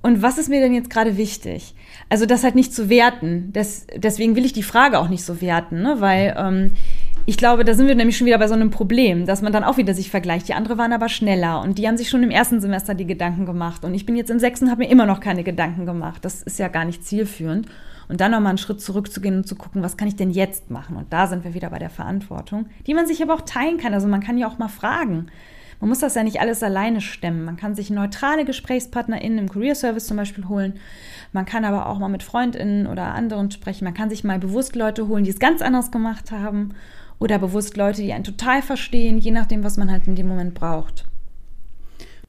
Und 0.00 0.22
was 0.22 0.38
ist 0.38 0.48
mir 0.48 0.60
denn 0.60 0.74
jetzt 0.74 0.90
gerade 0.90 1.16
wichtig? 1.16 1.74
Also 2.08 2.24
das 2.24 2.44
halt 2.44 2.54
nicht 2.54 2.72
zu 2.72 2.88
werten. 2.88 3.50
Das, 3.52 3.88
deswegen 3.96 4.36
will 4.36 4.44
ich 4.44 4.52
die 4.52 4.62
Frage 4.62 5.00
auch 5.00 5.08
nicht 5.08 5.24
so 5.24 5.40
werten, 5.40 5.82
ne? 5.82 5.96
weil 5.98 6.36
ähm, 6.38 6.70
ich 7.26 7.38
glaube, 7.38 7.64
da 7.64 7.72
sind 7.72 7.88
wir 7.88 7.94
nämlich 7.94 8.18
schon 8.18 8.26
wieder 8.26 8.38
bei 8.38 8.48
so 8.48 8.54
einem 8.54 8.70
Problem, 8.70 9.24
dass 9.24 9.40
man 9.40 9.52
dann 9.52 9.64
auch 9.64 9.78
wieder 9.78 9.94
sich 9.94 10.10
vergleicht. 10.10 10.48
Die 10.48 10.54
anderen 10.54 10.76
waren 10.76 10.92
aber 10.92 11.08
schneller 11.08 11.62
und 11.62 11.78
die 11.78 11.88
haben 11.88 11.96
sich 11.96 12.10
schon 12.10 12.22
im 12.22 12.30
ersten 12.30 12.60
Semester 12.60 12.94
die 12.94 13.06
Gedanken 13.06 13.46
gemacht. 13.46 13.84
Und 13.84 13.94
ich 13.94 14.04
bin 14.04 14.14
jetzt 14.14 14.30
im 14.30 14.38
sechsten, 14.38 14.70
habe 14.70 14.82
mir 14.84 14.90
immer 14.90 15.06
noch 15.06 15.20
keine 15.20 15.42
Gedanken 15.42 15.86
gemacht. 15.86 16.24
Das 16.24 16.42
ist 16.42 16.58
ja 16.58 16.68
gar 16.68 16.84
nicht 16.84 17.04
zielführend. 17.04 17.66
Und 18.08 18.20
dann 18.20 18.32
nochmal 18.32 18.50
einen 18.50 18.58
Schritt 18.58 18.82
zurückzugehen 18.82 19.36
und 19.36 19.46
zu 19.46 19.56
gucken, 19.56 19.82
was 19.82 19.96
kann 19.96 20.08
ich 20.08 20.16
denn 20.16 20.30
jetzt 20.30 20.70
machen? 20.70 20.96
Und 20.96 21.10
da 21.14 21.26
sind 21.26 21.44
wir 21.44 21.54
wieder 21.54 21.70
bei 21.70 21.78
der 21.78 21.88
Verantwortung, 21.88 22.66
die 22.86 22.92
man 22.92 23.06
sich 23.06 23.22
aber 23.22 23.32
auch 23.32 23.40
teilen 23.40 23.78
kann. 23.78 23.94
Also 23.94 24.06
man 24.06 24.20
kann 24.20 24.36
ja 24.36 24.46
auch 24.46 24.58
mal 24.58 24.68
fragen. 24.68 25.28
Man 25.80 25.88
muss 25.88 26.00
das 26.00 26.14
ja 26.14 26.22
nicht 26.22 26.40
alles 26.40 26.62
alleine 26.62 27.00
stemmen. 27.00 27.46
Man 27.46 27.56
kann 27.56 27.74
sich 27.74 27.88
neutrale 27.88 28.44
GesprächspartnerInnen 28.44 29.38
im 29.38 29.48
Career 29.48 29.74
Service 29.74 30.06
zum 30.06 30.18
Beispiel 30.18 30.46
holen. 30.48 30.74
Man 31.32 31.46
kann 31.46 31.64
aber 31.64 31.86
auch 31.86 31.98
mal 31.98 32.08
mit 32.08 32.22
FreundInnen 32.22 32.86
oder 32.86 33.14
anderen 33.14 33.50
sprechen. 33.50 33.84
Man 33.84 33.94
kann 33.94 34.10
sich 34.10 34.24
mal 34.24 34.38
bewusst 34.38 34.76
Leute 34.76 35.08
holen, 35.08 35.24
die 35.24 35.30
es 35.30 35.38
ganz 35.38 35.62
anders 35.62 35.90
gemacht 35.90 36.30
haben 36.30 36.74
oder 37.18 37.38
bewusst 37.38 37.76
Leute, 37.76 38.02
die 38.02 38.12
einen 38.12 38.24
total 38.24 38.62
verstehen, 38.62 39.18
je 39.18 39.30
nachdem, 39.30 39.64
was 39.64 39.76
man 39.76 39.90
halt 39.90 40.06
in 40.06 40.16
dem 40.16 40.28
Moment 40.28 40.54
braucht. 40.54 41.04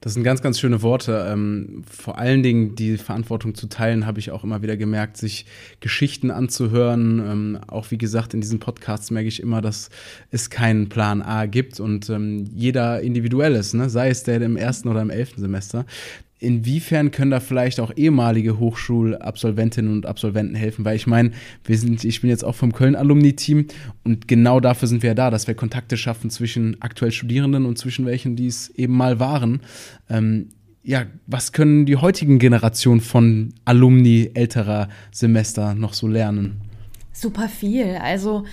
Das 0.00 0.14
sind 0.14 0.22
ganz, 0.22 0.40
ganz 0.40 0.60
schöne 0.60 0.82
Worte. 0.82 1.26
Ähm, 1.28 1.82
vor 1.90 2.16
allen 2.16 2.44
Dingen 2.44 2.76
die 2.76 2.96
Verantwortung 2.96 3.56
zu 3.56 3.66
teilen, 3.66 4.06
habe 4.06 4.20
ich 4.20 4.30
auch 4.30 4.44
immer 4.44 4.62
wieder 4.62 4.76
gemerkt, 4.76 5.16
sich 5.16 5.46
Geschichten 5.80 6.30
anzuhören. 6.30 7.18
Ähm, 7.18 7.58
auch 7.66 7.90
wie 7.90 7.98
gesagt, 7.98 8.32
in 8.32 8.40
diesen 8.40 8.60
Podcasts 8.60 9.10
merke 9.10 9.26
ich 9.26 9.42
immer, 9.42 9.60
dass 9.60 9.90
es 10.30 10.48
keinen 10.50 10.88
Plan 10.88 11.22
A 11.22 11.46
gibt 11.46 11.80
und 11.80 12.08
ähm, 12.10 12.44
jeder 12.54 13.00
individuell 13.00 13.54
ist, 13.54 13.74
ne? 13.74 13.90
sei 13.90 14.10
es 14.10 14.22
der 14.22 14.40
im 14.42 14.56
ersten 14.56 14.88
oder 14.88 15.02
im 15.02 15.10
elften 15.10 15.40
Semester. 15.40 15.86
Inwiefern 16.46 17.10
können 17.10 17.32
da 17.32 17.40
vielleicht 17.40 17.80
auch 17.80 17.90
ehemalige 17.96 18.60
Hochschulabsolventinnen 18.60 19.92
und 19.92 20.06
Absolventen 20.06 20.54
helfen? 20.54 20.84
Weil 20.84 20.94
ich 20.94 21.08
meine, 21.08 21.32
wir 21.64 21.76
sind, 21.76 22.04
ich 22.04 22.20
bin 22.20 22.30
jetzt 22.30 22.44
auch 22.44 22.54
vom 22.54 22.72
Köln-Alumni-Team 22.72 23.66
und 24.04 24.28
genau 24.28 24.60
dafür 24.60 24.86
sind 24.86 25.02
wir 25.02 25.08
ja 25.08 25.14
da, 25.14 25.30
dass 25.30 25.48
wir 25.48 25.56
Kontakte 25.56 25.96
schaffen 25.96 26.30
zwischen 26.30 26.76
aktuell 26.78 27.10
Studierenden 27.10 27.66
und 27.66 27.78
zwischen 27.78 28.06
welchen, 28.06 28.36
die 28.36 28.46
es 28.46 28.68
eben 28.70 28.96
mal 28.96 29.18
waren. 29.18 29.60
Ähm, 30.08 30.50
ja, 30.84 31.06
was 31.26 31.50
können 31.50 31.84
die 31.84 31.96
heutigen 31.96 32.38
Generationen 32.38 33.00
von 33.00 33.52
Alumni 33.64 34.30
älterer 34.34 34.88
Semester 35.10 35.74
noch 35.74 35.94
so 35.94 36.06
lernen? 36.06 36.60
Super 37.12 37.48
viel. 37.48 37.96
Also 38.00 38.44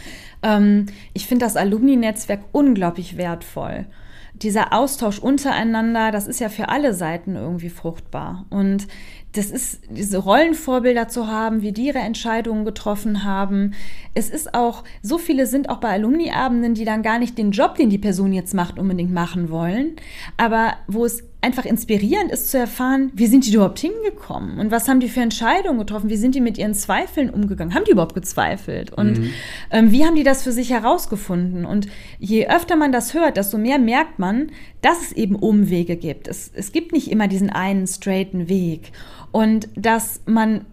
ähm, 0.42 0.88
ich 1.14 1.28
finde 1.28 1.46
das 1.46 1.58
Alumni-Netzwerk 1.58 2.46
unglaublich 2.54 3.18
wertvoll. 3.18 3.86
Dieser 4.34 4.74
Austausch 4.74 5.20
untereinander, 5.20 6.12
das 6.12 6.28
ist 6.28 6.40
ja 6.40 6.50
für 6.50 6.70
alle 6.70 6.94
Seiten 6.94 7.36
irgendwie 7.36 7.70
fruchtbar. 7.70 8.46
Und 8.50 8.88
das 9.34 9.50
ist, 9.50 9.82
diese 9.90 10.20
Rollenvorbilder 10.20 11.08
zu 11.08 11.28
haben, 11.28 11.62
wie 11.62 11.72
die 11.72 11.88
ihre 11.88 12.00
Entscheidungen 12.00 12.66
getroffen 12.66 13.24
haben. 13.24 13.74
Es 14.14 14.30
ist 14.30 14.54
auch, 14.54 14.84
so 15.02 15.18
viele 15.18 15.48
sind 15.48 15.70
auch 15.70 15.78
bei 15.78 15.90
Alumni-Abenden, 15.90 16.76
die 16.76 16.86
dann 16.86 17.02
gar 17.02 17.18
nicht 17.18 17.38
den 17.38 17.52
Job, 17.52 17.76
den 17.76 17.90
die 17.90 17.98
Person 17.98 18.32
jetzt 18.32 18.54
macht, 18.54 18.78
unbedingt 18.78 19.12
machen 19.12 19.50
wollen, 19.50 19.96
aber 20.38 20.76
wo 20.88 21.04
es 21.04 21.24
einfach 21.44 21.66
inspirierend 21.66 22.32
ist 22.32 22.50
zu 22.52 22.58
erfahren, 22.58 23.12
wie 23.16 23.28
sind 23.28 23.46
die 23.46 23.54
überhaupt 23.54 23.80
hingekommen? 23.80 24.60
Und 24.60 24.72
was 24.72 24.88
haben 24.88 25.02
die 25.02 25.10
für 25.10 25.20
Entscheidungen 25.20 25.78
getroffen, 25.78 26.10
wie 26.10 26.16
sind 26.16 26.36
die 26.36 26.42
mit 26.42 26.58
ihren 26.58 26.74
Zweifeln 26.74 27.30
umgegangen, 27.30 27.76
haben 27.76 27.84
die 27.84 27.92
überhaupt 27.92 28.16
gezweifelt? 28.16 28.94
Und 28.94 29.20
mhm. 29.20 29.30
ähm, 29.70 29.92
wie 29.92 30.06
haben 30.06 30.16
die 30.16 30.24
das 30.24 30.42
für 30.44 30.54
sich 30.54 30.70
herausgefunden? 30.70 31.66
Und 31.66 31.88
je 32.18 32.48
öfter 32.48 32.78
man 32.78 32.94
das 32.94 33.14
hört, 33.14 33.36
desto 33.36 33.58
mehr 33.58 33.78
merkt 33.78 34.20
man, 34.20 34.52
dass 34.82 35.02
es 35.02 35.12
eben 35.12 35.36
Umwege 35.36 35.98
gibt. 35.98 36.30
Es, 36.30 36.50
es 36.54 36.72
gibt 36.72 36.94
nicht 36.94 37.12
immer 37.12 37.28
diesen 37.28 37.50
einen 37.50 37.88
straighten 37.88 38.48
Weg 38.48 38.94
und 39.34 39.68
dass 39.76 40.22
man 40.26 40.66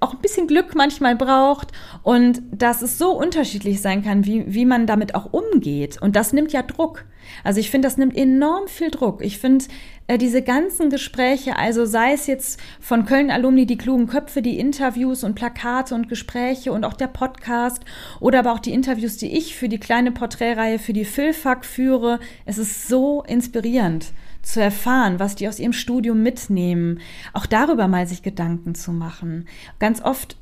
auch 0.00 0.14
ein 0.14 0.20
bisschen 0.20 0.46
Glück 0.46 0.74
manchmal 0.74 1.16
braucht 1.16 1.72
und 2.02 2.42
dass 2.52 2.82
es 2.82 2.98
so 2.98 3.10
unterschiedlich 3.10 3.80
sein 3.80 4.02
kann, 4.02 4.26
wie, 4.26 4.44
wie 4.46 4.66
man 4.66 4.86
damit 4.86 5.14
auch 5.14 5.32
umgeht. 5.32 6.00
Und 6.00 6.14
das 6.14 6.32
nimmt 6.32 6.52
ja 6.52 6.62
Druck. 6.62 7.06
Also 7.42 7.58
ich 7.58 7.70
finde, 7.70 7.88
das 7.88 7.96
nimmt 7.96 8.14
enorm 8.14 8.68
viel 8.68 8.90
Druck. 8.90 9.24
Ich 9.24 9.38
finde, 9.38 9.64
äh, 10.06 10.18
diese 10.18 10.42
ganzen 10.42 10.90
Gespräche, 10.90 11.56
also 11.56 11.86
sei 11.86 12.12
es 12.12 12.26
jetzt 12.26 12.60
von 12.80 13.06
Köln-Alumni, 13.06 13.64
die 13.64 13.78
klugen 13.78 14.06
Köpfe, 14.06 14.42
die 14.42 14.58
Interviews 14.58 15.24
und 15.24 15.34
Plakate 15.34 15.94
und 15.94 16.10
Gespräche 16.10 16.70
und 16.70 16.84
auch 16.84 16.92
der 16.92 17.08
Podcast 17.08 17.82
oder 18.20 18.40
aber 18.40 18.52
auch 18.52 18.58
die 18.58 18.74
Interviews, 18.74 19.16
die 19.16 19.34
ich 19.34 19.56
für 19.56 19.70
die 19.70 19.80
kleine 19.80 20.12
Porträtreihe 20.12 20.78
für 20.78 20.92
die 20.92 21.06
Philfak 21.06 21.64
führe, 21.64 22.20
es 22.44 22.58
ist 22.58 22.88
so 22.88 23.22
inspirierend 23.22 24.12
zu 24.44 24.60
erfahren, 24.60 25.18
was 25.18 25.34
die 25.34 25.48
aus 25.48 25.58
ihrem 25.58 25.72
Studium 25.72 26.22
mitnehmen, 26.22 27.00
auch 27.32 27.46
darüber 27.46 27.88
mal 27.88 28.06
sich 28.06 28.22
Gedanken 28.22 28.74
zu 28.74 28.92
machen. 28.92 29.46
Ganz 29.78 30.02
oft 30.02 30.36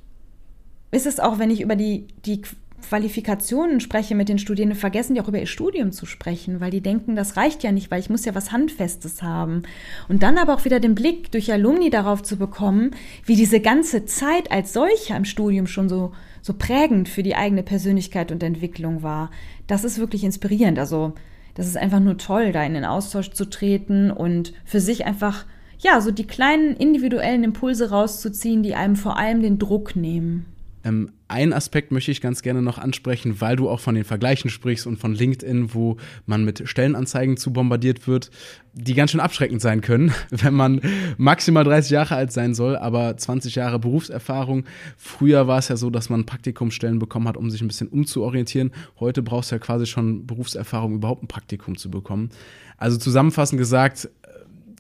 ist 0.90 1.06
es 1.06 1.20
auch, 1.20 1.38
wenn 1.38 1.50
ich 1.50 1.62
über 1.62 1.76
die, 1.76 2.06
die 2.26 2.42
Qualifikationen 2.82 3.80
spreche 3.80 4.14
mit 4.14 4.28
den 4.28 4.38
Studierenden, 4.38 4.78
vergessen 4.78 5.14
die 5.14 5.20
auch 5.20 5.28
über 5.28 5.38
ihr 5.38 5.46
Studium 5.46 5.92
zu 5.92 6.04
sprechen, 6.04 6.60
weil 6.60 6.70
die 6.70 6.80
denken, 6.80 7.16
das 7.16 7.36
reicht 7.36 7.62
ja 7.62 7.72
nicht, 7.72 7.90
weil 7.90 8.00
ich 8.00 8.10
muss 8.10 8.24
ja 8.24 8.34
was 8.34 8.52
Handfestes 8.52 9.22
haben. 9.22 9.62
Und 10.08 10.22
dann 10.22 10.36
aber 10.36 10.54
auch 10.54 10.64
wieder 10.64 10.80
den 10.80 10.94
Blick 10.94 11.30
durch 11.32 11.50
Alumni 11.52 11.90
darauf 11.90 12.22
zu 12.22 12.36
bekommen, 12.36 12.90
wie 13.24 13.36
diese 13.36 13.60
ganze 13.60 14.04
Zeit 14.04 14.50
als 14.50 14.72
solcher 14.72 15.16
im 15.16 15.24
Studium 15.24 15.66
schon 15.66 15.88
so, 15.88 16.12
so 16.42 16.54
prägend 16.54 17.08
für 17.08 17.22
die 17.22 17.36
eigene 17.36 17.62
Persönlichkeit 17.62 18.32
und 18.32 18.42
Entwicklung 18.42 19.02
war. 19.02 19.30
Das 19.66 19.84
ist 19.84 19.98
wirklich 19.98 20.24
inspirierend. 20.24 20.78
Also 20.78 21.14
das 21.54 21.66
ist 21.66 21.76
einfach 21.76 22.00
nur 22.00 22.18
toll, 22.18 22.52
da 22.52 22.64
in 22.64 22.74
den 22.74 22.84
Austausch 22.84 23.30
zu 23.30 23.48
treten 23.48 24.10
und 24.10 24.52
für 24.64 24.80
sich 24.80 25.04
einfach, 25.04 25.44
ja, 25.78 26.00
so 26.00 26.10
die 26.10 26.26
kleinen 26.26 26.76
individuellen 26.76 27.44
Impulse 27.44 27.90
rauszuziehen, 27.90 28.62
die 28.62 28.74
einem 28.74 28.96
vor 28.96 29.18
allem 29.18 29.42
den 29.42 29.58
Druck 29.58 29.96
nehmen. 29.96 30.46
Ähm, 30.84 31.12
einen 31.32 31.54
Aspekt 31.54 31.90
möchte 31.92 32.10
ich 32.10 32.20
ganz 32.20 32.42
gerne 32.42 32.60
noch 32.60 32.76
ansprechen, 32.78 33.40
weil 33.40 33.56
du 33.56 33.70
auch 33.70 33.80
von 33.80 33.94
den 33.94 34.04
Vergleichen 34.04 34.50
sprichst 34.50 34.86
und 34.86 34.98
von 34.98 35.14
LinkedIn, 35.14 35.72
wo 35.72 35.96
man 36.26 36.44
mit 36.44 36.68
Stellenanzeigen 36.68 37.38
zu 37.38 37.52
bombardiert 37.52 38.06
wird, 38.06 38.30
die 38.74 38.92
ganz 38.92 39.10
schön 39.10 39.20
abschreckend 39.20 39.62
sein 39.62 39.80
können, 39.80 40.12
wenn 40.30 40.52
man 40.52 40.82
maximal 41.16 41.64
30 41.64 41.90
Jahre 41.90 42.16
alt 42.16 42.32
sein 42.32 42.54
soll, 42.54 42.76
aber 42.76 43.16
20 43.16 43.54
Jahre 43.54 43.78
Berufserfahrung. 43.78 44.64
Früher 44.98 45.48
war 45.48 45.58
es 45.58 45.68
ja 45.68 45.76
so, 45.76 45.88
dass 45.88 46.10
man 46.10 46.26
Praktikumsstellen 46.26 46.98
bekommen 46.98 47.26
hat, 47.26 47.38
um 47.38 47.50
sich 47.50 47.62
ein 47.62 47.68
bisschen 47.68 47.88
umzuorientieren. 47.88 48.70
Heute 49.00 49.22
brauchst 49.22 49.50
du 49.50 49.54
ja 49.54 49.58
quasi 49.58 49.86
schon 49.86 50.26
Berufserfahrung, 50.26 50.94
überhaupt 50.94 51.22
ein 51.22 51.28
Praktikum 51.28 51.78
zu 51.78 51.90
bekommen. 51.90 52.28
Also 52.76 52.98
zusammenfassend 52.98 53.58
gesagt, 53.58 54.10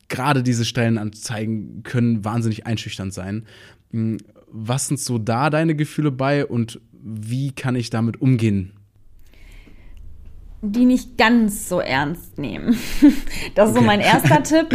gerade 0.08 0.42
diese 0.42 0.66
Stellenanzeigen 0.66 1.82
können 1.82 2.24
wahnsinnig 2.24 2.66
einschüchternd 2.66 3.14
sein. 3.14 3.46
Was 4.52 4.88
sind 4.88 5.00
so 5.00 5.18
da 5.18 5.50
deine 5.50 5.74
Gefühle 5.74 6.10
bei 6.10 6.46
und 6.46 6.80
wie 6.92 7.52
kann 7.52 7.74
ich 7.74 7.90
damit 7.90 8.20
umgehen? 8.20 8.72
Die 10.64 10.84
nicht 10.84 11.18
ganz 11.18 11.68
so 11.68 11.80
ernst 11.80 12.38
nehmen. 12.38 12.76
Das 13.56 13.70
ist 13.70 13.76
okay. 13.76 13.80
so 13.80 13.86
mein 13.86 14.00
erster 14.00 14.42
Tipp. 14.44 14.68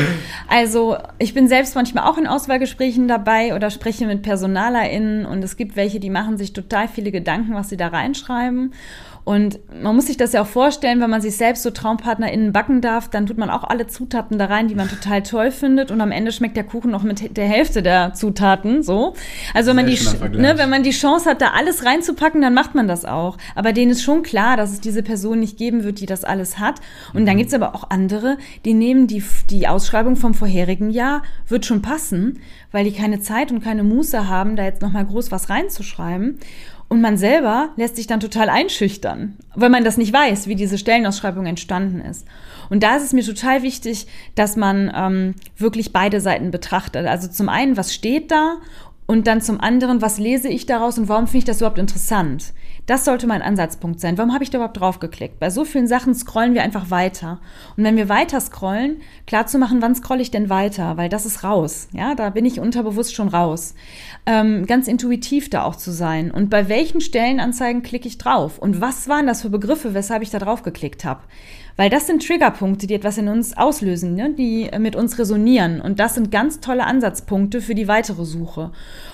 Also, 0.50 0.98
ich 1.20 1.34
bin 1.34 1.48
selbst 1.48 1.76
manchmal 1.76 2.04
auch 2.04 2.18
in 2.18 2.28
Auswahlgesprächen 2.28 3.08
dabei 3.08 3.56
oder 3.56 3.70
spreche 3.70 4.06
mit 4.06 4.24
PersonalerInnen 4.24 5.26
und 5.26 5.42
es 5.44 5.56
gibt 5.56 5.78
welche, 5.78 6.02
die 6.02 6.10
machen 6.10 6.38
sich 6.38 6.52
total 6.52 6.90
viele 6.90 7.12
Gedanken, 7.12 7.54
was 7.54 7.70
sie 7.70 7.78
da 7.78 7.88
reinschreiben. 7.88 8.74
Und 9.28 9.60
man 9.84 9.94
muss 9.94 10.08
sich 10.08 10.16
das 10.16 10.32
ja 10.32 10.44
auch 10.44 10.48
vorstellen, 10.48 11.02
wenn 11.02 11.10
man 11.10 11.20
sich 11.20 11.36
selbst 11.36 11.64
so 11.64 11.70
TraumpartnerInnen 11.70 12.54
backen 12.54 12.80
darf, 12.80 13.10
dann 13.10 13.26
tut 13.26 13.38
man 13.38 13.50
auch 13.50 13.66
alle 13.66 13.86
Zutaten 13.86 14.40
da 14.40 14.46
rein, 14.46 14.70
die 14.70 14.76
man 14.76 14.88
total 14.88 15.22
toll 15.22 15.52
findet. 15.52 15.92
Und 15.92 16.00
am 16.00 16.14
Ende 16.14 16.32
schmeckt 16.32 16.56
der 16.56 16.64
Kuchen 16.64 16.92
noch 16.92 17.04
mit 17.04 17.36
der 17.36 17.46
Hälfte 17.46 17.84
der 17.84 18.14
Zutaten, 18.14 18.84
so. 18.84 19.16
Also 19.54 19.72
wenn 19.72 19.76
man, 19.76 19.88
die, 19.88 20.00
ne, 20.32 20.54
wenn 20.58 20.70
man 20.70 20.82
die 20.84 20.92
Chance 20.92 21.30
hat, 21.30 21.42
da 21.42 21.48
alles 21.58 21.84
reinzupacken, 21.84 22.42
dann 22.42 22.54
macht 22.54 22.74
man 22.74 22.88
das 22.88 23.04
auch. 23.04 23.36
Aber 23.54 23.74
denen 23.74 23.92
ist 23.92 24.02
schon 24.02 24.24
klar, 24.24 24.56
dass 24.56 24.72
es 24.72 24.80
diese 24.80 25.04
Person 25.04 25.42
nicht 25.42 25.58
geben 25.58 25.84
wird, 25.84 26.00
die 26.00 26.06
das 26.06 26.24
alles 26.24 26.58
hat. 26.58 26.80
Und 27.14 27.24
mhm. 27.24 27.26
dann 27.26 27.36
gibt's 27.36 27.54
aber 27.54 27.76
auch 27.76 27.90
andere, 27.90 28.38
die 28.64 28.74
nehmen 28.74 29.08
die, 29.08 29.22
die 29.50 29.68
Ausschreibung 29.68 30.16
vom 30.16 30.36
vorherigen 30.36 30.90
Jahr, 30.90 31.22
wird 31.50 31.66
schon 31.66 31.82
passen, 31.82 32.40
weil 32.72 32.86
die 32.86 32.94
keine 32.94 33.20
Zeit 33.20 33.52
und 33.52 33.62
keine 33.62 33.84
Muße 33.84 34.30
haben, 34.30 34.56
da 34.56 34.64
jetzt 34.64 34.82
nochmal 34.82 35.06
groß 35.06 35.32
was 35.32 35.50
reinzuschreiben. 35.50 36.40
Und 36.90 37.02
man 37.02 37.18
selber 37.18 37.70
lässt 37.76 37.98
sich 37.98 38.08
dann 38.08 38.22
total 38.22 38.50
einschüchtern, 38.50 39.38
weil 39.56 39.70
man 39.70 39.84
das 39.84 39.98
nicht 39.98 40.14
weiß, 40.14 40.48
wie 40.48 40.56
diese 40.56 40.78
Stellenausschreibung 40.78 41.46
entstanden 41.46 42.00
ist. 42.00 42.26
Und 42.70 42.82
da 42.82 42.96
ist 42.96 43.04
es 43.04 43.14
mir 43.14 43.24
total 43.24 43.62
wichtig, 43.62 44.08
dass 44.36 44.56
man 44.56 44.92
ähm, 44.96 45.36
wirklich 45.58 45.92
beide 45.92 46.22
Seiten 46.22 46.50
betrachtet. 46.52 47.06
Also 47.06 47.28
zum 47.28 47.50
einen, 47.50 47.76
was 47.76 47.94
steht 47.94 48.32
da 48.32 48.58
und 49.06 49.28
dann 49.28 49.42
zum 49.42 49.60
anderen, 49.60 50.02
was 50.02 50.18
lese 50.18 50.48
ich 50.48 50.66
daraus 50.66 50.98
und 50.98 51.10
warum 51.10 51.28
finde 51.28 51.40
ich 51.40 51.46
das 51.46 51.58
überhaupt 51.58 51.80
interessant? 51.80 52.54
Das 52.88 53.04
sollte 53.04 53.28
mein 53.28 53.42
Ansatzpunkt 53.42 54.00
sein. 54.00 54.18
Warum 54.18 54.34
habe 54.34 54.46
ich 54.46 54.50
da 54.50 54.60
überhaupt 54.60 54.80
draufgeklickt? 54.80 55.42
Bei 55.42 55.50
so 55.50 55.66
vielen 55.66 55.88
Sachen 55.88 56.16
scrollen 56.16 56.54
wir 56.54 56.64
einfach 56.64 56.90
weiter. 56.90 57.42
Und 57.76 57.84
wenn 57.84 57.98
wir 57.98 58.08
weiter 58.08 58.40
scrollen, 58.40 59.02
klar 59.26 59.46
zu 59.46 59.58
machen, 59.60 59.82
wann 59.82 59.94
scrolle 59.94 60.22
ich 60.22 60.32
denn 60.32 60.50
weiter? 60.50 60.96
Weil 60.96 61.10
das 61.10 61.26
ist 61.26 61.44
raus. 61.44 61.90
Ja, 61.92 62.16
da 62.16 62.30
bin 62.30 62.46
ich 62.46 62.62
unterbewusst 62.62 63.14
schon 63.14 63.28
raus. 63.28 63.76
Ähm, 64.26 64.66
ganz 64.68 64.88
intuitiv 64.88 65.50
da 65.50 65.66
auch 65.66 65.76
zu 65.76 65.92
sein. 65.92 66.32
Und 66.32 66.50
bei 66.50 66.70
welchen 66.70 67.02
Stellenanzeigen 67.02 67.84
klicke 67.84 68.08
ich 68.08 68.18
drauf? 68.18 68.58
Und 68.58 68.80
was 68.80 69.10
waren 69.10 69.28
das 69.28 69.42
für 69.42 69.50
Begriffe, 69.50 69.94
weshalb 69.94 70.24
ich 70.24 70.30
da 70.30 70.40
drauf 70.40 70.64
geklickt 70.64 71.04
habe? 71.04 71.20
Weil 71.76 71.92
das 71.92 72.08
sind 72.08 72.26
Triggerpunkte, 72.26 72.88
die 72.88 72.96
etwas 72.96 73.20
in 73.20 73.28
uns 73.28 73.56
auslösen, 73.56 74.16
ne? 74.16 74.34
die 74.34 74.70
mit 74.80 74.96
uns 74.96 75.20
resonieren. 75.20 75.80
Und 75.80 76.00
das 76.00 76.16
sind 76.16 76.32
ganz 76.32 76.60
tolle 76.60 76.86
Ansatzpunkte 76.86 77.62
für 77.62 77.76
die 77.76 77.88
weitere 77.88 78.26
Suche. 78.26 78.72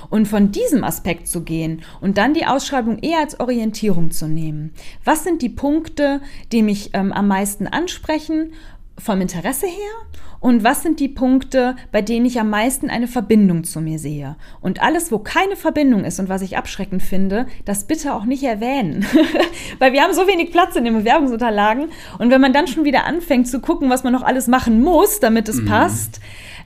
Und 0.09 0.27
von 0.27 0.51
diesem 0.51 0.83
Aspekt 0.83 1.27
zu 1.27 1.43
gehen 1.43 1.81
und 2.01 2.17
dann 2.17 2.33
die 2.33 2.45
Ausschreibung 2.45 2.99
eher 2.99 3.19
als 3.19 3.39
Orientierung 3.39 4.11
zu 4.11 4.27
nehmen. 4.27 4.73
Was 5.03 5.23
sind 5.23 5.41
die 5.41 5.49
Punkte, 5.49 6.21
die 6.51 6.61
mich 6.61 6.91
ähm, 6.93 7.11
am 7.11 7.27
meisten 7.27 7.67
ansprechen? 7.67 8.53
vom 8.99 9.21
Interesse 9.21 9.65
her 9.65 9.91
und 10.39 10.63
was 10.63 10.83
sind 10.83 10.99
die 10.99 11.07
Punkte, 11.07 11.75
bei 11.91 12.01
denen 12.01 12.25
ich 12.25 12.39
am 12.39 12.49
meisten 12.49 12.89
eine 12.89 13.07
Verbindung 13.07 13.63
zu 13.63 13.81
mir 13.81 13.97
sehe. 13.97 14.35
Und 14.61 14.81
alles, 14.81 15.11
wo 15.11 15.19
keine 15.19 15.55
Verbindung 15.55 16.03
ist 16.03 16.19
und 16.19 16.29
was 16.29 16.41
ich 16.41 16.57
abschreckend 16.57 17.01
finde, 17.01 17.47
das 17.65 17.85
bitte 17.85 18.13
auch 18.13 18.25
nicht 18.25 18.43
erwähnen. 18.43 19.05
Weil 19.79 19.93
wir 19.93 20.03
haben 20.03 20.13
so 20.13 20.27
wenig 20.27 20.51
Platz 20.51 20.75
in 20.75 20.83
den 20.83 20.95
Bewerbungsunterlagen 20.95 21.89
und 22.19 22.29
wenn 22.29 22.41
man 22.41 22.53
dann 22.53 22.67
schon 22.67 22.85
wieder 22.85 23.05
anfängt 23.05 23.47
zu 23.47 23.61
gucken, 23.61 23.89
was 23.89 24.03
man 24.03 24.13
noch 24.13 24.23
alles 24.23 24.47
machen 24.47 24.81
muss, 24.81 25.19
damit 25.19 25.49
es 25.49 25.61
mhm. 25.61 25.65
passt, 25.65 26.19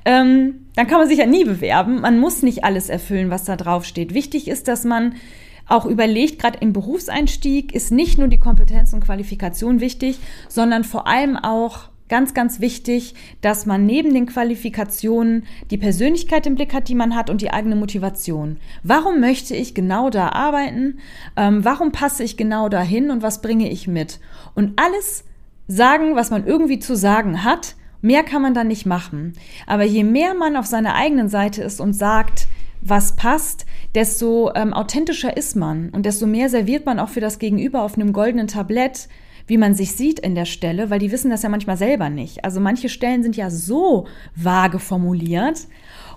ähm, 0.07 0.67
dann 0.75 0.87
kann 0.87 0.99
man 0.99 1.09
sich 1.09 1.17
ja 1.17 1.25
nie 1.25 1.43
bewerben. 1.43 1.99
Man 1.99 2.17
muss 2.17 2.41
nicht 2.41 2.63
alles 2.63 2.87
erfüllen, 2.87 3.29
was 3.29 3.43
da 3.43 3.57
drauf 3.57 3.83
steht. 3.83 4.13
Wichtig 4.13 4.47
ist, 4.47 4.69
dass 4.69 4.85
man 4.85 5.15
auch 5.67 5.85
überlegt, 5.85 6.39
gerade 6.39 6.59
im 6.61 6.71
Berufseinstieg 6.71 7.75
ist 7.75 7.91
nicht 7.91 8.17
nur 8.17 8.29
die 8.29 8.39
Kompetenz 8.39 8.93
und 8.93 9.03
Qualifikation 9.03 9.81
wichtig, 9.81 10.17
sondern 10.47 10.85
vor 10.85 11.07
allem 11.07 11.35
auch 11.35 11.89
ganz, 12.07 12.33
ganz 12.33 12.61
wichtig, 12.61 13.15
dass 13.41 13.65
man 13.65 13.85
neben 13.85 14.13
den 14.13 14.27
Qualifikationen 14.27 15.43
die 15.71 15.77
Persönlichkeit 15.77 16.47
im 16.47 16.55
Blick 16.55 16.73
hat, 16.73 16.87
die 16.87 16.95
man 16.95 17.13
hat 17.13 17.29
und 17.29 17.41
die 17.41 17.51
eigene 17.51 17.75
Motivation. 17.75 18.59
Warum 18.83 19.19
möchte 19.19 19.57
ich 19.57 19.75
genau 19.75 20.09
da 20.09 20.29
arbeiten? 20.29 20.99
Ähm, 21.35 21.65
warum 21.65 21.91
passe 21.91 22.23
ich 22.23 22.37
genau 22.37 22.69
dahin 22.69 23.11
und 23.11 23.23
was 23.23 23.41
bringe 23.41 23.69
ich 23.69 23.89
mit? 23.89 24.21
Und 24.55 24.79
alles 24.79 25.25
sagen, 25.67 26.15
was 26.15 26.31
man 26.31 26.47
irgendwie 26.47 26.79
zu 26.79 26.95
sagen 26.95 27.43
hat. 27.43 27.75
Mehr 28.01 28.23
kann 28.23 28.41
man 28.41 28.53
dann 28.53 28.67
nicht 28.67 28.85
machen. 28.85 29.33
Aber 29.65 29.83
je 29.83 30.03
mehr 30.03 30.33
man 30.33 30.55
auf 30.55 30.65
seiner 30.65 30.95
eigenen 30.95 31.29
Seite 31.29 31.63
ist 31.63 31.81
und 31.81 31.93
sagt, 31.93 32.47
was 32.81 33.15
passt, 33.15 33.65
desto 33.95 34.51
ähm, 34.53 34.73
authentischer 34.73 35.35
ist 35.35 35.55
man 35.55 35.89
und 35.89 36.05
desto 36.05 36.27
mehr 36.27 36.49
serviert 36.49 36.85
man 36.85 36.99
auch 36.99 37.09
für 37.09 37.21
das 37.21 37.39
Gegenüber 37.39 37.81
auf 37.81 37.95
einem 37.95 38.13
goldenen 38.13 38.47
Tablett 38.47 39.09
wie 39.47 39.57
man 39.57 39.73
sich 39.73 39.93
sieht 39.93 40.19
in 40.19 40.35
der 40.35 40.45
Stelle, 40.45 40.89
weil 40.89 40.99
die 40.99 41.11
wissen 41.11 41.31
das 41.31 41.41
ja 41.41 41.49
manchmal 41.49 41.77
selber 41.77 42.09
nicht. 42.09 42.43
Also 42.43 42.59
manche 42.59 42.89
Stellen 42.89 43.23
sind 43.23 43.37
ja 43.37 43.49
so 43.49 44.05
vage 44.35 44.77
formuliert 44.77 45.67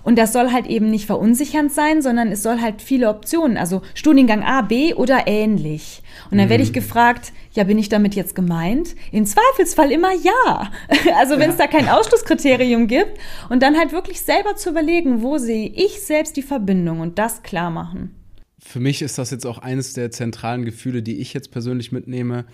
Und 0.03 0.17
das 0.17 0.33
soll 0.33 0.51
halt 0.51 0.67
eben 0.67 0.91
nicht 0.91 1.05
verunsichernd 1.05 1.71
sein, 1.71 2.01
sondern 2.01 2.29
es 2.29 2.43
soll 2.43 2.59
halt 2.59 2.81
viele 2.81 3.07
Optionen, 3.09 3.57
also 3.57 3.81
Studiengang 3.93 4.43
A, 4.43 4.61
B 4.61 4.93
oder 4.93 5.27
ähnlich. 5.27 6.03
Und 6.29 6.37
dann 6.37 6.47
mhm. 6.47 6.51
werde 6.51 6.63
ich 6.63 6.73
gefragt, 6.73 7.31
ja, 7.53 7.63
bin 7.63 7.77
ich 7.77 7.89
damit 7.89 8.15
jetzt 8.15 8.35
gemeint? 8.35 8.95
Im 9.11 9.25
Zweifelsfall 9.25 9.91
immer 9.91 10.13
ja. 10.13 10.71
Also 11.17 11.37
wenn 11.39 11.49
es 11.49 11.57
ja. 11.57 11.65
da 11.65 11.71
kein 11.71 11.89
Ausschlusskriterium 11.89 12.87
gibt 12.87 13.19
und 13.49 13.61
dann 13.61 13.77
halt 13.77 13.91
wirklich 13.91 14.21
selber 14.21 14.55
zu 14.55 14.69
überlegen, 14.69 15.21
wo 15.21 15.37
sehe 15.37 15.67
ich 15.67 16.01
selbst 16.01 16.37
die 16.37 16.41
Verbindung 16.41 16.99
und 16.99 17.19
das 17.19 17.43
klar 17.43 17.69
machen. 17.69 18.15
Für 18.59 18.79
mich 18.79 19.01
ist 19.01 19.17
das 19.17 19.31
jetzt 19.31 19.45
auch 19.45 19.57
eines 19.57 19.93
der 19.93 20.11
zentralen 20.11 20.65
Gefühle, 20.65 21.01
die 21.01 21.17
ich 21.17 21.33
jetzt 21.33 21.51
persönlich 21.51 21.91
mitnehme, 21.91 22.45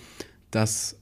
dass 0.51 0.97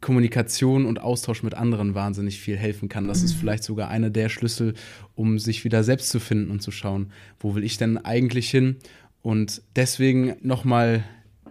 Kommunikation 0.00 0.86
und 0.86 1.00
Austausch 1.00 1.42
mit 1.42 1.54
anderen 1.54 1.94
wahnsinnig 1.94 2.40
viel 2.40 2.56
helfen 2.56 2.88
kann. 2.88 3.08
Das 3.08 3.20
mhm. 3.20 3.24
ist 3.26 3.34
vielleicht 3.34 3.64
sogar 3.64 3.88
einer 3.88 4.10
der 4.10 4.28
Schlüssel, 4.28 4.74
um 5.14 5.38
sich 5.38 5.64
wieder 5.64 5.84
selbst 5.84 6.10
zu 6.10 6.20
finden 6.20 6.50
und 6.50 6.60
zu 6.60 6.70
schauen, 6.70 7.12
wo 7.40 7.54
will 7.54 7.64
ich 7.64 7.78
denn 7.78 7.98
eigentlich 7.98 8.50
hin? 8.50 8.76
Und 9.22 9.62
deswegen 9.74 10.36
nochmal 10.42 11.04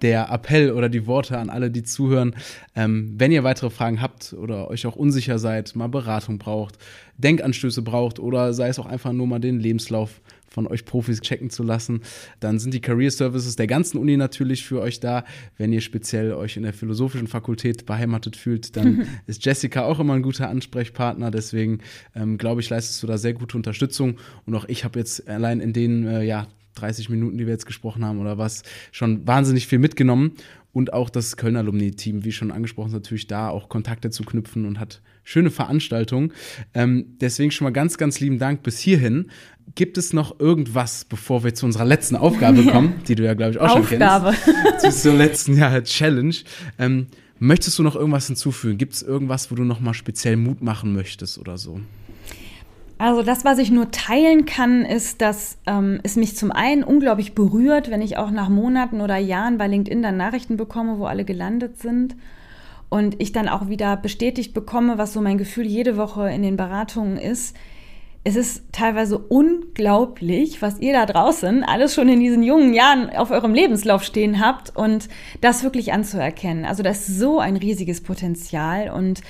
der 0.06 0.30
Appell 0.30 0.72
oder 0.72 0.88
die 0.88 1.08
Worte 1.08 1.40
an 1.40 1.50
alle, 1.50 1.72
die 1.72 1.82
zuhören. 1.82 2.36
Ähm, 2.76 3.16
wenn 3.18 3.32
ihr 3.32 3.44
weitere 3.44 3.72
Fragen 3.72 4.04
habt 4.04 4.34
oder 4.34 4.70
euch 4.70 4.86
auch 4.86 4.96
unsicher 4.96 5.40
seid, 5.40 5.76
mal 5.76 5.88
Beratung 5.88 6.38
braucht, 6.38 6.78
Denkanstöße 7.18 7.82
braucht 7.82 8.20
oder 8.20 8.54
sei 8.54 8.68
es 8.68 8.78
auch 8.78 8.86
einfach 8.86 9.14
nur 9.14 9.26
mal 9.26 9.40
den 9.40 9.60
Lebenslauf 9.60 10.22
von 10.48 10.68
euch 10.68 10.86
Profis 10.86 11.22
checken 11.22 11.50
zu 11.50 11.64
lassen, 11.64 12.02
dann 12.40 12.60
sind 12.60 12.76
die 12.76 12.82
Career 12.82 13.10
Services 13.10 13.56
der 13.56 13.66
ganzen 13.66 13.98
Uni 13.98 14.16
natürlich 14.16 14.64
für 14.64 14.80
euch 14.80 15.00
da. 15.00 15.26
Wenn 15.58 15.74
ihr 15.74 15.82
speziell 15.82 16.34
euch 16.34 16.56
in 16.56 16.64
der 16.64 16.74
philosophischen 16.74 17.28
Fakultät 17.28 17.88
beheimatet 17.88 18.36
fühlt, 18.36 18.78
dann 18.78 19.08
ist 19.26 19.44
Jessica 19.44 19.86
auch 19.86 20.00
immer 20.00 20.14
ein 20.14 20.22
guter 20.22 20.50
Ansprechpartner. 20.50 21.32
Deswegen 21.32 21.80
ähm, 22.14 22.38
glaube 22.38 22.62
ich, 22.62 22.70
leistest 22.70 23.02
du 23.02 23.08
da 23.08 23.18
sehr 23.18 23.34
gute 23.34 23.58
Unterstützung. 23.58 24.18
Und 24.46 24.54
auch 24.54 24.66
ich 24.66 24.84
habe 24.84 25.00
jetzt 25.00 25.28
allein 25.28 25.62
in 25.62 25.74
den 25.74 26.06
äh, 26.06 26.22
ja, 26.24 26.48
30 26.76 27.10
Minuten, 27.10 27.38
die 27.38 27.46
wir 27.46 27.54
jetzt 27.54 27.66
gesprochen 27.66 28.06
haben 28.06 28.20
oder 28.20 28.38
was, 28.38 28.64
schon 28.92 29.26
wahnsinnig 29.28 29.68
viel 29.68 29.80
mitgenommen. 29.80 30.34
Und 30.76 30.92
auch 30.92 31.10
das 31.10 31.38
Kölner 31.38 31.60
Alumni-Team, 31.60 32.26
wie 32.26 32.34
schon 32.34 32.52
angesprochen, 32.52 32.88
ist 32.88 32.94
natürlich 32.94 33.28
da 33.28 33.48
auch 33.48 33.70
Kontakte 33.70 34.10
zu 34.10 34.24
knüpfen 34.24 34.66
und 34.66 34.78
hat 34.78 35.02
schöne 35.24 35.50
Veranstaltungen. 35.50 36.34
Ähm, 36.74 37.16
deswegen 37.22 37.52
schon 37.52 37.64
mal 37.64 37.72
ganz, 37.72 37.98
ganz 37.98 38.20
lieben 38.20 38.40
Dank 38.40 38.62
bis 38.62 38.80
hierhin. 38.80 39.32
Gibt 39.76 39.98
es 39.98 40.12
noch 40.12 40.38
irgendwas, 40.38 41.06
bevor 41.06 41.46
wir 41.46 41.56
zu 41.56 41.66
unserer 41.66 41.86
letzten 41.86 42.18
Aufgabe 42.18 42.66
kommen, 42.72 42.96
die 43.08 43.16
du 43.16 43.24
ja, 43.24 43.36
glaube 43.36 43.54
ich, 43.54 43.60
auch 43.60 43.78
Aufgabe. 43.78 44.34
schon 44.34 44.54
kennst? 44.80 45.02
zur 45.02 45.14
letzten 45.14 45.58
ja, 45.58 45.82
Challenge. 45.82 46.36
Ähm, 46.78 47.08
möchtest 47.40 47.80
du 47.80 47.84
noch 47.84 47.96
irgendwas 47.96 48.28
hinzufügen? 48.28 48.78
Gibt 48.78 48.96
es 48.96 49.02
irgendwas, 49.02 49.50
wo 49.52 49.56
du 49.56 49.64
noch 49.64 49.80
mal 49.80 49.94
speziell 49.94 50.36
Mut 50.36 50.62
machen 50.62 50.92
möchtest 50.92 51.38
oder 51.38 51.58
so? 51.58 51.80
Also 52.98 53.24
das, 53.24 53.44
was 53.44 53.58
ich 53.58 53.72
nur 53.72 53.92
teilen 53.92 54.46
kann, 54.46 54.86
ist, 54.86 55.22
dass 55.22 55.58
ähm, 55.66 56.00
es 56.04 56.16
mich 56.16 56.38
zum 56.38 56.52
einen 56.52 56.84
unglaublich 56.84 57.36
berührt, 57.36 57.92
wenn 57.92 58.02
ich 58.02 58.18
auch 58.18 58.32
nach 58.32 58.48
Monaten 58.48 59.02
oder 59.02 59.18
Jahren 59.18 59.58
bei 59.58 59.68
LinkedIn 59.68 60.02
dann 60.02 60.16
Nachrichten 60.16 60.56
bekomme, 60.56 60.98
wo 60.98 61.06
alle 61.06 61.26
gelandet 61.26 61.80
sind 61.82 62.16
und 62.90 63.20
ich 63.22 63.34
dann 63.34 63.50
auch 63.50 63.68
wieder 63.68 63.98
bestätigt 63.98 64.54
bekomme, 64.54 64.98
was 64.98 65.12
so 65.12 65.20
mein 65.20 65.38
Gefühl 65.38 65.66
jede 65.66 65.98
Woche 65.98 66.30
in 66.32 66.42
den 66.42 66.56
Beratungen 66.56 67.18
ist. 67.18 67.56
Es 68.24 68.38
ist 68.38 68.64
teilweise 68.72 69.18
unglaublich, 69.20 70.62
was 70.62 70.80
ihr 70.80 70.94
da 70.94 71.06
draußen 71.06 71.64
alles 71.64 71.94
schon 71.94 72.08
in 72.08 72.22
diesen 72.22 72.44
jungen 72.44 72.74
Jahren 72.74 73.10
auf 73.10 73.30
eurem 73.30 73.54
Lebenslauf 73.54 74.04
stehen 74.04 74.40
habt 74.40 74.76
und 74.76 75.10
das 75.42 75.64
wirklich 75.64 75.92
anzuerkennen. 75.92 76.66
Also 76.66 76.82
das 76.82 77.10
ist 77.10 77.20
so 77.20 77.40
ein 77.40 77.58
riesiges 77.58 78.02
Potenzial 78.02 78.90
und 78.90 79.22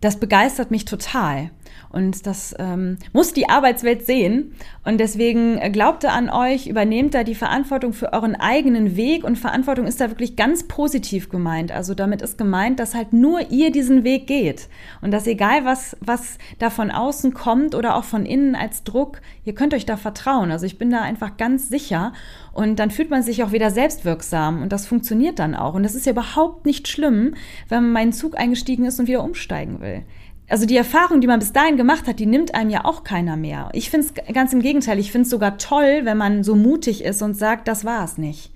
das 0.00 0.18
begeistert 0.18 0.72
mich 0.72 0.84
total. 0.84 1.50
Und 1.90 2.26
das 2.26 2.54
ähm, 2.58 2.98
muss 3.12 3.32
die 3.32 3.48
Arbeitswelt 3.48 4.06
sehen. 4.06 4.54
Und 4.84 4.98
deswegen 4.98 5.58
äh, 5.58 5.70
glaubt 5.70 6.04
an 6.04 6.30
euch, 6.30 6.66
übernehmt 6.66 7.14
da 7.14 7.24
die 7.24 7.34
Verantwortung 7.34 7.92
für 7.92 8.12
euren 8.12 8.34
eigenen 8.34 8.96
Weg. 8.96 9.24
Und 9.24 9.38
Verantwortung 9.38 9.86
ist 9.86 10.00
da 10.00 10.10
wirklich 10.10 10.36
ganz 10.36 10.66
positiv 10.66 11.28
gemeint. 11.28 11.72
Also 11.72 11.94
damit 11.94 12.22
ist 12.22 12.38
gemeint, 12.38 12.80
dass 12.80 12.94
halt 12.94 13.12
nur 13.12 13.50
ihr 13.50 13.70
diesen 13.70 14.04
Weg 14.04 14.26
geht. 14.26 14.68
Und 15.00 15.10
dass 15.10 15.26
egal 15.26 15.64
was, 15.64 15.96
was 16.00 16.38
da 16.58 16.70
von 16.70 16.90
außen 16.90 17.34
kommt 17.34 17.74
oder 17.74 17.96
auch 17.96 18.04
von 18.04 18.24
innen 18.26 18.54
als 18.54 18.84
Druck, 18.84 19.20
ihr 19.44 19.54
könnt 19.54 19.74
euch 19.74 19.86
da 19.86 19.96
vertrauen. 19.96 20.50
Also 20.50 20.66
ich 20.66 20.78
bin 20.78 20.90
da 20.90 21.02
einfach 21.02 21.36
ganz 21.36 21.68
sicher. 21.68 22.12
Und 22.52 22.78
dann 22.78 22.90
fühlt 22.90 23.10
man 23.10 23.22
sich 23.22 23.42
auch 23.42 23.52
wieder 23.52 23.70
selbstwirksam. 23.70 24.62
Und 24.62 24.72
das 24.72 24.86
funktioniert 24.86 25.38
dann 25.38 25.54
auch. 25.54 25.74
Und 25.74 25.82
das 25.82 25.94
ist 25.94 26.06
ja 26.06 26.12
überhaupt 26.12 26.66
nicht 26.66 26.88
schlimm, 26.88 27.34
wenn 27.68 27.84
man 27.84 27.92
meinen 27.92 28.12
Zug 28.12 28.38
eingestiegen 28.38 28.84
ist 28.84 28.98
und 28.98 29.08
wieder 29.08 29.24
umsteigen 29.24 29.80
will 29.80 30.04
also 30.52 30.66
die 30.66 30.76
Erfahrung, 30.76 31.22
die 31.22 31.26
man 31.26 31.38
bis 31.38 31.54
dahin 31.54 31.78
gemacht 31.78 32.06
hat, 32.06 32.18
die 32.18 32.26
nimmt 32.26 32.54
einem 32.54 32.68
ja 32.68 32.84
auch 32.84 33.04
keiner 33.04 33.38
mehr. 33.38 33.70
Ich 33.72 33.88
finde 33.88 34.06
es 34.06 34.34
ganz 34.34 34.52
im 34.52 34.60
Gegenteil. 34.60 34.98
Ich 34.98 35.10
finde 35.10 35.22
es 35.22 35.30
sogar 35.30 35.56
toll, 35.56 36.02
wenn 36.04 36.18
man 36.18 36.44
so 36.44 36.54
mutig 36.54 37.02
ist 37.02 37.22
und 37.22 37.32
sagt, 37.32 37.68
das 37.68 37.86
war 37.86 38.04
es 38.04 38.18
nicht. 38.18 38.50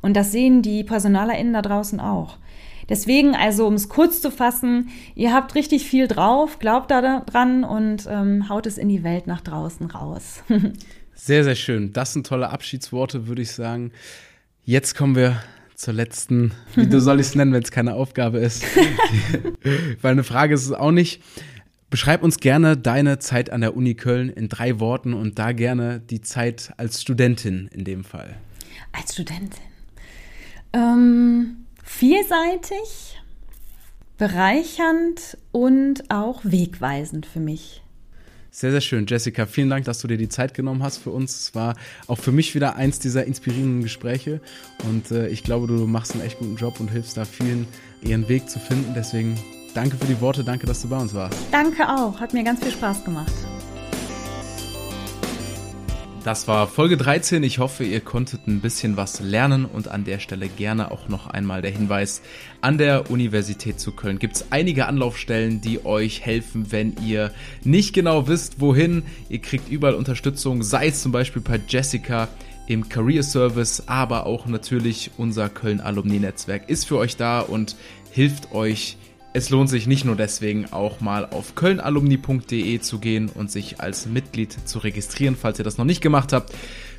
Und 0.00 0.16
das 0.16 0.32
sehen 0.32 0.60
die 0.60 0.82
PersonalerInnen 0.82 1.52
da 1.52 1.62
draußen 1.62 2.00
auch. 2.00 2.36
Deswegen, 2.88 3.36
also 3.36 3.68
um 3.68 3.74
es 3.74 3.88
kurz 3.88 4.20
zu 4.20 4.32
fassen, 4.32 4.88
ihr 5.14 5.32
habt 5.32 5.54
richtig 5.54 5.86
viel 5.86 6.08
drauf, 6.08 6.58
glaubt 6.58 6.90
da 6.90 7.20
dran 7.20 7.62
und 7.62 8.08
ähm, 8.10 8.48
haut 8.48 8.66
es 8.66 8.76
in 8.76 8.88
die 8.88 9.04
Welt 9.04 9.28
nach 9.28 9.40
draußen 9.40 9.86
raus. 9.86 10.42
sehr, 11.14 11.44
sehr 11.44 11.54
schön. 11.54 11.92
Das 11.92 12.12
sind 12.12 12.26
tolle 12.26 12.50
Abschiedsworte, 12.50 13.28
würde 13.28 13.42
ich 13.42 13.52
sagen. 13.52 13.92
Jetzt 14.64 14.96
kommen 14.96 15.14
wir 15.14 15.40
zur 15.80 15.94
letzten, 15.94 16.52
wie 16.74 16.86
du 16.86 17.00
soll 17.00 17.20
ich 17.20 17.28
es 17.28 17.34
nennen, 17.34 17.54
wenn 17.54 17.62
es 17.62 17.70
keine 17.70 17.94
Aufgabe 17.94 18.38
ist? 18.38 18.62
Weil 20.02 20.12
eine 20.12 20.24
Frage 20.24 20.52
ist 20.52 20.66
es 20.66 20.72
auch 20.72 20.90
nicht. 20.90 21.22
Beschreib 21.88 22.22
uns 22.22 22.36
gerne 22.36 22.76
deine 22.76 23.18
Zeit 23.18 23.48
an 23.48 23.62
der 23.62 23.74
Uni 23.74 23.94
Köln 23.94 24.28
in 24.28 24.50
drei 24.50 24.78
Worten 24.78 25.14
und 25.14 25.38
da 25.38 25.52
gerne 25.52 25.98
die 25.98 26.20
Zeit 26.20 26.74
als 26.76 27.00
Studentin 27.00 27.70
in 27.72 27.84
dem 27.84 28.04
Fall. 28.04 28.36
Als 28.92 29.14
Studentin. 29.14 29.62
Ähm, 30.74 31.64
vielseitig, 31.82 33.18
bereichernd 34.18 35.38
und 35.50 36.10
auch 36.10 36.42
wegweisend 36.44 37.24
für 37.24 37.40
mich. 37.40 37.82
Sehr, 38.50 38.72
sehr 38.72 38.80
schön. 38.80 39.06
Jessica, 39.06 39.46
vielen 39.46 39.70
Dank, 39.70 39.84
dass 39.84 40.00
du 40.00 40.08
dir 40.08 40.18
die 40.18 40.28
Zeit 40.28 40.54
genommen 40.54 40.82
hast 40.82 40.98
für 40.98 41.10
uns. 41.10 41.40
Es 41.40 41.54
war 41.54 41.76
auch 42.06 42.18
für 42.18 42.32
mich 42.32 42.54
wieder 42.54 42.76
eins 42.76 42.98
dieser 42.98 43.24
inspirierenden 43.24 43.82
Gespräche. 43.82 44.40
Und 44.88 45.10
äh, 45.10 45.28
ich 45.28 45.44
glaube, 45.44 45.66
du 45.66 45.86
machst 45.86 46.12
einen 46.12 46.22
echt 46.22 46.38
guten 46.38 46.56
Job 46.56 46.80
und 46.80 46.90
hilfst 46.90 47.16
da 47.16 47.24
vielen, 47.24 47.66
ihren 48.02 48.28
Weg 48.28 48.50
zu 48.50 48.58
finden. 48.58 48.92
Deswegen 48.94 49.38
danke 49.74 49.96
für 49.96 50.06
die 50.06 50.20
Worte, 50.20 50.42
danke, 50.42 50.66
dass 50.66 50.82
du 50.82 50.88
bei 50.88 50.98
uns 50.98 51.14
warst. 51.14 51.38
Danke 51.52 51.88
auch. 51.88 52.18
Hat 52.18 52.32
mir 52.32 52.42
ganz 52.42 52.62
viel 52.62 52.72
Spaß 52.72 53.04
gemacht. 53.04 53.32
Das 56.22 56.46
war 56.46 56.66
Folge 56.66 56.98
13. 56.98 57.42
Ich 57.44 57.60
hoffe, 57.60 57.82
ihr 57.82 58.00
konntet 58.00 58.46
ein 58.46 58.60
bisschen 58.60 58.98
was 58.98 59.20
lernen 59.20 59.64
und 59.64 59.88
an 59.88 60.04
der 60.04 60.18
Stelle 60.18 60.48
gerne 60.48 60.90
auch 60.90 61.08
noch 61.08 61.26
einmal 61.28 61.62
der 61.62 61.70
Hinweis. 61.70 62.20
An 62.60 62.76
der 62.76 63.10
Universität 63.10 63.80
zu 63.80 63.92
Köln 63.92 64.18
gibt 64.18 64.36
es 64.36 64.46
einige 64.50 64.86
Anlaufstellen, 64.86 65.62
die 65.62 65.86
euch 65.86 66.20
helfen, 66.20 66.72
wenn 66.72 66.94
ihr 67.02 67.32
nicht 67.64 67.94
genau 67.94 68.28
wisst, 68.28 68.60
wohin. 68.60 69.04
Ihr 69.30 69.40
kriegt 69.40 69.70
überall 69.70 69.94
Unterstützung, 69.94 70.62
sei 70.62 70.88
es 70.88 71.00
zum 71.00 71.10
Beispiel 71.10 71.40
bei 71.40 71.58
Jessica 71.66 72.28
im 72.66 72.90
Career 72.90 73.22
Service, 73.22 73.84
aber 73.86 74.26
auch 74.26 74.44
natürlich 74.44 75.12
unser 75.16 75.48
Köln 75.48 75.80
Alumni 75.80 76.18
Netzwerk 76.18 76.68
ist 76.68 76.86
für 76.86 76.98
euch 76.98 77.16
da 77.16 77.40
und 77.40 77.76
hilft 78.10 78.52
euch 78.52 78.98
es 79.32 79.50
lohnt 79.50 79.70
sich 79.70 79.86
nicht 79.86 80.04
nur 80.04 80.16
deswegen 80.16 80.72
auch 80.72 81.00
mal 81.00 81.24
auf 81.24 81.54
kölnalumni.de 81.54 82.80
zu 82.80 82.98
gehen 82.98 83.28
und 83.28 83.50
sich 83.50 83.80
als 83.80 84.06
Mitglied 84.06 84.56
zu 84.66 84.80
registrieren, 84.80 85.36
falls 85.36 85.58
ihr 85.58 85.64
das 85.64 85.78
noch 85.78 85.84
nicht 85.84 86.00
gemacht 86.00 86.32
habt. 86.32 86.52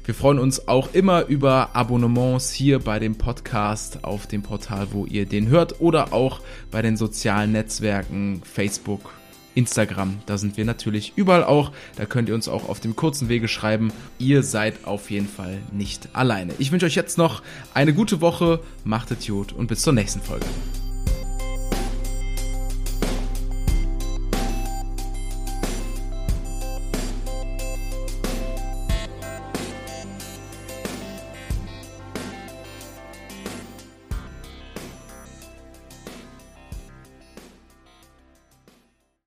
Wir 0.05 0.15
freuen 0.15 0.39
uns 0.39 0.67
auch 0.67 0.93
immer 0.93 1.25
über 1.25 1.75
Abonnements 1.75 2.51
hier 2.51 2.79
bei 2.79 2.99
dem 2.99 3.17
Podcast 3.17 4.03
auf 4.03 4.27
dem 4.27 4.43
Portal, 4.43 4.87
wo 4.91 5.05
ihr 5.05 5.25
den 5.25 5.49
hört 5.49 5.81
oder 5.81 6.13
auch 6.13 6.39
bei 6.71 6.81
den 6.81 6.95
sozialen 6.95 7.51
Netzwerken 7.51 8.41
Facebook, 8.43 9.13
Instagram. 9.53 10.19
Da 10.25 10.37
sind 10.37 10.55
wir 10.55 10.63
natürlich 10.65 11.13
überall 11.17 11.43
auch. 11.43 11.73
Da 11.97 12.05
könnt 12.05 12.29
ihr 12.29 12.35
uns 12.35 12.47
auch 12.47 12.69
auf 12.69 12.79
dem 12.79 12.95
kurzen 12.95 13.27
Wege 13.27 13.49
schreiben. 13.49 13.91
Ihr 14.17 14.41
seid 14.41 14.85
auf 14.85 15.11
jeden 15.11 15.27
Fall 15.27 15.59
nicht 15.71 16.07
alleine. 16.13 16.53
Ich 16.57 16.71
wünsche 16.71 16.85
euch 16.85 16.95
jetzt 16.95 17.17
noch 17.17 17.43
eine 17.73 17.93
gute 17.93 18.21
Woche. 18.21 18.61
Macht 18.85 19.11
es 19.11 19.27
gut 19.27 19.51
und 19.51 19.67
bis 19.67 19.81
zur 19.81 19.93
nächsten 19.93 20.21
Folge. 20.21 20.45